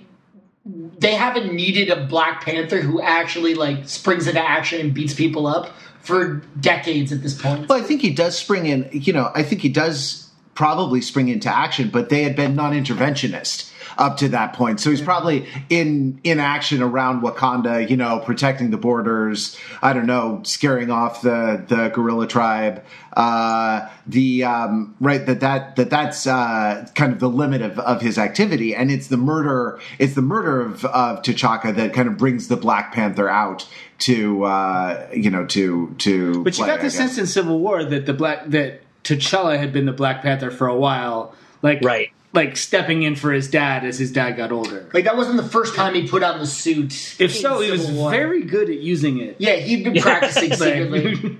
they 0.66 1.14
haven't 1.14 1.54
needed 1.54 1.90
a 1.90 2.06
Black 2.06 2.44
Panther 2.44 2.82
who 2.82 3.02
actually 3.02 3.54
like 3.54 3.88
springs 3.88 4.28
into 4.28 4.44
action 4.44 4.82
and 4.82 4.94
beats 4.94 5.14
people 5.14 5.48
up 5.48 5.76
for 6.02 6.44
decades 6.60 7.12
at 7.12 7.22
this 7.22 7.40
point? 7.40 7.70
Well, 7.70 7.80
I 7.80 7.84
think 7.84 8.02
he 8.02 8.12
does 8.12 8.38
spring 8.38 8.66
in. 8.66 8.90
You 8.92 9.14
know, 9.14 9.32
I 9.36 9.44
think 9.44 9.62
he 9.62 9.70
does 9.70 10.30
probably 10.56 11.02
spring 11.02 11.30
into 11.30 11.50
action, 11.50 11.90
but 11.90 12.10
they 12.10 12.24
had 12.24 12.36
been 12.36 12.56
non-interventionist 12.56 13.70
up 13.98 14.18
to 14.18 14.30
that 14.30 14.54
point, 14.54 14.80
so 14.80 14.89
he's 14.89 15.02
probably 15.02 15.48
in 15.70 16.20
in 16.24 16.39
action 16.39 16.82
around 16.82 17.22
Wakanda. 17.22 17.89
You 17.89 17.98
know, 17.98 18.20
protecting 18.20 18.72
the 18.72 18.78
borders. 18.78 19.58
I 19.82 19.94
don't 19.94 20.06
know, 20.06 20.42
scaring 20.44 20.92
off 20.92 21.22
the 21.22 21.64
the 21.68 21.89
gorilla 21.89 22.28
tribe. 22.28 22.84
Uh, 23.16 23.89
the 24.08 24.44
um, 24.46 24.96
right 25.02 25.26
that 25.26 25.42
that 25.42 25.76
that 25.76 25.89
that's 25.89 26.26
uh, 26.26 26.88
kind 26.96 27.12
of 27.12 27.20
the 27.20 27.30
limit 27.30 27.62
of, 27.62 27.78
of 27.80 28.02
his 28.02 28.18
activity, 28.18 28.74
and 28.74 28.89
it's 28.89 29.08
the 29.08 29.18
murder. 29.18 29.80
It's 30.00 30.14
the 30.14 30.22
murder 30.22 30.62
of 30.62 30.86
of 30.86 31.22
T'Chaka 31.22 31.76
that 31.76 31.94
kind 31.94 32.08
of 32.08 32.18
brings 32.18 32.48
the 32.48 32.56
Black 32.56 32.94
Panther 32.94 33.28
out 33.28 33.68
to 34.00 34.44
uh, 34.44 35.08
you 35.14 35.30
know 35.30 35.46
to 35.48 35.94
to. 36.00 36.44
But 36.44 36.58
you 36.58 36.66
got 36.66 36.82
the 36.82 36.89
sense 36.89 37.18
in 37.18 37.28
Civil 37.28 37.60
War 37.60 37.84
that 37.84 38.06
the 38.06 38.14
black 38.14 38.48
that 38.48 38.82
T'Challa 39.04 39.58
had 39.58 39.74
been 39.74 39.86
the 39.86 39.94
Black 39.94 40.22
Panther 40.22 40.52
for 40.52 40.68
a 40.68 40.76
while, 40.76 41.36
like 41.62 41.80
Right. 41.84 42.12
Like 42.34 42.56
stepping 42.58 43.04
in 43.04 43.16
for 43.16 43.32
his 43.32 43.50
dad 43.50 43.84
as 43.84 44.00
his 44.00 44.12
dad 44.12 44.32
got 44.38 44.52
older. 44.52 44.90
Like 44.94 45.04
that 45.06 45.18
wasn't 45.18 45.38
the 45.38 45.44
first 45.50 45.76
time 45.76 45.94
he 45.96 46.08
put 46.08 46.24
on 46.24 46.40
the 46.40 46.48
suit. 46.48 47.16
If 47.20 47.36
so, 47.36 47.60
he 47.60 47.72
was 47.72 47.90
War. 47.92 48.10
very 48.12 48.44
good 48.44 48.70
at 48.70 48.80
using 48.80 49.20
it. 49.20 49.36
Yeah, 49.40 49.56
he'd 49.58 49.84
been 49.84 50.02
practicing 50.02 50.54
secretly. 50.54 51.38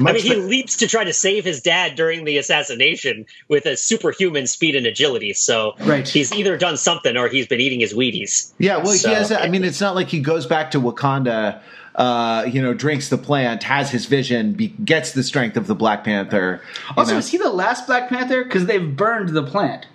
Like, 0.00 0.10
I 0.10 0.18
mean, 0.18 0.22
he 0.22 0.36
leaps 0.36 0.76
to 0.76 0.86
try 0.86 1.02
to 1.02 1.12
save 1.12 1.44
his 1.44 1.60
dad 1.60 1.96
during 1.96 2.24
the 2.24 2.38
assassination 2.38 3.26
with 3.48 3.66
a 3.66 3.76
superhuman 3.76 4.46
speed 4.46 4.76
and 4.76 4.86
agility. 4.86 5.32
So 5.32 5.74
Right. 5.80 6.06
he's 6.06 6.32
either 6.32 6.56
done 6.56 6.76
something 6.76 7.16
or 7.16 7.26
he's 7.28 7.48
been 7.48 7.60
eating 7.60 7.80
his 7.80 7.94
Wheaties. 7.94 8.52
Yeah, 8.58 8.76
well, 8.76 8.94
So- 8.94 9.08
he 9.08 9.14
has. 9.16 9.32
I 9.32 9.48
mean, 9.48 9.64
it's 9.64 9.80
not 9.80 9.96
like 9.96 10.06
he 10.08 10.20
goes 10.20 10.46
back 10.46 10.70
to 10.72 10.80
Wakanda. 10.80 11.60
Uh, 11.96 12.44
you 12.48 12.62
know, 12.62 12.72
drinks 12.74 13.08
the 13.08 13.18
plant, 13.18 13.64
has 13.64 13.90
his 13.90 14.06
vision, 14.06 14.52
be, 14.52 14.68
gets 14.68 15.10
the 15.14 15.22
strength 15.24 15.56
of 15.56 15.66
the 15.66 15.74
Black 15.74 16.04
Panther. 16.04 16.60
also, 16.96 17.14
know. 17.14 17.18
is 17.18 17.26
he 17.28 17.38
the 17.38 17.50
last 17.50 17.88
Black 17.88 18.08
Panther? 18.08 18.44
Because 18.44 18.66
they've 18.66 18.94
burned 18.96 19.30
the 19.30 19.42
plant. 19.42 19.86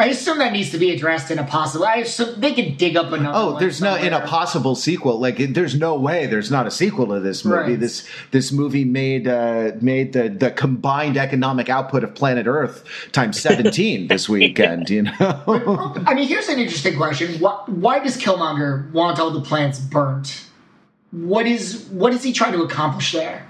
I 0.00 0.06
assume 0.06 0.38
that 0.38 0.52
needs 0.52 0.70
to 0.70 0.78
be 0.78 0.92
addressed 0.92 1.32
in 1.32 1.40
a 1.40 1.44
possible. 1.44 1.84
I 1.84 1.96
assume 1.96 2.40
they 2.40 2.54
could 2.54 2.76
dig 2.76 2.96
up 2.96 3.10
another. 3.10 3.36
Oh, 3.36 3.52
one 3.54 3.60
there's 3.60 3.80
no 3.80 3.96
in 3.96 4.12
a 4.12 4.24
possible 4.24 4.76
sequel. 4.76 5.18
Like, 5.18 5.38
there's 5.38 5.74
no 5.74 5.96
way 5.96 6.26
there's 6.26 6.52
not 6.52 6.68
a 6.68 6.70
sequel 6.70 7.08
to 7.08 7.18
this 7.18 7.44
movie. 7.44 7.72
Right. 7.72 7.80
This 7.80 8.08
this 8.30 8.52
movie 8.52 8.84
made 8.84 9.26
uh, 9.26 9.72
made 9.80 10.12
the 10.12 10.28
the 10.28 10.52
combined 10.52 11.16
economic 11.16 11.68
output 11.68 12.04
of 12.04 12.14
planet 12.14 12.46
Earth 12.46 12.84
times 13.10 13.40
seventeen 13.42 14.06
this 14.06 14.28
weekend. 14.28 14.88
You 14.88 15.02
know, 15.02 15.94
I 16.06 16.14
mean, 16.14 16.28
here's 16.28 16.48
an 16.48 16.60
interesting 16.60 16.96
question: 16.96 17.40
why, 17.40 17.64
why 17.66 17.98
does 17.98 18.16
Killmonger 18.16 18.92
want 18.92 19.18
all 19.18 19.32
the 19.32 19.40
plants 19.40 19.80
burnt? 19.80 20.44
What 21.10 21.46
is 21.46 21.86
what 21.90 22.12
is 22.12 22.22
he 22.22 22.32
trying 22.32 22.52
to 22.52 22.62
accomplish 22.62 23.10
there? 23.10 23.48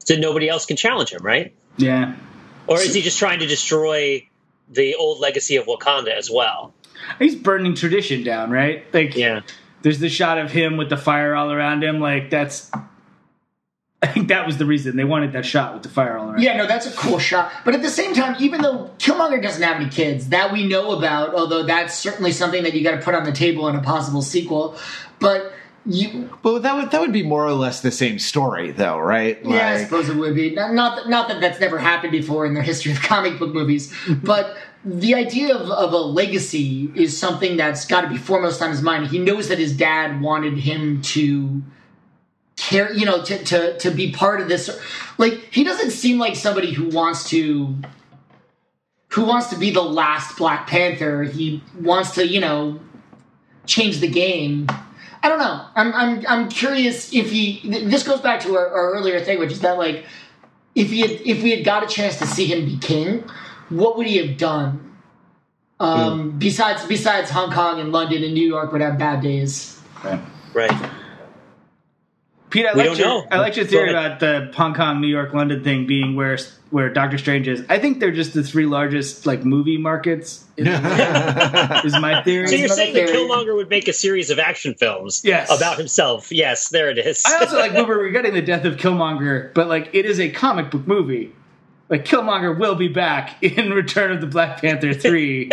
So 0.00 0.16
nobody 0.16 0.50
else 0.50 0.66
can 0.66 0.76
challenge 0.76 1.10
him, 1.10 1.22
right? 1.22 1.54
Yeah. 1.78 2.16
Or 2.66 2.78
is 2.78 2.92
he 2.92 3.00
just 3.00 3.18
trying 3.18 3.38
to 3.38 3.46
destroy 3.46 4.26
the 4.68 4.94
old 4.94 5.20
legacy 5.20 5.56
of 5.56 5.66
Wakanda 5.66 6.08
as 6.16 6.30
well? 6.30 6.72
He's 7.18 7.34
burning 7.34 7.74
tradition 7.74 8.22
down, 8.24 8.50
right? 8.50 8.84
Like, 8.94 9.14
Yeah. 9.16 9.40
there's 9.82 9.98
the 9.98 10.08
shot 10.08 10.38
of 10.38 10.50
him 10.50 10.76
with 10.76 10.88
the 10.88 10.96
fire 10.96 11.34
all 11.34 11.50
around 11.52 11.84
him. 11.84 12.00
Like, 12.00 12.30
that's. 12.30 12.70
I 14.02 14.06
think 14.08 14.28
that 14.28 14.44
was 14.46 14.58
the 14.58 14.66
reason 14.66 14.96
they 14.96 15.04
wanted 15.04 15.32
that 15.32 15.46
shot 15.46 15.72
with 15.72 15.82
the 15.82 15.88
fire 15.88 16.18
all 16.18 16.28
around. 16.30 16.42
Yeah, 16.42 16.58
no, 16.58 16.66
that's 16.66 16.86
a 16.86 16.94
cool 16.94 17.18
shot. 17.18 17.50
But 17.64 17.74
at 17.74 17.80
the 17.80 17.88
same 17.88 18.12
time, 18.14 18.36
even 18.38 18.60
though 18.60 18.90
Killmonger 18.98 19.42
doesn't 19.42 19.62
have 19.62 19.80
any 19.80 19.88
kids 19.88 20.28
that 20.28 20.52
we 20.52 20.66
know 20.68 20.92
about, 20.92 21.34
although 21.34 21.62
that's 21.62 21.94
certainly 21.98 22.30
something 22.30 22.62
that 22.64 22.74
you 22.74 22.84
got 22.84 22.90
to 22.92 23.00
put 23.02 23.14
on 23.14 23.24
the 23.24 23.32
table 23.32 23.66
in 23.68 23.76
a 23.76 23.80
possible 23.82 24.20
sequel. 24.20 24.76
But 25.20 25.54
you, 25.86 26.30
but 26.42 26.62
that 26.62 26.74
would 26.74 26.90
that 26.90 27.00
would 27.00 27.12
be 27.12 27.22
more 27.22 27.44
or 27.44 27.52
less 27.52 27.82
the 27.82 27.90
same 27.90 28.18
story, 28.18 28.70
though, 28.70 28.98
right? 28.98 29.38
yeah, 29.44 29.70
I 29.70 29.84
suppose 29.84 30.08
it 30.08 30.16
would 30.16 30.34
be. 30.34 30.54
Not, 30.54 30.72
not, 30.72 30.96
that, 30.96 31.08
not 31.08 31.28
that 31.28 31.40
that's 31.40 31.60
never 31.60 31.78
happened 31.78 32.12
before 32.12 32.46
in 32.46 32.54
the 32.54 32.62
history 32.62 32.92
of 32.92 33.02
comic 33.02 33.38
book 33.38 33.52
movies, 33.52 33.92
but 34.22 34.56
the 34.84 35.14
idea 35.14 35.54
of, 35.54 35.70
of 35.70 35.92
a 35.92 35.98
legacy 35.98 36.90
is 36.94 37.16
something 37.16 37.56
that's 37.56 37.86
got 37.86 38.02
to 38.02 38.08
be 38.08 38.16
foremost 38.16 38.62
on 38.62 38.70
his 38.70 38.82
mind. 38.82 39.06
He 39.06 39.18
knows 39.18 39.48
that 39.48 39.58
his 39.58 39.76
dad 39.76 40.20
wanted 40.20 40.58
him 40.58 41.00
to 41.02 41.62
care, 42.56 42.92
you 42.92 43.06
know, 43.06 43.22
to, 43.22 43.44
to, 43.44 43.78
to 43.78 43.90
be 43.90 44.12
part 44.12 44.40
of 44.40 44.48
this. 44.48 44.70
Like, 45.18 45.48
he 45.52 45.64
doesn't 45.64 45.90
seem 45.90 46.18
like 46.18 46.36
somebody 46.36 46.72
who 46.72 46.88
wants 46.88 47.28
to. 47.30 47.76
Who 49.08 49.24
wants 49.24 49.46
to 49.50 49.56
be 49.56 49.70
the 49.70 49.80
last 49.80 50.36
Black 50.36 50.66
Panther? 50.66 51.22
He 51.22 51.62
wants 51.80 52.16
to, 52.16 52.26
you 52.26 52.40
know, 52.40 52.80
change 53.64 54.00
the 54.00 54.08
game. 54.08 54.66
I 55.24 55.28
don't 55.30 55.38
know. 55.38 55.64
I'm 55.74 55.94
I'm 55.94 56.24
I'm 56.28 56.48
curious 56.50 57.14
if 57.14 57.30
he. 57.30 57.62
This 57.64 58.02
goes 58.02 58.20
back 58.20 58.40
to 58.40 58.58
our, 58.58 58.68
our 58.68 58.92
earlier 58.92 59.18
thing, 59.20 59.38
which 59.38 59.52
is 59.52 59.60
that 59.60 59.78
like, 59.78 60.04
if 60.74 60.90
he 60.90 61.00
had, 61.00 61.12
if 61.12 61.42
we 61.42 61.50
had 61.50 61.64
got 61.64 61.82
a 61.82 61.86
chance 61.86 62.18
to 62.18 62.26
see 62.26 62.44
him 62.44 62.66
be 62.66 62.76
king, 62.76 63.24
what 63.70 63.96
would 63.96 64.06
he 64.06 64.18
have 64.18 64.36
done? 64.36 64.98
Um, 65.80 66.38
Besides 66.38 66.84
besides 66.84 67.30
Hong 67.30 67.50
Kong 67.50 67.80
and 67.80 67.90
London 67.90 68.22
and 68.22 68.34
New 68.34 68.46
York 68.46 68.70
would 68.72 68.82
have 68.82 68.98
bad 68.98 69.22
days. 69.22 69.80
Right. 70.04 70.20
Right. 70.52 70.90
Pete, 72.54 72.66
I 72.66 72.72
We 72.72 72.78
like 72.78 72.86
don't 72.86 72.98
your 72.98 73.08
know. 73.08 73.26
I 73.32 73.38
like 73.40 73.56
your 73.56 73.66
theory 73.66 73.90
about 73.90 74.20
the 74.20 74.48
Hong 74.54 74.74
Kong, 74.74 75.00
New 75.00 75.08
York, 75.08 75.34
London 75.34 75.64
thing 75.64 75.86
being 75.88 76.14
where 76.14 76.38
where 76.70 76.88
Doctor 76.88 77.18
Strange 77.18 77.48
is. 77.48 77.64
I 77.68 77.78
think 77.80 77.98
they're 77.98 78.12
just 78.12 78.32
the 78.32 78.44
three 78.44 78.64
largest 78.66 79.26
like 79.26 79.44
movie 79.44 79.76
markets. 79.76 80.44
In 80.56 80.66
the 80.66 80.70
world, 80.70 81.84
is 81.84 81.98
my 82.00 82.22
theory. 82.22 82.46
So 82.46 82.54
you're 82.54 82.66
Another 82.66 82.76
saying 82.76 82.94
that. 82.94 83.08
Killmonger 83.08 83.56
would 83.56 83.68
make 83.70 83.88
a 83.88 83.92
series 83.92 84.30
of 84.30 84.38
action 84.38 84.74
films 84.74 85.22
Yes. 85.24 85.50
about 85.56 85.78
himself? 85.78 86.30
Yes, 86.30 86.68
there 86.68 86.88
it 86.90 86.98
is. 86.98 87.24
I 87.26 87.38
also 87.40 87.56
like 87.58 87.72
we 87.72 87.82
were 87.82 87.98
regretting 87.98 88.34
the 88.34 88.42
death 88.42 88.64
of 88.64 88.76
Killmonger, 88.76 89.52
but 89.52 89.66
like 89.66 89.90
it 89.92 90.06
is 90.06 90.20
a 90.20 90.30
comic 90.30 90.70
book 90.70 90.86
movie. 90.86 91.34
Like 91.88 92.04
Killmonger 92.04 92.56
will 92.56 92.76
be 92.76 92.86
back 92.88 93.42
in 93.42 93.70
Return 93.74 94.12
of 94.12 94.20
the 94.20 94.28
Black 94.28 94.60
Panther 94.60 94.94
three, 94.94 95.50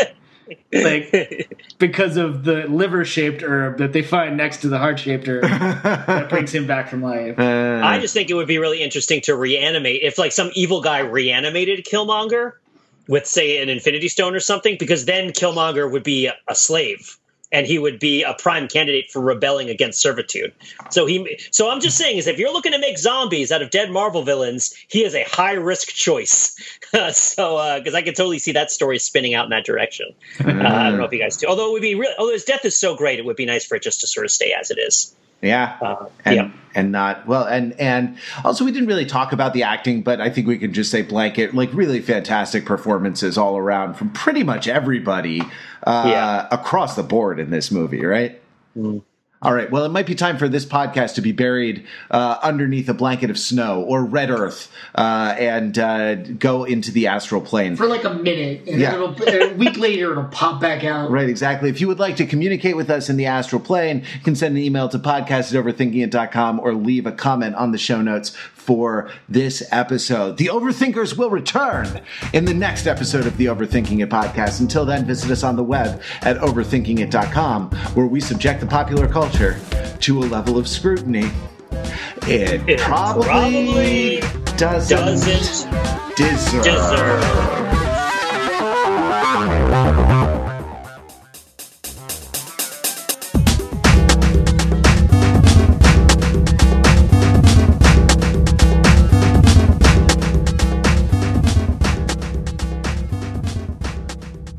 like 0.73 1.49
because 1.79 2.17
of 2.17 2.43
the 2.43 2.67
liver 2.67 3.05
shaped 3.05 3.43
herb 3.43 3.77
that 3.77 3.93
they 3.93 4.01
find 4.01 4.37
next 4.37 4.57
to 4.61 4.69
the 4.69 4.77
heart 4.77 4.99
shaped 4.99 5.27
herb 5.27 5.43
that 5.43 6.29
brings 6.29 6.53
him 6.53 6.67
back 6.67 6.89
from 6.89 7.01
life. 7.01 7.37
Uh. 7.39 7.81
I 7.83 7.99
just 7.99 8.13
think 8.13 8.29
it 8.29 8.33
would 8.33 8.47
be 8.47 8.57
really 8.57 8.81
interesting 8.81 9.21
to 9.21 9.35
reanimate 9.35 10.01
if 10.01 10.17
like 10.17 10.31
some 10.31 10.51
evil 10.53 10.81
guy 10.81 10.99
reanimated 10.99 11.85
Killmonger 11.85 12.53
with 13.07 13.25
say 13.25 13.61
an 13.61 13.69
Infinity 13.69 14.07
Stone 14.07 14.35
or 14.35 14.39
something, 14.39 14.77
because 14.79 15.05
then 15.05 15.31
Killmonger 15.31 15.91
would 15.91 16.03
be 16.03 16.27
a, 16.27 16.35
a 16.47 16.55
slave 16.55 17.17
and 17.51 17.67
he 17.67 17.77
would 17.77 17.99
be 17.99 18.23
a 18.23 18.33
prime 18.33 18.67
candidate 18.67 19.11
for 19.11 19.21
rebelling 19.21 19.69
against 19.69 20.01
servitude. 20.01 20.53
So 20.89 21.05
he 21.05 21.39
so 21.51 21.69
I'm 21.69 21.81
just 21.81 21.97
saying 21.97 22.17
is 22.17 22.27
if 22.27 22.37
you're 22.37 22.53
looking 22.53 22.71
to 22.71 22.79
make 22.79 22.97
zombies 22.97 23.51
out 23.51 23.61
of 23.61 23.69
dead 23.69 23.91
Marvel 23.91 24.23
villains, 24.23 24.73
he 24.87 25.03
is 25.03 25.15
a 25.15 25.23
high 25.23 25.53
risk 25.53 25.89
choice. 25.89 26.55
so 27.11 27.77
because 27.77 27.93
I 27.93 28.01
could 28.01 28.15
totally 28.15 28.39
see 28.39 28.53
that 28.53 28.71
story 28.71 28.99
spinning 28.99 29.33
out 29.33 29.45
in 29.45 29.51
that 29.51 29.65
direction. 29.65 30.13
Uh, 30.39 30.49
I 30.49 30.89
don't 30.89 30.97
know 30.97 31.05
if 31.05 31.11
you 31.11 31.19
guys 31.19 31.37
do. 31.37 31.47
Although 31.47 31.69
it 31.69 31.71
would 31.73 31.81
be 31.81 31.95
really 31.95 32.15
although 32.17 32.33
his 32.33 32.45
death 32.45 32.65
is 32.65 32.77
so 32.77 32.95
great, 32.95 33.19
it 33.19 33.25
would 33.25 33.35
be 33.35 33.45
nice 33.45 33.65
for 33.65 33.75
it 33.75 33.83
just 33.83 34.01
to 34.01 34.07
sort 34.07 34.25
of 34.25 34.31
stay 34.31 34.53
as 34.53 34.71
it 34.71 34.77
is. 34.79 35.15
Yeah. 35.41 35.77
Uh, 35.81 36.05
and, 36.23 36.35
yeah. 36.35 36.51
and 36.75 36.91
not 36.91 37.25
well 37.27 37.45
and 37.45 37.73
and 37.79 38.17
also 38.45 38.63
we 38.63 38.71
didn't 38.71 38.87
really 38.87 39.05
talk 39.05 39.33
about 39.33 39.53
the 39.53 39.63
acting 39.63 40.03
but 40.03 40.21
i 40.21 40.29
think 40.29 40.47
we 40.47 40.57
can 40.57 40.71
just 40.71 40.91
say 40.91 41.01
blanket 41.01 41.53
like 41.55 41.69
really 41.73 41.99
fantastic 41.99 42.63
performances 42.65 43.37
all 43.37 43.57
around 43.57 43.95
from 43.95 44.09
pretty 44.11 44.43
much 44.43 44.67
everybody 44.67 45.41
uh, 45.83 46.03
Yeah. 46.07 46.47
across 46.51 46.95
the 46.95 47.03
board 47.03 47.39
in 47.39 47.49
this 47.49 47.71
movie 47.71 48.05
right 48.05 48.39
all 49.41 49.53
right 49.53 49.71
well 49.71 49.83
it 49.85 49.89
might 49.89 50.05
be 50.05 50.15
time 50.15 50.37
for 50.37 50.47
this 50.47 50.65
podcast 50.65 51.15
to 51.15 51.21
be 51.21 51.31
buried 51.31 51.85
uh, 52.11 52.37
underneath 52.43 52.87
a 52.89 52.93
blanket 52.93 53.29
of 53.29 53.37
snow 53.39 53.81
or 53.81 54.03
red 54.03 54.29
earth 54.29 54.71
uh, 54.95 55.35
and 55.37 55.79
uh, 55.79 56.15
go 56.15 56.63
into 56.63 56.91
the 56.91 57.07
astral 57.07 57.41
plane 57.41 57.75
for 57.75 57.87
like 57.87 58.03
a 58.03 58.13
minute, 58.13 58.67
and 58.67 58.79
Yeah. 58.79 58.93
it'll, 58.95 59.15
a 59.27 59.53
week 59.53 59.77
later 59.77 60.11
it'll 60.11 60.25
pop 60.25 60.59
back 60.61 60.83
out. 60.83 61.09
Right, 61.09 61.29
exactly. 61.29 61.69
If 61.69 61.79
you 61.81 61.87
would 61.87 61.99
like 61.99 62.17
to 62.17 62.25
communicate 62.25 62.75
with 62.75 62.89
us 62.89 63.09
in 63.09 63.17
the 63.17 63.25
astral 63.27 63.61
plane, 63.61 63.99
you 64.15 64.19
can 64.23 64.35
send 64.35 64.55
an 64.57 64.61
email 64.63 64.89
to 64.89 64.99
podcast 64.99 65.53
at 65.55 65.63
overthinkingit.com 65.63 66.59
or 66.59 66.73
leave 66.73 67.05
a 67.05 67.11
comment 67.11 67.55
on 67.55 67.71
the 67.71 67.77
show 67.77 68.01
notes 68.01 68.35
for 68.65 69.09
this 69.27 69.63
episode. 69.71 70.37
The 70.37 70.47
Overthinkers 70.47 71.17
will 71.17 71.29
return 71.29 72.01
in 72.33 72.45
the 72.45 72.53
next 72.53 72.87
episode 72.87 73.25
of 73.27 73.35
the 73.37 73.45
Overthinking 73.45 74.01
It 74.01 74.09
podcast. 74.09 74.59
Until 74.59 74.85
then, 74.85 75.05
visit 75.05 75.31
us 75.31 75.43
on 75.43 75.55
the 75.55 75.63
web 75.63 76.01
at 76.21 76.37
overthinkingit.com, 76.37 77.71
where 77.95 78.05
we 78.05 78.19
subject 78.21 78.59
the 78.59 78.67
popular 78.67 79.07
culture 79.07 79.59
to 80.01 80.19
a 80.19 80.25
level 80.25 80.57
of 80.57 80.67
scrutiny. 80.67 81.29
It, 82.27 82.67
It 82.69 82.79
probably, 82.79 83.25
probably 83.25 84.19
doesn't, 84.57 84.97
Doesn't 84.97 86.15
deserve. 86.15 86.63
deserve. 86.63 87.70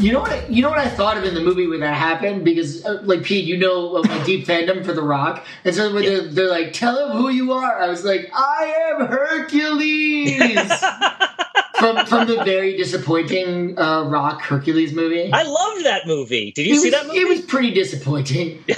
You 0.03 0.11
know 0.11 0.19
what? 0.19 0.33
I, 0.33 0.45
you 0.49 0.63
know 0.63 0.69
what 0.69 0.81
I 0.81 0.89
thought 0.89 1.17
of 1.17 1.23
in 1.23 1.33
the 1.35 1.41
movie 1.41 1.69
when 1.69 1.79
that 1.79 1.95
happened 1.95 2.45
because, 2.45 2.85
uh, 2.85 3.01
like 3.05 3.23
Pete, 3.23 3.45
you 3.45 3.57
know 3.57 3.95
of 3.95 4.09
my 4.09 4.25
deep 4.25 4.47
fandom 4.49 4.85
for 4.85 4.93
The 4.93 5.03
Rock, 5.03 5.47
and 5.65 5.73
so 5.73 5.95
when 5.95 6.03
they're, 6.03 6.23
they're 6.23 6.51
like, 6.51 6.73
"Tell 6.73 7.07
him 7.09 7.17
who 7.17 7.29
you 7.29 7.53
are," 7.53 7.79
I 7.79 7.87
was 7.87 8.05
like, 8.05 8.29
"I 8.35 8.97
am 8.99 9.07
Hercules." 9.07 10.67
from 11.79 12.05
from 12.07 12.27
the 12.27 12.43
very 12.43 12.77
disappointing 12.77 13.79
uh, 13.79 14.03
Rock 14.05 14.43
Hercules 14.43 14.93
movie. 14.93 15.33
I 15.33 15.45
loved 15.45 15.85
that 15.85 16.05
movie. 16.05 16.51
Did 16.51 16.67
you 16.67 16.75
it 16.75 16.81
see 16.81 16.91
was, 16.91 17.01
that 17.01 17.07
movie? 17.07 17.21
It 17.21 17.29
was 17.29 17.41
pretty 17.43 17.73
disappointing. 17.73 18.65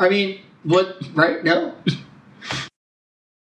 I 0.00 0.08
mean, 0.08 0.40
what? 0.64 0.96
Right? 1.14 1.44
No. 1.44 1.74